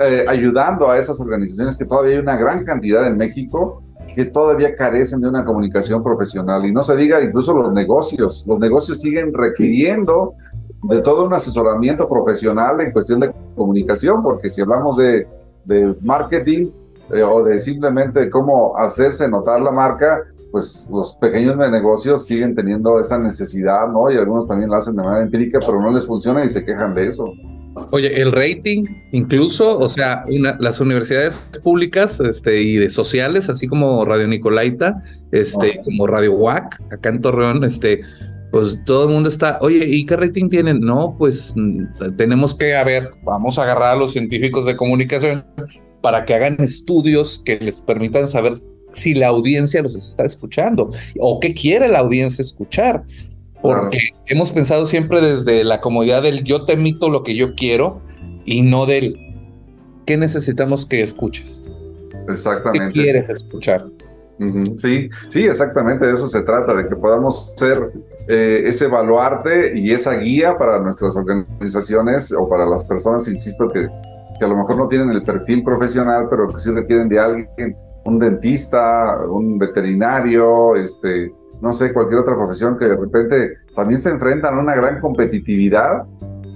eh, 0.00 0.24
ayudando 0.26 0.90
a 0.90 0.98
esas 0.98 1.20
organizaciones 1.20 1.76
que 1.76 1.84
todavía 1.84 2.14
hay 2.14 2.22
una 2.22 2.36
gran 2.36 2.64
cantidad 2.64 3.06
en 3.06 3.18
México 3.18 3.82
que 4.14 4.24
todavía 4.24 4.74
carecen 4.74 5.20
de 5.20 5.28
una 5.28 5.44
comunicación 5.44 6.02
profesional. 6.02 6.64
Y 6.64 6.72
no 6.72 6.82
se 6.82 6.96
diga 6.96 7.22
incluso 7.22 7.54
los 7.54 7.70
negocios. 7.72 8.44
Los 8.48 8.58
negocios 8.58 9.00
siguen 9.00 9.32
requiriendo 9.32 10.34
de 10.82 11.00
todo 11.02 11.26
un 11.26 11.34
asesoramiento 11.34 12.08
profesional 12.08 12.80
en 12.80 12.92
cuestión 12.92 13.20
de 13.20 13.32
comunicación, 13.54 14.22
porque 14.22 14.50
si 14.50 14.60
hablamos 14.60 14.96
de, 14.96 15.26
de 15.64 15.94
marketing 16.00 16.70
eh, 17.12 17.22
o 17.22 17.44
de 17.44 17.58
simplemente 17.58 18.28
cómo 18.30 18.76
hacerse 18.76 19.28
notar 19.28 19.60
la 19.60 19.70
marca, 19.70 20.22
pues 20.50 20.88
los 20.92 21.16
pequeños 21.16 21.56
negocios 21.56 22.26
siguen 22.26 22.54
teniendo 22.54 22.98
esa 23.00 23.18
necesidad, 23.18 23.88
¿no? 23.88 24.10
Y 24.10 24.16
algunos 24.16 24.46
también 24.46 24.70
lo 24.70 24.76
hacen 24.76 24.94
de 24.94 25.02
manera 25.02 25.24
empírica, 25.24 25.58
pero 25.60 25.80
no 25.80 25.90
les 25.90 26.06
funciona 26.06 26.44
y 26.44 26.48
se 26.48 26.64
quejan 26.64 26.94
de 26.94 27.06
eso. 27.06 27.32
Oye, 27.90 28.20
el 28.20 28.32
rating, 28.32 28.84
incluso, 29.12 29.78
o 29.78 29.88
sea, 29.88 30.18
las 30.58 30.78
universidades 30.78 31.36
públicas 31.62 32.20
este, 32.20 32.60
y 32.60 32.76
de 32.76 32.90
sociales, 32.90 33.48
así 33.48 33.66
como 33.66 34.04
Radio 34.04 34.28
Nicolaita, 34.28 35.02
este, 35.30 35.80
como 35.82 36.06
Radio 36.06 36.34
WAC, 36.34 36.80
acá 36.92 37.08
en 37.08 37.22
Torreón, 37.22 37.64
este, 37.64 38.00
pues 38.50 38.84
todo 38.84 39.08
el 39.08 39.14
mundo 39.14 39.30
está, 39.30 39.58
oye, 39.62 39.86
¿y 39.86 40.04
qué 40.04 40.16
rating 40.16 40.50
tienen? 40.50 40.80
No, 40.80 41.16
pues 41.18 41.54
mm, 41.56 42.16
tenemos 42.18 42.54
que, 42.54 42.76
a 42.76 42.84
ver, 42.84 43.08
vamos 43.24 43.58
a 43.58 43.62
agarrar 43.62 43.96
a 43.96 43.96
los 43.96 44.12
científicos 44.12 44.66
de 44.66 44.76
comunicación 44.76 45.46
para 46.02 46.24
que 46.24 46.34
hagan 46.34 46.56
estudios 46.60 47.40
que 47.44 47.58
les 47.58 47.80
permitan 47.80 48.28
saber 48.28 48.60
si 48.92 49.14
la 49.14 49.28
audiencia 49.28 49.82
los 49.82 49.94
está 49.94 50.24
escuchando 50.24 50.90
o 51.18 51.40
qué 51.40 51.54
quiere 51.54 51.88
la 51.88 52.00
audiencia 52.00 52.42
escuchar. 52.42 53.04
Porque 53.62 53.98
hemos 54.26 54.50
pensado 54.50 54.86
siempre 54.86 55.20
desde 55.20 55.62
la 55.62 55.80
comodidad 55.80 56.22
del 56.22 56.42
yo 56.42 56.64
te 56.66 56.72
emito 56.72 57.08
lo 57.08 57.22
que 57.22 57.36
yo 57.36 57.54
quiero 57.54 58.02
y 58.44 58.62
no 58.62 58.86
del 58.86 59.16
qué 60.04 60.16
necesitamos 60.16 60.84
que 60.84 61.02
escuches. 61.02 61.64
Exactamente. 62.28 62.92
¿Qué 62.92 63.02
quieres 63.04 63.30
escuchar? 63.30 63.82
Sí, 64.76 65.08
sí, 65.28 65.44
exactamente 65.44 66.06
de 66.06 66.14
eso 66.14 66.26
se 66.28 66.42
trata, 66.42 66.74
de 66.74 66.88
que 66.88 66.96
podamos 66.96 67.52
ser 67.56 67.92
eh, 68.26 68.62
ese 68.66 68.88
baluarte 68.88 69.78
y 69.78 69.92
esa 69.92 70.16
guía 70.16 70.58
para 70.58 70.80
nuestras 70.80 71.16
organizaciones 71.16 72.32
o 72.32 72.48
para 72.48 72.66
las 72.66 72.84
personas, 72.84 73.28
insisto, 73.28 73.68
que, 73.68 73.88
que 74.38 74.44
a 74.44 74.48
lo 74.48 74.56
mejor 74.56 74.76
no 74.76 74.88
tienen 74.88 75.10
el 75.10 75.22
perfil 75.22 75.62
profesional, 75.62 76.26
pero 76.30 76.48
que 76.48 76.58
sí 76.58 76.70
requieren 76.70 77.08
de 77.08 77.18
alguien 77.18 77.76
un 78.04 78.18
dentista, 78.18 79.18
un 79.28 79.58
veterinario, 79.58 80.74
este, 80.76 81.32
no 81.60 81.72
sé, 81.72 81.92
cualquier 81.92 82.20
otra 82.20 82.34
profesión 82.34 82.76
que 82.76 82.86
de 82.86 82.96
repente 82.96 83.52
también 83.74 84.00
se 84.00 84.10
enfrentan 84.10 84.54
a 84.54 84.60
una 84.60 84.74
gran 84.74 85.00
competitividad, 85.00 86.04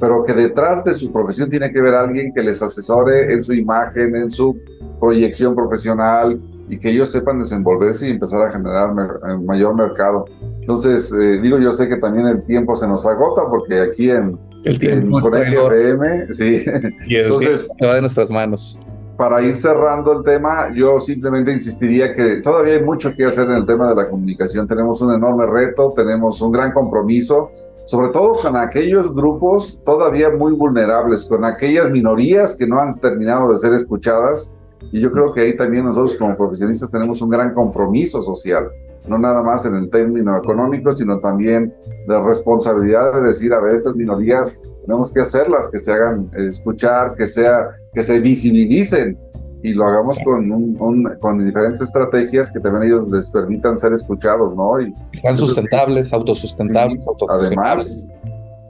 pero 0.00 0.24
que 0.24 0.32
detrás 0.32 0.84
de 0.84 0.92
su 0.92 1.12
profesión 1.12 1.48
tiene 1.48 1.70
que 1.70 1.80
ver 1.80 1.94
alguien 1.94 2.32
que 2.34 2.42
les 2.42 2.62
asesore 2.62 3.32
en 3.32 3.42
su 3.42 3.54
imagen, 3.54 4.16
en 4.16 4.30
su 4.30 4.58
proyección 5.00 5.54
profesional 5.54 6.40
y 6.68 6.78
que 6.78 6.90
ellos 6.90 7.10
sepan 7.10 7.38
desenvolverse 7.38 8.08
y 8.08 8.10
empezar 8.10 8.46
a 8.46 8.50
generar 8.50 8.92
mayor 9.40 9.74
mercado. 9.74 10.24
Entonces, 10.60 11.12
eh, 11.12 11.38
digo, 11.40 11.58
yo 11.58 11.72
sé 11.72 11.88
que 11.88 11.96
también 11.96 12.26
el 12.26 12.44
tiempo 12.44 12.74
se 12.74 12.88
nos 12.88 13.06
agota 13.06 13.42
porque 13.48 13.80
aquí 13.80 14.10
en, 14.10 14.36
el 14.66 14.78
tiempo 14.78 15.34
en 15.34 16.32
sí. 16.32 16.64
Y 17.06 17.16
Entonces, 17.16 17.70
se 17.78 17.86
va 17.86 17.94
de 17.94 18.00
nuestras 18.00 18.30
manos 18.30 18.78
para 19.16 19.42
ir 19.42 19.56
cerrando 19.56 20.12
el 20.12 20.22
tema, 20.22 20.70
yo 20.74 20.98
simplemente 20.98 21.52
insistiría 21.52 22.12
que 22.12 22.36
todavía 22.36 22.74
hay 22.74 22.84
mucho 22.84 23.14
que 23.14 23.24
hacer 23.24 23.48
en 23.48 23.56
el 23.56 23.64
tema 23.64 23.88
de 23.88 23.94
la 23.94 24.08
comunicación. 24.08 24.66
Tenemos 24.66 25.00
un 25.00 25.14
enorme 25.14 25.46
reto, 25.46 25.92
tenemos 25.96 26.40
un 26.42 26.52
gran 26.52 26.72
compromiso, 26.72 27.50
sobre 27.86 28.10
todo 28.10 28.38
con 28.40 28.56
aquellos 28.56 29.14
grupos 29.14 29.82
todavía 29.84 30.30
muy 30.30 30.52
vulnerables, 30.52 31.24
con 31.24 31.44
aquellas 31.44 31.90
minorías 31.90 32.56
que 32.56 32.66
no 32.66 32.78
han 32.78 32.98
terminado 33.00 33.50
de 33.50 33.56
ser 33.56 33.72
escuchadas. 33.72 34.54
Y 34.92 35.00
yo 35.00 35.10
creo 35.10 35.32
que 35.32 35.40
ahí 35.40 35.56
también 35.56 35.84
nosotros 35.84 36.14
como 36.16 36.36
profesionistas 36.36 36.90
tenemos 36.90 37.22
un 37.22 37.30
gran 37.30 37.54
compromiso 37.54 38.20
social, 38.20 38.68
no 39.08 39.18
nada 39.18 39.42
más 39.42 39.66
en 39.66 39.76
el 39.76 39.90
término 39.90 40.36
económico, 40.36 40.92
sino 40.92 41.20
también 41.20 41.74
de 42.08 42.20
responsabilidad 42.20 43.14
de 43.14 43.22
decir, 43.22 43.52
a 43.52 43.60
ver, 43.60 43.74
estas 43.74 43.96
minorías 43.96 44.62
tenemos 44.84 45.12
que 45.12 45.20
hacerlas, 45.20 45.68
que 45.70 45.78
se 45.78 45.92
hagan 45.92 46.30
escuchar, 46.36 47.14
que 47.14 47.26
sea 47.26 47.70
que 47.92 48.02
se 48.02 48.20
visibilicen 48.20 49.18
y 49.62 49.72
lo 49.72 49.86
hagamos 49.86 50.18
con, 50.24 50.50
un, 50.52 51.16
con 51.20 51.44
diferentes 51.44 51.80
estrategias 51.80 52.52
que 52.52 52.60
también 52.60 52.84
ellos 52.84 53.08
les 53.10 53.30
permitan 53.30 53.76
ser 53.76 53.92
escuchados, 53.92 54.54
¿no? 54.54 54.80
Y 54.80 54.94
sean 55.20 55.36
sustentables, 55.36 56.12
autosustentables, 56.12 57.04
sí, 57.04 57.26
Además, 57.28 58.12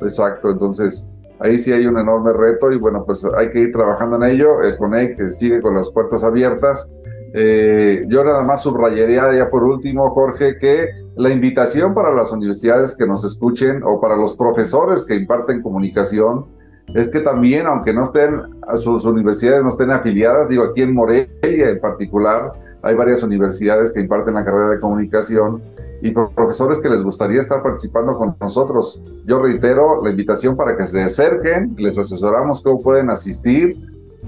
exacto, 0.01 0.51
entonces 0.51 1.11
ahí 1.41 1.59
sí 1.59 1.73
hay 1.73 1.87
un 1.87 1.99
enorme 1.99 2.33
reto 2.33 2.73
y 2.73 2.79
bueno, 2.79 3.05
pues 3.05 3.27
hay 3.37 3.51
que 3.51 3.61
ir 3.61 3.73
trabajando 3.73 4.17
en 4.17 4.31
ello. 4.31 4.63
El 4.63 4.77
CONEC 4.77 5.29
sigue 5.29 5.61
con 5.61 5.75
las 5.75 5.91
puertas 5.91 6.25
abiertas. 6.25 6.91
Eh, 7.39 8.07
yo 8.09 8.25
nada 8.25 8.45
más 8.45 8.63
subrayaría 8.63 9.31
ya 9.37 9.51
por 9.51 9.63
último, 9.63 10.09
Jorge, 10.09 10.57
que 10.57 10.89
la 11.17 11.29
invitación 11.29 11.93
para 11.93 12.11
las 12.15 12.33
universidades 12.33 12.97
que 12.97 13.07
nos 13.07 13.27
escuchen 13.27 13.83
o 13.85 14.01
para 14.01 14.17
los 14.17 14.35
profesores 14.35 15.05
que 15.05 15.17
imparten 15.17 15.61
comunicación, 15.61 16.47
es 16.95 17.09
que 17.09 17.21
también, 17.21 17.67
aunque 17.67 17.93
no 17.93 18.05
estén, 18.05 18.41
sus 18.77 19.05
universidades 19.05 19.63
no 19.63 19.69
estén 19.69 19.91
afiliadas, 19.91 20.49
digo, 20.49 20.65
aquí 20.65 20.81
en 20.81 20.95
Morelia 20.95 21.69
en 21.69 21.79
particular, 21.79 22.53
hay 22.81 22.95
varias 22.95 23.23
universidades 23.23 23.93
que 23.93 24.01
imparten 24.01 24.33
la 24.33 24.45
carrera 24.45 24.71
de 24.71 24.81
comunicación 24.81 25.61
y 26.01 26.13
profesores 26.13 26.79
que 26.79 26.89
les 26.89 27.03
gustaría 27.03 27.41
estar 27.41 27.63
participando 27.63 28.17
con 28.17 28.35
nosotros. 28.41 29.03
Yo 29.27 29.43
reitero 29.43 30.03
la 30.03 30.09
invitación 30.09 30.57
para 30.57 30.75
que 30.75 30.87
se 30.87 31.03
acerquen, 31.03 31.75
les 31.77 31.99
asesoramos 31.99 32.63
cómo 32.63 32.81
pueden 32.81 33.11
asistir, 33.11 33.77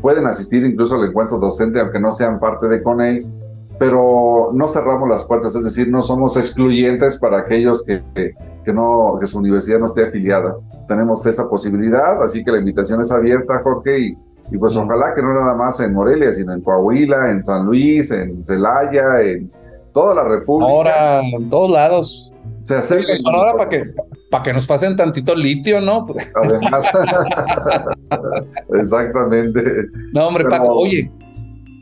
pueden 0.01 0.27
asistir 0.27 0.65
incluso 0.65 0.97
al 0.97 1.09
encuentro 1.09 1.39
docente, 1.39 1.81
aunque 1.81 2.01
no 2.01 2.13
sean 2.13 2.39
parte 2.39 2.69
de 2.69 2.83
CONEI, 2.83 3.27
pero 3.79 4.51
no 4.53 4.67
cerramos 4.67 5.09
las 5.09 5.25
puertas, 5.25 5.55
es 5.55 5.65
decir, 5.65 5.89
no 5.89 6.03
somos 6.03 6.37
excluyentes 6.37 7.17
para 7.17 7.39
aquellos 7.39 7.85
que, 7.85 8.03
que, 8.65 8.73
no, 8.73 9.17
que 9.21 9.27
su 9.27 9.39
universidad 9.39 9.79
no 9.79 9.85
esté 9.85 10.05
afiliada. 10.05 10.57
Tenemos 10.89 11.25
esa 11.27 11.49
posibilidad, 11.49 12.21
así 12.23 12.45
que 12.45 12.51
la 12.51 12.59
invitación 12.59 13.01
es 13.01 13.13
abierta, 13.13 13.61
Jorge, 13.63 14.01
y, 14.01 14.19
y 14.51 14.59
pues 14.59 14.77
ojalá 14.77 15.15
que 15.15 15.23
no 15.23 15.33
nada 15.33 15.55
más 15.55 15.79
en 15.81 15.95
Morelia, 15.95 16.33
sino 16.33 16.53
en 16.53 16.61
Coahuila, 16.61 17.31
en 17.31 17.43
San 17.43 17.67
Luis, 17.67 18.11
en 18.11 18.45
Celaya, 18.45 19.21
en 19.23 19.51
toda 19.93 20.15
la 20.15 20.25
República. 20.25 20.73
Ahora, 20.73 21.21
en 21.21 21.49
todos 21.49 21.71
lados. 21.71 22.33
Se 22.63 22.77
acerquen. 22.77 23.23
ahora 23.27 23.53
para 23.57 23.71
que, 23.71 23.83
para 24.31 24.43
que 24.43 24.53
nos 24.53 24.67
pasen 24.67 24.97
tantito 24.97 25.35
litio, 25.35 25.81
¿no? 25.81 26.07
Además. 26.43 26.87
Exactamente. 28.75 29.63
No, 30.13 30.29
hombre, 30.29 30.45
Paco, 30.45 30.73
oye, 30.75 31.11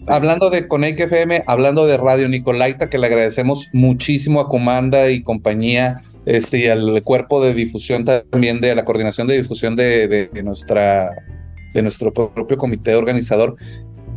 hablando 0.08 0.50
de 0.50 0.68
Conec 0.68 1.00
FM, 1.00 1.44
hablando 1.46 1.86
de 1.86 1.96
Radio 1.96 2.28
Nicolaita, 2.28 2.88
que 2.88 2.98
le 2.98 3.06
agradecemos 3.06 3.68
muchísimo 3.72 4.40
a 4.40 4.48
Comanda 4.48 5.10
y 5.10 5.22
compañía, 5.22 6.02
este, 6.24 6.58
y 6.58 6.66
al 6.66 7.02
cuerpo 7.02 7.42
de 7.42 7.54
difusión 7.54 8.04
también 8.04 8.60
de 8.60 8.74
la 8.74 8.84
coordinación 8.84 9.26
de 9.26 9.36
difusión 9.36 9.76
de, 9.76 10.28
de 10.32 10.42
nuestra 10.42 11.10
de 11.76 11.82
nuestro 11.82 12.12
propio 12.12 12.56
comité 12.56 12.94
organizador. 12.94 13.56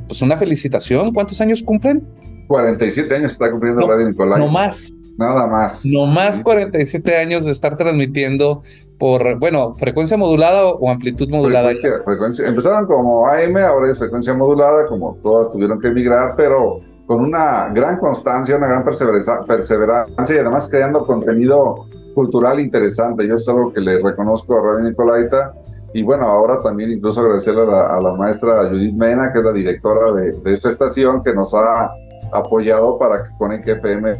Pues 0.07 0.21
una 0.21 0.37
felicitación. 0.37 1.13
¿Cuántos 1.13 1.39
años 1.41 1.61
cumplen? 1.61 2.07
47 2.47 3.13
años 3.13 3.33
está 3.33 3.51
cumpliendo 3.51 3.87
Radio 3.87 4.07
Nicolaita. 4.07 4.43
No 4.43 4.51
más. 4.51 4.91
Nada 5.19 5.47
más. 5.47 5.85
No 5.85 6.05
más 6.05 6.39
47 6.39 7.17
años 7.17 7.43
de 7.43 7.51
estar 7.51 7.75
transmitiendo 7.75 8.63
por, 8.97 9.37
bueno, 9.37 9.75
frecuencia 9.75 10.15
modulada 10.15 10.65
o 10.65 10.89
amplitud 10.89 11.27
modulada. 11.27 11.71
Frecuencia, 11.71 12.03
frecuencia. 12.05 12.47
Empezaron 12.47 12.85
como 12.87 13.27
AM, 13.27 13.57
ahora 13.57 13.91
es 13.91 13.99
frecuencia 13.99 14.33
modulada, 14.33 14.87
como 14.87 15.17
todas 15.21 15.51
tuvieron 15.51 15.77
que 15.81 15.89
emigrar, 15.89 16.35
pero 16.37 16.79
con 17.05 17.19
una 17.19 17.67
gran 17.67 17.97
constancia, 17.97 18.55
una 18.55 18.67
gran 18.67 18.85
perseverancia, 18.85 20.35
y 20.35 20.37
además 20.37 20.69
creando 20.69 21.05
contenido 21.05 21.87
cultural 22.15 22.61
interesante. 22.61 23.27
Yo 23.27 23.33
es 23.33 23.49
algo 23.49 23.73
que 23.73 23.81
le 23.81 24.01
reconozco 24.01 24.57
a 24.57 24.61
Radio 24.61 24.89
Nicolaita. 24.89 25.53
Y 25.93 26.01
bueno, 26.01 26.27
ahora 26.27 26.61
también 26.61 26.91
incluso 26.91 27.19
agradecerle 27.19 27.63
a 27.63 27.99
la, 27.99 28.13
maestra 28.13 28.69
Judith 28.69 28.93
Mena, 28.93 29.33
que 29.33 29.39
es 29.39 29.43
la 29.43 29.51
directora 29.51 30.13
de, 30.13 30.31
de 30.31 30.53
esta 30.53 30.69
estación, 30.69 31.21
que 31.21 31.33
nos 31.33 31.53
ha 31.53 31.91
apoyado 32.33 32.97
para 32.97 33.23
que 33.23 33.29
con 33.37 33.51
FM 33.51 34.15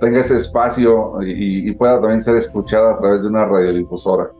tenga 0.00 0.20
ese 0.20 0.36
espacio 0.36 1.18
y, 1.22 1.70
pueda 1.72 2.00
también 2.00 2.20
ser 2.20 2.36
escuchada 2.36 2.94
a 2.94 2.98
través 2.98 3.22
de 3.22 3.28
una 3.28 3.46
radiodifusora. 3.46 4.30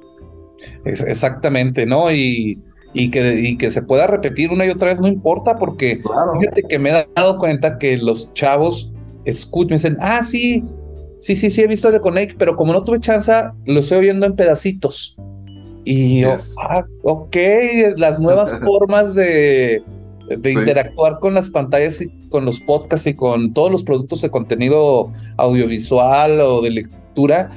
Exactamente, 0.85 1.87
¿no? 1.87 2.11
Y, 2.11 2.63
y, 2.93 3.11
que, 3.11 3.35
y 3.35 3.57
que 3.57 3.71
se 3.71 3.83
pueda 3.83 4.07
repetir 4.07 4.51
una 4.51 4.65
y 4.67 4.71
otra 4.71 4.89
vez, 4.89 5.01
no 5.01 5.09
importa, 5.09 5.59
porque 5.59 6.01
fíjate 6.41 6.63
que 6.63 6.79
me 6.79 6.91
he 6.91 7.07
dado 7.15 7.39
cuenta 7.39 7.79
que 7.79 7.97
los 7.99 8.33
chavos 8.35 8.93
escuchan, 9.25 9.71
me 9.71 9.77
dicen, 9.77 9.97
ah, 10.01 10.23
sí, 10.23 10.65
sí, 11.19 11.37
sí, 11.37 11.51
sí, 11.51 11.63
he 11.63 11.67
visto 11.67 11.89
el 11.89 12.01
Connect, 12.01 12.37
pero 12.39 12.57
como 12.57 12.73
no 12.73 12.85
tuve 12.85 13.01
chance, 13.01 13.33
lo 13.65 13.81
estoy 13.81 13.99
oyendo 13.99 14.27
en 14.27 14.37
pedacitos. 14.37 15.17
Y 15.85 16.21
yo, 16.21 16.37
ah, 16.63 16.85
ok, 17.03 17.37
las 17.97 18.19
nuevas 18.19 18.53
formas 18.65 19.15
de, 19.15 19.83
de 20.29 20.53
interactuar 20.53 21.19
con 21.21 21.35
las 21.35 21.51
pantallas 21.51 22.01
y 22.01 22.09
con 22.29 22.45
los 22.45 22.61
podcasts 22.61 23.07
y 23.07 23.15
con 23.15 23.53
todos 23.53 23.71
los 23.71 23.83
productos 23.83 24.23
de 24.23 24.31
contenido 24.31 25.13
audiovisual 25.37 26.41
o 26.41 26.63
de 26.63 26.71
lectura, 26.71 27.51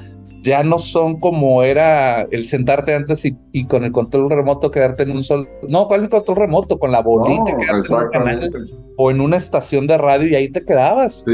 ya 0.43 0.63
no 0.63 0.79
son 0.79 1.19
como 1.19 1.63
era 1.63 2.21
el 2.21 2.47
sentarte 2.47 2.93
antes 2.93 3.25
y, 3.25 3.65
con 3.65 3.83
el 3.83 3.91
control 3.91 4.29
remoto 4.29 4.71
quedarte 4.71 5.03
en 5.03 5.11
un 5.11 5.23
sol. 5.23 5.47
No, 5.67 5.87
¿cuál 5.87 6.01
es 6.01 6.03
el 6.05 6.09
control 6.09 6.37
remoto? 6.37 6.79
Con 6.79 6.91
la 6.91 7.01
bolita, 7.01 7.57
o 8.95 9.11
en 9.11 9.21
una 9.21 9.37
estación 9.37 9.87
de 9.87 9.97
radio 9.97 10.27
y 10.29 10.35
ahí 10.35 10.49
te 10.49 10.63
quedabas. 10.63 11.25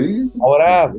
Ahora 0.41 0.93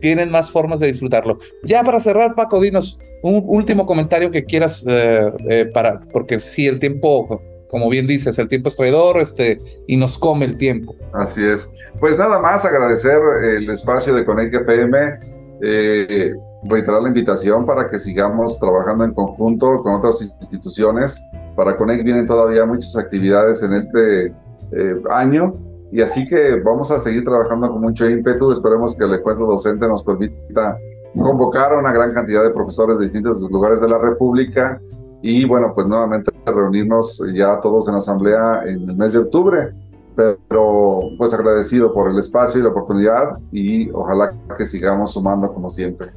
tienen 0.00 0.30
más 0.30 0.50
formas 0.50 0.80
de 0.80 0.88
disfrutarlo. 0.88 1.38
Ya 1.64 1.82
para 1.84 2.00
cerrar, 2.00 2.34
Paco, 2.34 2.60
dinos 2.60 2.98
un 3.22 3.42
último 3.46 3.86
comentario 3.86 4.30
que 4.30 4.44
quieras 4.44 4.84
eh, 4.88 5.32
eh, 5.48 5.70
para, 5.72 6.00
porque 6.12 6.40
sí, 6.40 6.66
el 6.66 6.78
tiempo 6.78 7.40
como 7.70 7.88
bien 7.88 8.06
dices, 8.06 8.38
el 8.38 8.48
tiempo 8.48 8.68
es 8.68 8.76
traidor 8.76 9.18
este, 9.18 9.60
y 9.86 9.96
nos 9.96 10.18
come 10.18 10.44
el 10.44 10.56
tiempo. 10.56 10.94
Así 11.12 11.44
es. 11.44 11.74
Pues 11.98 12.18
nada 12.18 12.38
más 12.38 12.64
agradecer 12.64 13.20
el 13.44 13.68
espacio 13.70 14.14
de 14.14 14.24
Conect 14.24 14.54
FM, 14.54 15.18
eh, 15.62 16.32
reiterar 16.64 17.02
la 17.02 17.08
invitación 17.08 17.64
para 17.64 17.86
que 17.86 17.98
sigamos 17.98 18.58
trabajando 18.58 19.04
en 19.04 19.14
conjunto 19.14 19.80
con 19.82 19.94
otras 19.94 20.20
instituciones. 20.22 21.24
Para 21.56 21.76
Conect 21.76 22.04
vienen 22.04 22.26
todavía 22.26 22.64
muchas 22.64 22.96
actividades 22.96 23.62
en 23.62 23.74
este 23.74 24.26
eh, 24.26 25.02
año 25.10 25.54
y 25.92 26.00
así 26.00 26.26
que 26.26 26.60
vamos 26.60 26.90
a 26.90 26.98
seguir 26.98 27.24
trabajando 27.24 27.70
con 27.70 27.80
mucho 27.80 28.08
ímpetu. 28.08 28.52
Esperemos 28.52 28.96
que 28.96 29.04
el 29.04 29.14
encuentro 29.14 29.46
docente 29.46 29.86
nos 29.88 30.02
permita 30.02 30.78
convocar 31.20 31.72
a 31.72 31.78
una 31.78 31.92
gran 31.92 32.12
cantidad 32.12 32.42
de 32.44 32.50
profesores 32.50 32.98
de 32.98 33.04
distintos 33.04 33.42
lugares 33.50 33.80
de 33.80 33.88
la 33.88 33.98
República 33.98 34.80
y 35.22 35.44
bueno, 35.44 35.72
pues 35.74 35.86
nuevamente 35.86 36.32
reunirnos 36.46 37.22
ya 37.34 37.60
todos 37.60 37.88
en 37.88 37.94
asamblea 37.94 38.62
en 38.64 38.88
el 38.88 38.96
mes 38.96 39.12
de 39.12 39.18
octubre, 39.18 39.74
pero 40.16 41.00
pues 41.18 41.34
agradecido 41.34 41.92
por 41.92 42.10
el 42.10 42.18
espacio 42.18 42.60
y 42.60 42.64
la 42.64 42.70
oportunidad 42.70 43.38
y 43.52 43.90
ojalá 43.90 44.34
que 44.56 44.64
sigamos 44.64 45.12
sumando 45.12 45.52
como 45.52 45.68
siempre. 45.70 46.12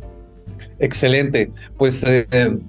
Excelente. 0.80 1.52
Pues 1.78 2.04
eh, 2.04 2.26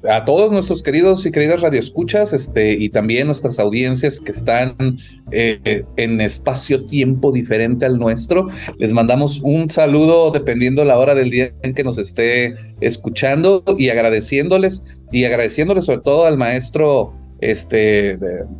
a 0.08 0.24
todos 0.24 0.52
nuestros 0.52 0.82
queridos 0.82 1.24
y 1.26 1.32
queridas 1.32 1.60
radioescuchas, 1.60 2.32
este, 2.32 2.72
y 2.72 2.90
también 2.90 3.26
nuestras 3.26 3.58
audiencias 3.58 4.20
que 4.20 4.32
están 4.32 4.98
eh, 5.30 5.84
en 5.96 6.20
espacio-tiempo 6.20 7.32
diferente 7.32 7.86
al 7.86 7.98
nuestro, 7.98 8.48
les 8.78 8.92
mandamos 8.92 9.40
un 9.40 9.70
saludo 9.70 10.30
dependiendo 10.30 10.84
la 10.84 10.98
hora 10.98 11.14
del 11.14 11.30
día 11.30 11.52
en 11.62 11.74
que 11.74 11.84
nos 11.84 11.98
esté 11.98 12.54
escuchando 12.80 13.64
y 13.78 13.88
agradeciéndoles, 13.88 14.82
y 15.10 15.24
agradeciéndoles 15.24 15.86
sobre 15.86 16.00
todo 16.00 16.26
al 16.26 16.36
maestro 16.36 17.14
este, 17.50 18.18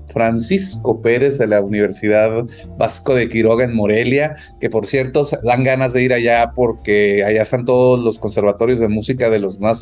Francisco 0.09 1.01
Pérez 1.01 1.39
de 1.39 1.47
la 1.47 1.62
Universidad 1.62 2.30
Vasco 2.76 3.14
de 3.14 3.28
Quiroga 3.28 3.64
en 3.64 3.74
Morelia, 3.74 4.37
que 4.61 4.70
por 4.70 4.87
cierto 4.87 5.26
dan 5.43 5.64
ganas 5.64 5.93
de 5.93 6.03
ir 6.03 6.12
allá 6.12 6.53
porque 6.55 7.24
allá 7.24 7.43
están 7.43 7.64
todos 7.64 7.99
los 8.01 8.18
conservatorios 8.18 8.80
de 8.80 8.89
música 8.89 9.30
de 9.30 9.39
los 9.39 9.59
más 9.59 9.80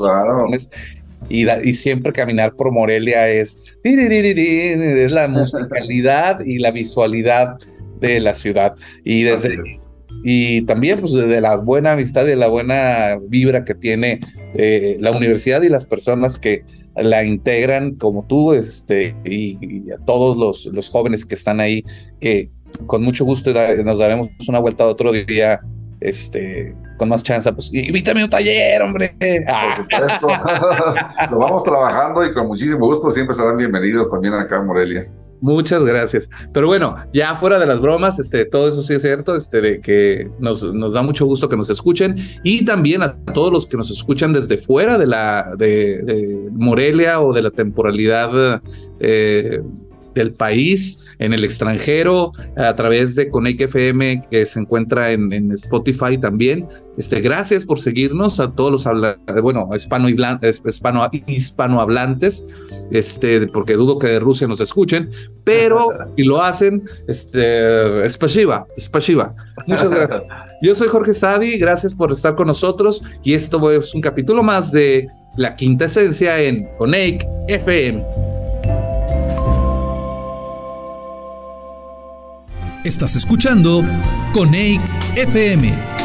y, 1.28 1.48
y, 1.48 1.74
siempre 1.74 2.12
caminar 2.12 2.54
por 2.54 2.72
Morelia 2.72 3.28
es, 3.28 3.56
es 3.84 5.12
la 5.12 5.28
musicalidad 5.28 6.40
y 6.44 6.58
la 6.58 6.72
visualidad 6.72 7.56
de 8.00 8.20
la 8.20 8.34
ciudad. 8.34 8.74
Y 9.04 9.22
desde, 9.22 9.56
y 10.24 10.62
también 10.62 11.00
pues 11.00 11.12
de 11.12 11.40
la 11.40 11.56
buena 11.56 11.92
amistad 11.92 12.24
y 12.24 12.30
de 12.30 12.36
la 12.36 12.48
buena 12.48 13.18
vibra 13.28 13.64
que 13.64 13.74
tiene 13.74 14.20
eh, 14.54 14.96
la 15.00 15.10
universidad 15.12 15.62
y 15.62 15.68
las 15.68 15.86
personas 15.86 16.38
que 16.38 16.64
la 16.96 17.24
integran 17.24 17.94
como 17.94 18.24
tú 18.26 18.52
este, 18.52 19.16
y, 19.24 19.90
a 19.90 19.98
todos 20.04 20.36
los, 20.36 20.66
los, 20.66 20.88
jóvenes 20.88 21.24
que 21.24 21.34
están 21.34 21.60
ahí, 21.60 21.84
que 22.20 22.50
con 22.86 23.02
mucho 23.02 23.24
gusto 23.24 23.52
nos 23.84 23.98
daremos 23.98 24.28
una 24.48 24.58
vuelta 24.58 24.86
otro 24.86 25.12
día 25.12 25.60
este, 26.00 26.74
con 26.96 27.08
más 27.08 27.22
chance, 27.22 27.52
pues 27.52 27.72
invítame 27.72 28.24
un 28.24 28.30
taller, 28.30 28.82
hombre. 28.82 29.16
Lo 31.30 31.38
vamos 31.38 31.64
trabajando 31.64 32.24
y 32.24 32.32
con 32.32 32.46
muchísimo 32.46 32.86
gusto 32.86 33.10
siempre 33.10 33.34
serán 33.34 33.56
bienvenidos 33.56 34.10
también 34.10 34.34
acá 34.34 34.58
en 34.58 34.66
Morelia. 34.66 35.02
Muchas 35.40 35.84
gracias. 35.84 36.30
Pero 36.52 36.68
bueno, 36.68 36.94
ya 37.12 37.34
fuera 37.34 37.58
de 37.58 37.66
las 37.66 37.80
bromas, 37.80 38.20
este, 38.20 38.44
todo 38.44 38.68
eso 38.68 38.82
sí 38.82 38.94
es 38.94 39.02
cierto, 39.02 39.34
este, 39.34 39.60
de 39.60 39.80
que 39.80 40.30
nos, 40.38 40.62
nos 40.62 40.92
da 40.92 41.02
mucho 41.02 41.26
gusto 41.26 41.48
que 41.48 41.56
nos 41.56 41.68
escuchen 41.68 42.16
y 42.44 42.64
también 42.64 43.02
a 43.02 43.16
todos 43.34 43.52
los 43.52 43.66
que 43.66 43.76
nos 43.76 43.90
escuchan 43.90 44.32
desde 44.32 44.56
fuera 44.56 44.98
de 44.98 45.06
la 45.08 45.54
de, 45.58 46.48
Morelia 46.52 47.20
o 47.20 47.32
de 47.32 47.42
la 47.42 47.50
temporalidad 47.50 48.62
eh, 49.00 49.60
del 50.14 50.32
país, 50.32 50.98
en 51.18 51.32
el 51.32 51.44
extranjero, 51.44 52.32
a 52.56 52.74
través 52.74 53.14
de 53.14 53.28
Conec 53.28 53.60
FM, 53.60 54.24
que 54.30 54.46
se 54.46 54.60
encuentra 54.60 55.10
en, 55.10 55.52
Spotify 55.52 56.18
también. 56.18 56.66
Este, 56.96 57.20
gracias 57.20 57.64
por 57.64 57.80
seguirnos 57.80 58.40
a 58.40 58.52
todos 58.52 58.70
los 58.70 58.86
habla 58.86 59.18
bueno, 59.42 59.68
hispano 59.74 60.08
hispano, 60.08 61.10
hispanohablantes, 61.26 62.46
este, 62.90 63.46
porque 63.48 63.74
dudo 63.74 63.98
que 63.98 64.08
de 64.08 64.20
Rusia 64.20 64.46
nos 64.46 64.60
escuchen, 64.60 65.10
pero 65.44 65.88
si 66.16 66.24
lo 66.24 66.42
hacen, 66.42 66.82
este, 67.08 68.04
es 68.04 68.18
pasiva, 68.18 68.66
es 68.76 68.88
pasiva. 68.88 69.34
Muchas 69.66 69.90
gracias. 69.90 70.22
Yo 70.62 70.74
soy 70.74 70.88
Jorge 70.88 71.14
Sadi, 71.14 71.58
gracias 71.58 71.94
por 71.94 72.12
estar 72.12 72.36
con 72.36 72.46
nosotros 72.46 73.02
y 73.24 73.34
esto 73.34 73.70
es 73.70 73.94
un 73.94 74.00
capítulo 74.00 74.42
más 74.42 74.70
de 74.70 75.08
La 75.36 75.56
Quinta 75.56 75.86
Esencia 75.86 76.40
en 76.40 76.68
Conec 76.78 77.26
FM. 77.48 78.31
Estás 82.84 83.14
escuchando 83.14 83.84
Coneic 84.32 84.82
FM. 85.14 86.01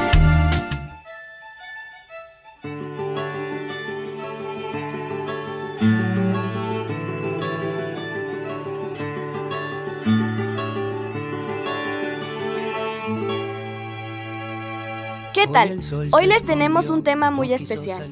¿Qué 15.38 15.46
tal? 15.46 15.80
Hoy 16.14 16.26
les 16.26 16.42
tenemos 16.42 16.90
un 16.90 17.04
tema 17.04 17.30
muy 17.30 17.54
especial. 17.54 18.10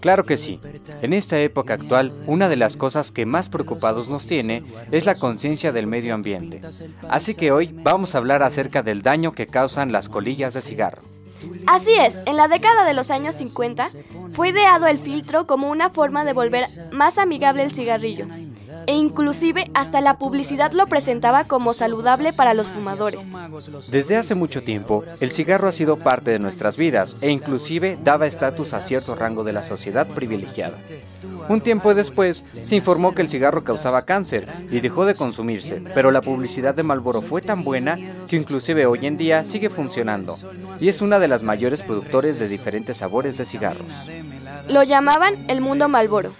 Claro 0.00 0.24
que 0.24 0.36
sí. 0.36 0.58
En 1.02 1.12
esta 1.12 1.38
época 1.38 1.74
actual, 1.74 2.12
una 2.26 2.48
de 2.48 2.56
las 2.56 2.76
cosas 2.76 3.12
que 3.12 3.26
más 3.26 3.48
preocupados 3.48 4.08
nos 4.08 4.26
tiene 4.26 4.64
es 4.90 5.06
la 5.06 5.14
conciencia 5.14 5.70
del 5.70 5.86
medio 5.86 6.14
ambiente. 6.14 6.60
Así 7.08 7.36
que 7.36 7.52
hoy 7.52 7.70
vamos 7.72 8.14
a 8.14 8.18
hablar 8.18 8.42
acerca 8.42 8.82
del 8.82 9.02
daño 9.02 9.30
que 9.30 9.46
causan 9.46 9.92
las 9.92 10.08
colillas 10.08 10.52
de 10.54 10.62
cigarro. 10.62 11.02
Así 11.68 11.94
es, 11.94 12.16
en 12.26 12.36
la 12.36 12.48
década 12.48 12.84
de 12.84 12.94
los 12.94 13.12
años 13.12 13.36
50 13.36 13.90
fue 14.32 14.48
ideado 14.48 14.88
el 14.88 14.98
filtro 14.98 15.46
como 15.46 15.70
una 15.70 15.90
forma 15.90 16.24
de 16.24 16.32
volver 16.32 16.66
más 16.90 17.18
amigable 17.18 17.62
el 17.62 17.70
cigarrillo. 17.70 18.26
E 18.86 18.94
inclusive 18.94 19.70
hasta 19.74 20.00
la 20.00 20.18
publicidad 20.18 20.72
lo 20.72 20.86
presentaba 20.86 21.44
como 21.44 21.74
saludable 21.74 22.32
para 22.32 22.54
los 22.54 22.68
fumadores. 22.68 23.22
Desde 23.90 24.16
hace 24.16 24.34
mucho 24.34 24.62
tiempo, 24.62 25.04
el 25.20 25.32
cigarro 25.32 25.68
ha 25.68 25.72
sido 25.72 25.98
parte 25.98 26.30
de 26.30 26.38
nuestras 26.38 26.76
vidas 26.76 27.16
e 27.20 27.30
inclusive 27.30 27.98
daba 28.02 28.26
estatus 28.26 28.74
a 28.74 28.80
cierto 28.80 29.14
rango 29.14 29.44
de 29.44 29.52
la 29.52 29.62
sociedad 29.62 30.06
privilegiada. 30.06 30.78
Un 31.48 31.60
tiempo 31.60 31.94
después, 31.94 32.44
se 32.62 32.76
informó 32.76 33.14
que 33.14 33.22
el 33.22 33.28
cigarro 33.28 33.64
causaba 33.64 34.04
cáncer 34.04 34.48
y 34.70 34.80
dejó 34.80 35.04
de 35.04 35.14
consumirse, 35.14 35.82
pero 35.94 36.10
la 36.10 36.20
publicidad 36.20 36.74
de 36.74 36.82
Marlboro 36.82 37.22
fue 37.22 37.42
tan 37.42 37.64
buena 37.64 37.98
que 38.26 38.36
inclusive 38.36 38.86
hoy 38.86 39.06
en 39.06 39.16
día 39.16 39.44
sigue 39.44 39.70
funcionando 39.70 40.36
y 40.80 40.88
es 40.88 41.00
una 41.00 41.18
de 41.18 41.28
las 41.28 41.42
mayores 41.42 41.82
productores 41.82 42.38
de 42.38 42.48
diferentes 42.48 42.98
sabores 42.98 43.36
de 43.36 43.44
cigarros. 43.44 43.86
Lo 44.68 44.82
llamaban 44.82 45.44
el 45.48 45.60
mundo 45.60 45.88
Marlboro, 45.88 46.32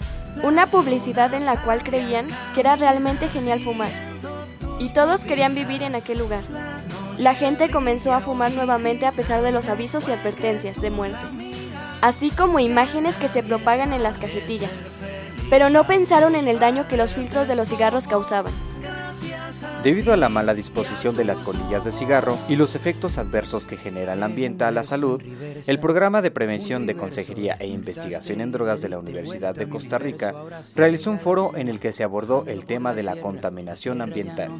una 0.42 0.66
publicidad 0.66 1.32
en 1.34 1.46
la 1.46 1.62
cual 1.62 1.82
creían 1.82 2.28
que 2.54 2.60
era 2.60 2.76
realmente 2.76 3.28
genial 3.28 3.60
fumar. 3.60 3.90
Y 4.78 4.92
todos 4.92 5.24
querían 5.24 5.54
vivir 5.54 5.82
en 5.82 5.94
aquel 5.94 6.18
lugar. 6.18 6.42
La 7.16 7.34
gente 7.34 7.70
comenzó 7.70 8.12
a 8.12 8.20
fumar 8.20 8.52
nuevamente 8.52 9.06
a 9.06 9.12
pesar 9.12 9.42
de 9.42 9.52
los 9.52 9.68
avisos 9.68 10.08
y 10.08 10.12
advertencias 10.12 10.80
de 10.80 10.90
muerte, 10.90 11.24
así 12.00 12.30
como 12.30 12.58
imágenes 12.58 13.16
que 13.16 13.28
se 13.28 13.42
propagan 13.42 13.92
en 13.92 14.02
las 14.02 14.18
cajetillas. 14.18 14.72
Pero 15.48 15.70
no 15.70 15.86
pensaron 15.86 16.34
en 16.34 16.48
el 16.48 16.58
daño 16.58 16.88
que 16.88 16.96
los 16.96 17.14
filtros 17.14 17.46
de 17.46 17.54
los 17.54 17.68
cigarros 17.68 18.08
causaban. 18.08 18.52
Debido 19.84 20.14
a 20.14 20.16
la 20.16 20.30
mala 20.30 20.54
disposición 20.54 21.14
de 21.14 21.26
las 21.26 21.42
colillas 21.42 21.84
de 21.84 21.92
cigarro 21.92 22.38
y 22.48 22.56
los 22.56 22.74
efectos 22.74 23.18
adversos 23.18 23.66
que 23.66 23.76
genera 23.76 24.14
el 24.14 24.22
ambiente 24.22 24.64
a 24.64 24.70
la 24.70 24.82
salud, 24.82 25.20
el 25.66 25.78
programa 25.78 26.22
de 26.22 26.30
prevención 26.30 26.86
de 26.86 26.96
consejería 26.96 27.58
e 27.60 27.66
investigación 27.66 28.40
en 28.40 28.50
drogas 28.50 28.80
de 28.80 28.88
la 28.88 28.98
Universidad 28.98 29.54
de 29.54 29.68
Costa 29.68 29.98
Rica 29.98 30.34
realizó 30.74 31.10
un 31.10 31.18
foro 31.18 31.52
en 31.54 31.68
el 31.68 31.80
que 31.80 31.92
se 31.92 32.02
abordó 32.02 32.44
el 32.46 32.64
tema 32.64 32.94
de 32.94 33.02
la 33.02 33.16
contaminación 33.16 34.00
ambiental, 34.00 34.52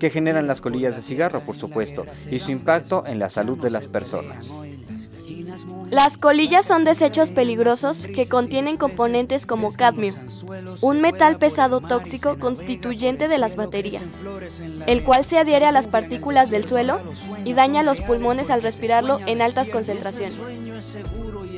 que 0.00 0.10
generan 0.10 0.48
las 0.48 0.60
colillas 0.60 0.96
de 0.96 1.02
cigarro, 1.02 1.42
por 1.42 1.54
supuesto, 1.54 2.04
y 2.28 2.40
su 2.40 2.50
impacto 2.50 3.04
en 3.06 3.20
la 3.20 3.30
salud 3.30 3.56
de 3.56 3.70
las 3.70 3.86
personas. 3.86 4.52
Las 5.94 6.18
colillas 6.18 6.66
son 6.66 6.84
desechos 6.84 7.30
peligrosos 7.30 8.08
que 8.08 8.28
contienen 8.28 8.76
componentes 8.76 9.46
como 9.46 9.72
cadmio, 9.72 10.12
un 10.80 11.00
metal 11.00 11.38
pesado 11.38 11.80
tóxico 11.80 12.36
constituyente 12.36 13.28
de 13.28 13.38
las 13.38 13.54
baterías, 13.54 14.02
el 14.88 15.04
cual 15.04 15.24
se 15.24 15.38
adhiere 15.38 15.66
a 15.66 15.70
las 15.70 15.86
partículas 15.86 16.50
del 16.50 16.66
suelo 16.66 16.98
y 17.44 17.52
daña 17.52 17.84
los 17.84 18.00
pulmones 18.00 18.50
al 18.50 18.62
respirarlo 18.62 19.20
en 19.26 19.40
altas 19.40 19.70
concentraciones. 19.70 20.36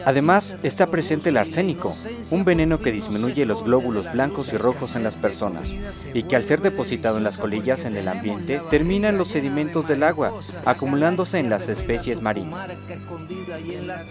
Además, 0.07 0.57
está 0.63 0.87
presente 0.87 1.31
el 1.31 1.37
arsénico, 1.37 1.93
un 2.31 2.45
veneno 2.45 2.81
que 2.81 2.93
disminuye 2.93 3.45
los 3.45 3.65
glóbulos 3.65 4.13
blancos 4.13 4.53
y 4.53 4.57
rojos 4.57 4.95
en 4.95 5.03
las 5.03 5.17
personas 5.17 5.75
y 6.15 6.23
que 6.23 6.37
al 6.37 6.45
ser 6.45 6.61
depositado 6.61 7.19
en 7.19 7.25
las 7.25 7.39
colillas 7.39 7.85
en 7.87 7.97
el 7.97 8.07
ambiente 8.07 8.63
termina 8.71 9.09
en 9.09 9.19
los 9.19 9.27
sedimentos 9.27 9.89
del 9.89 10.05
agua, 10.05 10.33
acumulándose 10.65 11.41
en 11.41 11.51
las 11.51 11.69
especies 11.69 12.23
marinas. 12.23 12.71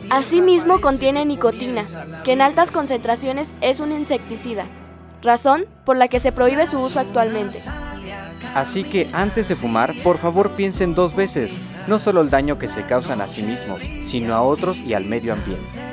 Asimismo 0.10 0.82
contiene 0.82 1.24
nicotina, 1.24 1.86
que 2.26 2.34
en 2.34 2.42
altas 2.42 2.72
concentraciones 2.72 3.48
es 3.62 3.80
un 3.80 3.94
insecticida, 3.94 4.68
razón 5.22 5.66
por 5.86 5.96
la 5.96 6.10
que 6.10 6.20
se 6.20 6.34
prohíbe 6.34 6.68
su 6.68 6.78
uso 6.78 7.00
actualmente. 7.00 7.62
Así 8.54 8.84
que 8.84 9.10
antes 9.14 9.48
de 9.48 9.56
fumar, 9.56 9.94
por 10.04 10.18
favor 10.18 10.58
piensen 10.58 10.94
dos 10.94 11.16
veces, 11.16 11.58
no 11.88 12.00
solo 12.00 12.20
el 12.20 12.30
daño 12.30 12.60
que 12.60 12.68
se 12.68 12.84
causan 12.84 13.22
a 13.22 13.30
sí 13.30 13.44
mismos, 13.44 13.82
sino 14.04 14.34
a 14.34 14.42
otros 14.42 14.78
y 14.80 14.94
al 14.94 15.06
medio 15.06 15.32
ambiente. 15.32 15.85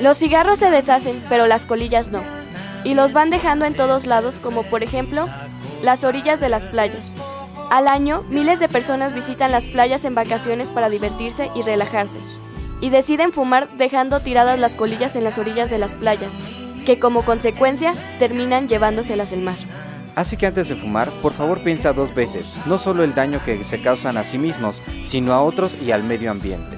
Los 0.00 0.18
cigarros 0.18 0.58
se 0.58 0.70
deshacen, 0.70 1.22
pero 1.28 1.46
las 1.46 1.66
colillas 1.66 2.08
no. 2.08 2.22
Y 2.84 2.94
los 2.94 3.12
van 3.12 3.28
dejando 3.28 3.66
en 3.66 3.74
todos 3.74 4.06
lados, 4.06 4.38
como 4.38 4.62
por 4.62 4.82
ejemplo 4.82 5.28
las 5.82 6.04
orillas 6.04 6.40
de 6.40 6.48
las 6.48 6.64
playas. 6.64 7.10
Al 7.70 7.86
año, 7.86 8.24
miles 8.30 8.60
de 8.60 8.68
personas 8.68 9.14
visitan 9.14 9.52
las 9.52 9.64
playas 9.64 10.04
en 10.04 10.14
vacaciones 10.14 10.68
para 10.68 10.88
divertirse 10.88 11.50
y 11.54 11.62
relajarse. 11.62 12.18
Y 12.80 12.88
deciden 12.88 13.32
fumar 13.32 13.68
dejando 13.76 14.20
tiradas 14.20 14.58
las 14.58 14.74
colillas 14.74 15.16
en 15.16 15.24
las 15.24 15.36
orillas 15.36 15.68
de 15.68 15.78
las 15.78 15.94
playas, 15.94 16.32
que 16.86 16.98
como 16.98 17.22
consecuencia 17.22 17.92
terminan 18.18 18.68
llevándoselas 18.68 19.32
el 19.32 19.42
mar. 19.42 19.56
Así 20.16 20.38
que 20.38 20.46
antes 20.46 20.68
de 20.68 20.76
fumar, 20.76 21.10
por 21.22 21.34
favor 21.34 21.62
piensa 21.62 21.92
dos 21.92 22.14
veces, 22.14 22.54
no 22.66 22.78
solo 22.78 23.04
el 23.04 23.14
daño 23.14 23.40
que 23.44 23.62
se 23.64 23.80
causan 23.82 24.16
a 24.16 24.24
sí 24.24 24.38
mismos, 24.38 24.82
sino 25.04 25.34
a 25.34 25.42
otros 25.42 25.76
y 25.80 25.92
al 25.92 26.02
medio 26.02 26.30
ambiente. 26.30 26.76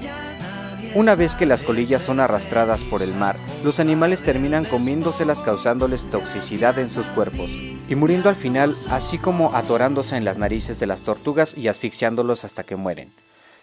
Una 0.95 1.15
vez 1.15 1.35
que 1.35 1.47
las 1.47 1.63
colillas 1.63 2.03
son 2.03 2.19
arrastradas 2.19 2.83
por 2.83 3.01
el 3.01 3.15
mar, 3.15 3.35
los 3.63 3.79
animales 3.79 4.21
terminan 4.21 4.63
comiéndoselas 4.63 5.39
causándoles 5.39 6.07
toxicidad 6.07 6.77
en 6.77 6.87
sus 6.87 7.07
cuerpos 7.07 7.49
y 7.49 7.95
muriendo 7.95 8.29
al 8.29 8.35
final, 8.35 8.75
así 8.91 9.17
como 9.17 9.55
atorándose 9.55 10.17
en 10.17 10.23
las 10.23 10.37
narices 10.37 10.79
de 10.79 10.85
las 10.85 11.01
tortugas 11.01 11.57
y 11.57 11.67
asfixiándolos 11.67 12.45
hasta 12.45 12.63
que 12.63 12.75
mueren. 12.75 13.11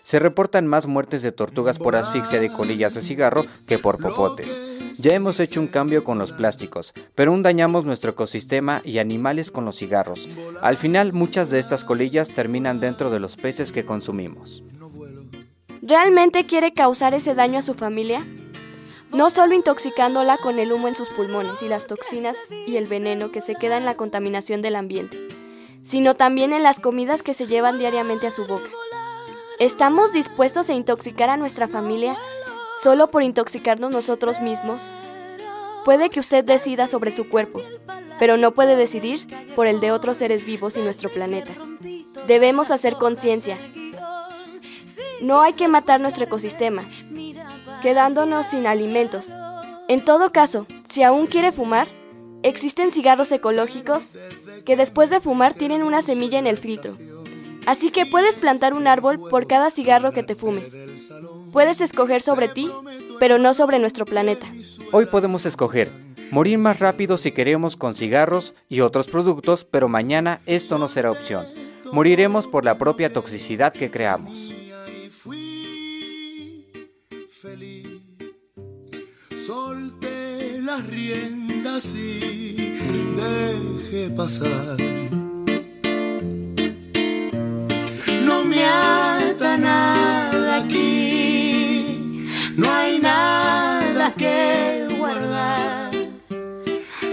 Se 0.02 0.18
reportan 0.18 0.66
más 0.66 0.88
muertes 0.88 1.22
de 1.22 1.30
tortugas 1.30 1.78
por 1.78 1.94
asfixia 1.94 2.40
de 2.40 2.50
colillas 2.50 2.94
de 2.94 3.02
cigarro 3.02 3.46
que 3.64 3.78
por 3.78 3.98
popotes. 3.98 4.60
Ya 4.98 5.14
hemos 5.14 5.38
hecho 5.38 5.60
un 5.60 5.68
cambio 5.68 6.02
con 6.02 6.18
los 6.18 6.32
plásticos, 6.32 6.92
pero 7.14 7.30
aún 7.30 7.44
dañamos 7.44 7.84
nuestro 7.84 8.10
ecosistema 8.10 8.82
y 8.84 8.98
animales 8.98 9.52
con 9.52 9.64
los 9.64 9.76
cigarros. 9.76 10.28
Al 10.62 10.76
final, 10.76 11.12
muchas 11.12 11.48
de 11.50 11.60
estas 11.60 11.84
colillas 11.84 12.30
terminan 12.30 12.80
dentro 12.80 13.08
de 13.08 13.20
los 13.20 13.36
peces 13.36 13.70
que 13.70 13.84
consumimos. 13.84 14.64
¿Realmente 15.90 16.46
quiere 16.46 16.72
causar 16.72 17.14
ese 17.14 17.34
daño 17.34 17.58
a 17.58 17.62
su 17.62 17.74
familia? 17.74 18.24
No 19.10 19.28
solo 19.28 19.54
intoxicándola 19.54 20.36
con 20.36 20.60
el 20.60 20.72
humo 20.72 20.86
en 20.86 20.94
sus 20.94 21.08
pulmones 21.08 21.62
y 21.62 21.68
las 21.68 21.88
toxinas 21.88 22.36
y 22.64 22.76
el 22.76 22.86
veneno 22.86 23.32
que 23.32 23.40
se 23.40 23.56
queda 23.56 23.76
en 23.76 23.84
la 23.84 23.96
contaminación 23.96 24.62
del 24.62 24.76
ambiente, 24.76 25.18
sino 25.82 26.14
también 26.14 26.52
en 26.52 26.62
las 26.62 26.78
comidas 26.78 27.24
que 27.24 27.34
se 27.34 27.48
llevan 27.48 27.80
diariamente 27.80 28.28
a 28.28 28.30
su 28.30 28.46
boca. 28.46 28.70
¿Estamos 29.58 30.12
dispuestos 30.12 30.70
a 30.70 30.74
intoxicar 30.74 31.28
a 31.28 31.36
nuestra 31.36 31.66
familia 31.66 32.16
solo 32.80 33.10
por 33.10 33.24
intoxicarnos 33.24 33.90
nosotros 33.90 34.40
mismos? 34.40 34.88
Puede 35.84 36.08
que 36.08 36.20
usted 36.20 36.44
decida 36.44 36.86
sobre 36.86 37.10
su 37.10 37.28
cuerpo, 37.28 37.62
pero 38.20 38.36
no 38.36 38.52
puede 38.52 38.76
decidir 38.76 39.26
por 39.56 39.66
el 39.66 39.80
de 39.80 39.90
otros 39.90 40.18
seres 40.18 40.46
vivos 40.46 40.76
y 40.76 40.82
nuestro 40.82 41.10
planeta. 41.10 41.50
Debemos 42.28 42.70
hacer 42.70 42.94
conciencia 42.94 43.58
no 45.20 45.40
hay 45.40 45.54
que 45.54 45.68
matar 45.68 46.00
nuestro 46.00 46.24
ecosistema, 46.24 46.82
quedándonos 47.82 48.46
sin 48.46 48.66
alimentos. 48.66 49.34
En 49.88 50.04
todo 50.04 50.32
caso, 50.32 50.66
si 50.88 51.02
aún 51.02 51.26
quiere 51.26 51.52
fumar, 51.52 51.88
existen 52.42 52.92
cigarros 52.92 53.32
ecológicos 53.32 54.14
que 54.64 54.76
después 54.76 55.10
de 55.10 55.20
fumar 55.20 55.54
tienen 55.54 55.82
una 55.82 56.02
semilla 56.02 56.38
en 56.38 56.46
el 56.46 56.56
filtro. 56.56 56.96
Así 57.66 57.90
que 57.90 58.06
puedes 58.06 58.36
plantar 58.36 58.74
un 58.74 58.86
árbol 58.86 59.20
por 59.28 59.46
cada 59.46 59.70
cigarro 59.70 60.12
que 60.12 60.22
te 60.22 60.34
fumes. 60.34 60.74
Puedes 61.52 61.80
escoger 61.80 62.22
sobre 62.22 62.48
ti, 62.48 62.70
pero 63.18 63.38
no 63.38 63.54
sobre 63.54 63.78
nuestro 63.78 64.04
planeta. 64.04 64.46
Hoy 64.92 65.06
podemos 65.06 65.44
escoger 65.46 65.90
morir 66.30 66.58
más 66.58 66.78
rápido 66.78 67.16
si 67.16 67.32
queremos 67.32 67.76
con 67.76 67.94
cigarros 67.94 68.54
y 68.68 68.80
otros 68.80 69.08
productos, 69.08 69.64
pero 69.64 69.88
mañana 69.88 70.40
esto 70.46 70.78
no 70.78 70.88
será 70.88 71.10
opción. 71.10 71.46
Moriremos 71.92 72.46
por 72.46 72.64
la 72.64 72.78
propia 72.78 73.12
toxicidad 73.12 73.72
que 73.72 73.90
creamos. 73.90 74.52
Solté 79.50 80.62
las 80.62 80.86
riendas 80.86 81.84
y 81.92 82.76
dejé 83.16 84.08
pasar. 84.16 84.76
No 88.24 88.44
me 88.44 88.64
ata 88.64 89.56
nada 89.56 90.58
aquí, 90.58 92.28
no 92.56 92.70
hay 92.72 93.00
nada 93.00 94.14
que 94.14 94.86
guardar. 94.96 95.90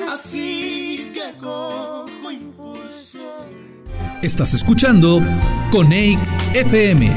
Así 0.07 1.11
que 1.15 1.35
cojo 1.41 2.31
impulso. 2.31 3.47
Estás 4.21 4.53
escuchando 4.53 5.23
Coneic 5.71 6.19
FM. 6.53 7.11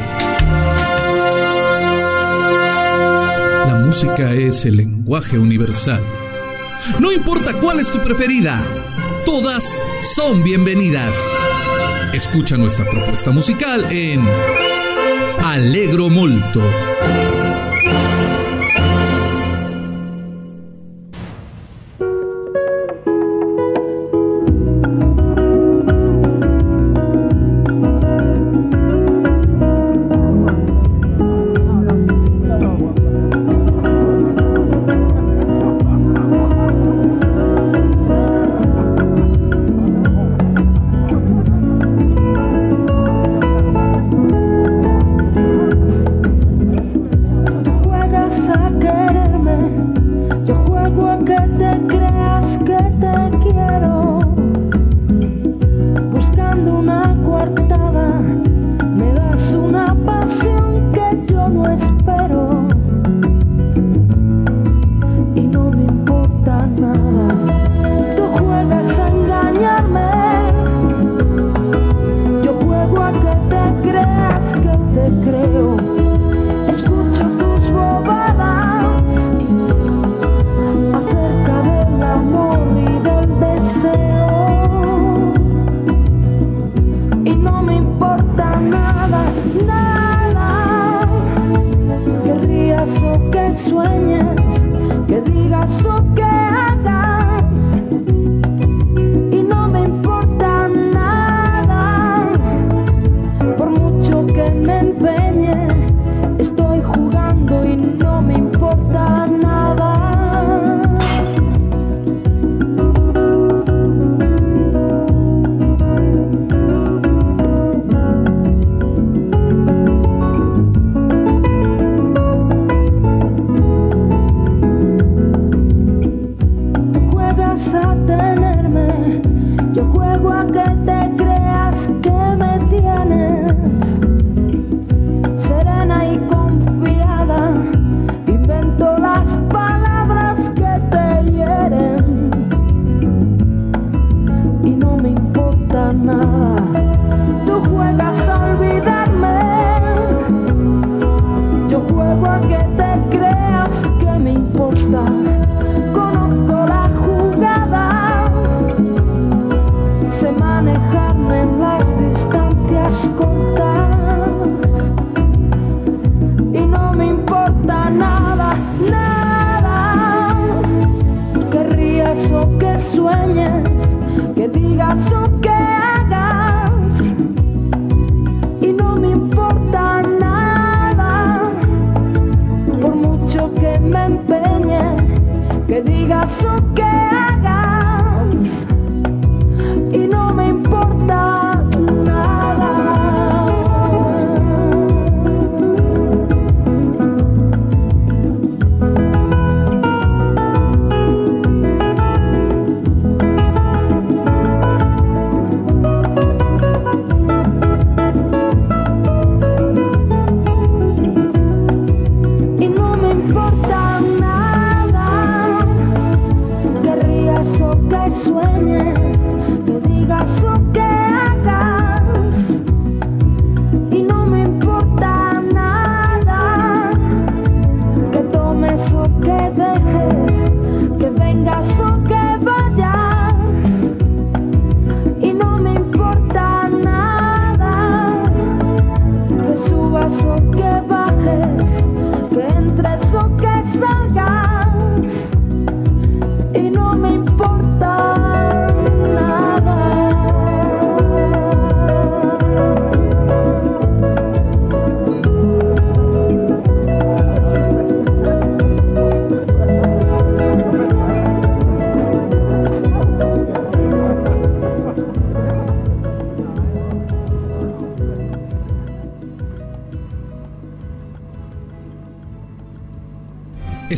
Música 3.90 4.32
es 4.34 4.64
el 4.66 4.76
lenguaje 4.76 5.36
universal. 5.36 6.00
No 7.00 7.10
importa 7.10 7.58
cuál 7.58 7.80
es 7.80 7.90
tu 7.90 7.98
preferida, 7.98 8.64
todas 9.26 9.82
son 10.14 10.44
bienvenidas. 10.44 11.12
Escucha 12.12 12.56
nuestra 12.56 12.88
propuesta 12.88 13.32
musical 13.32 13.84
en 13.90 14.24
Alegro 15.42 16.08
Molto. 16.08 16.62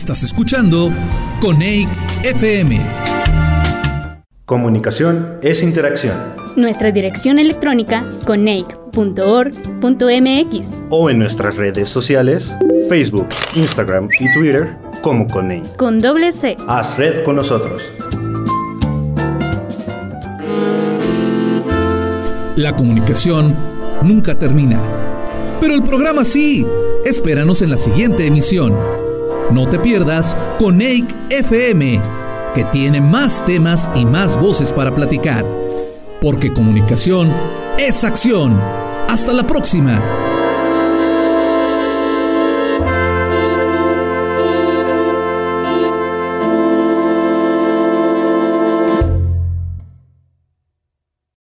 Estás 0.03 0.25
escuchando 0.25 0.91
Coneic 1.41 1.89
FM. 2.25 2.81
Comunicación 4.45 5.39
es 5.43 5.63
interacción. 5.63 6.17
Nuestra 6.57 6.91
dirección 6.91 7.39
electrónica 7.39 8.11
coneic.org.mx 8.27 10.71
o 10.91 11.09
en 11.09 11.21
nuestras 11.21 11.55
redes 11.55 11.89
sociales 11.89 12.57
Facebook, 12.89 13.29
Instagram 13.55 14.09
y 14.19 14.33
Twitter 14.33 14.77
como 15.03 15.29
Coneic. 15.29 15.77
Con 15.77 16.01
doble 16.01 16.33
C. 16.33 16.57
Haz 16.67 16.99
red 16.99 17.23
con 17.23 17.37
nosotros. 17.37 17.85
La 22.57 22.75
comunicación 22.75 23.55
nunca 24.03 24.37
termina. 24.37 24.81
Pero 25.61 25.75
el 25.75 25.85
programa 25.85 26.25
sí. 26.25 26.67
Espéranos 27.05 27.63
en 27.63 27.71
la 27.71 27.77
siguiente 27.77 28.27
emisión. 28.27 28.75
No 29.53 29.69
te 29.69 29.79
pierdas 29.79 30.35
Coneic 30.59 31.15
FM, 31.29 32.01
que 32.55 32.65
tiene 32.73 33.03
más 33.03 33.45
temas 33.45 33.91
y 33.95 34.07
más 34.07 34.41
voces 34.41 34.73
para 34.73 34.95
platicar. 34.95 35.45
Porque 36.23 36.51
comunicación 36.51 37.31
es 37.79 38.03
acción. 38.03 38.59
Hasta 39.11 39.35
la 39.35 39.47
próxima. 39.47 40.22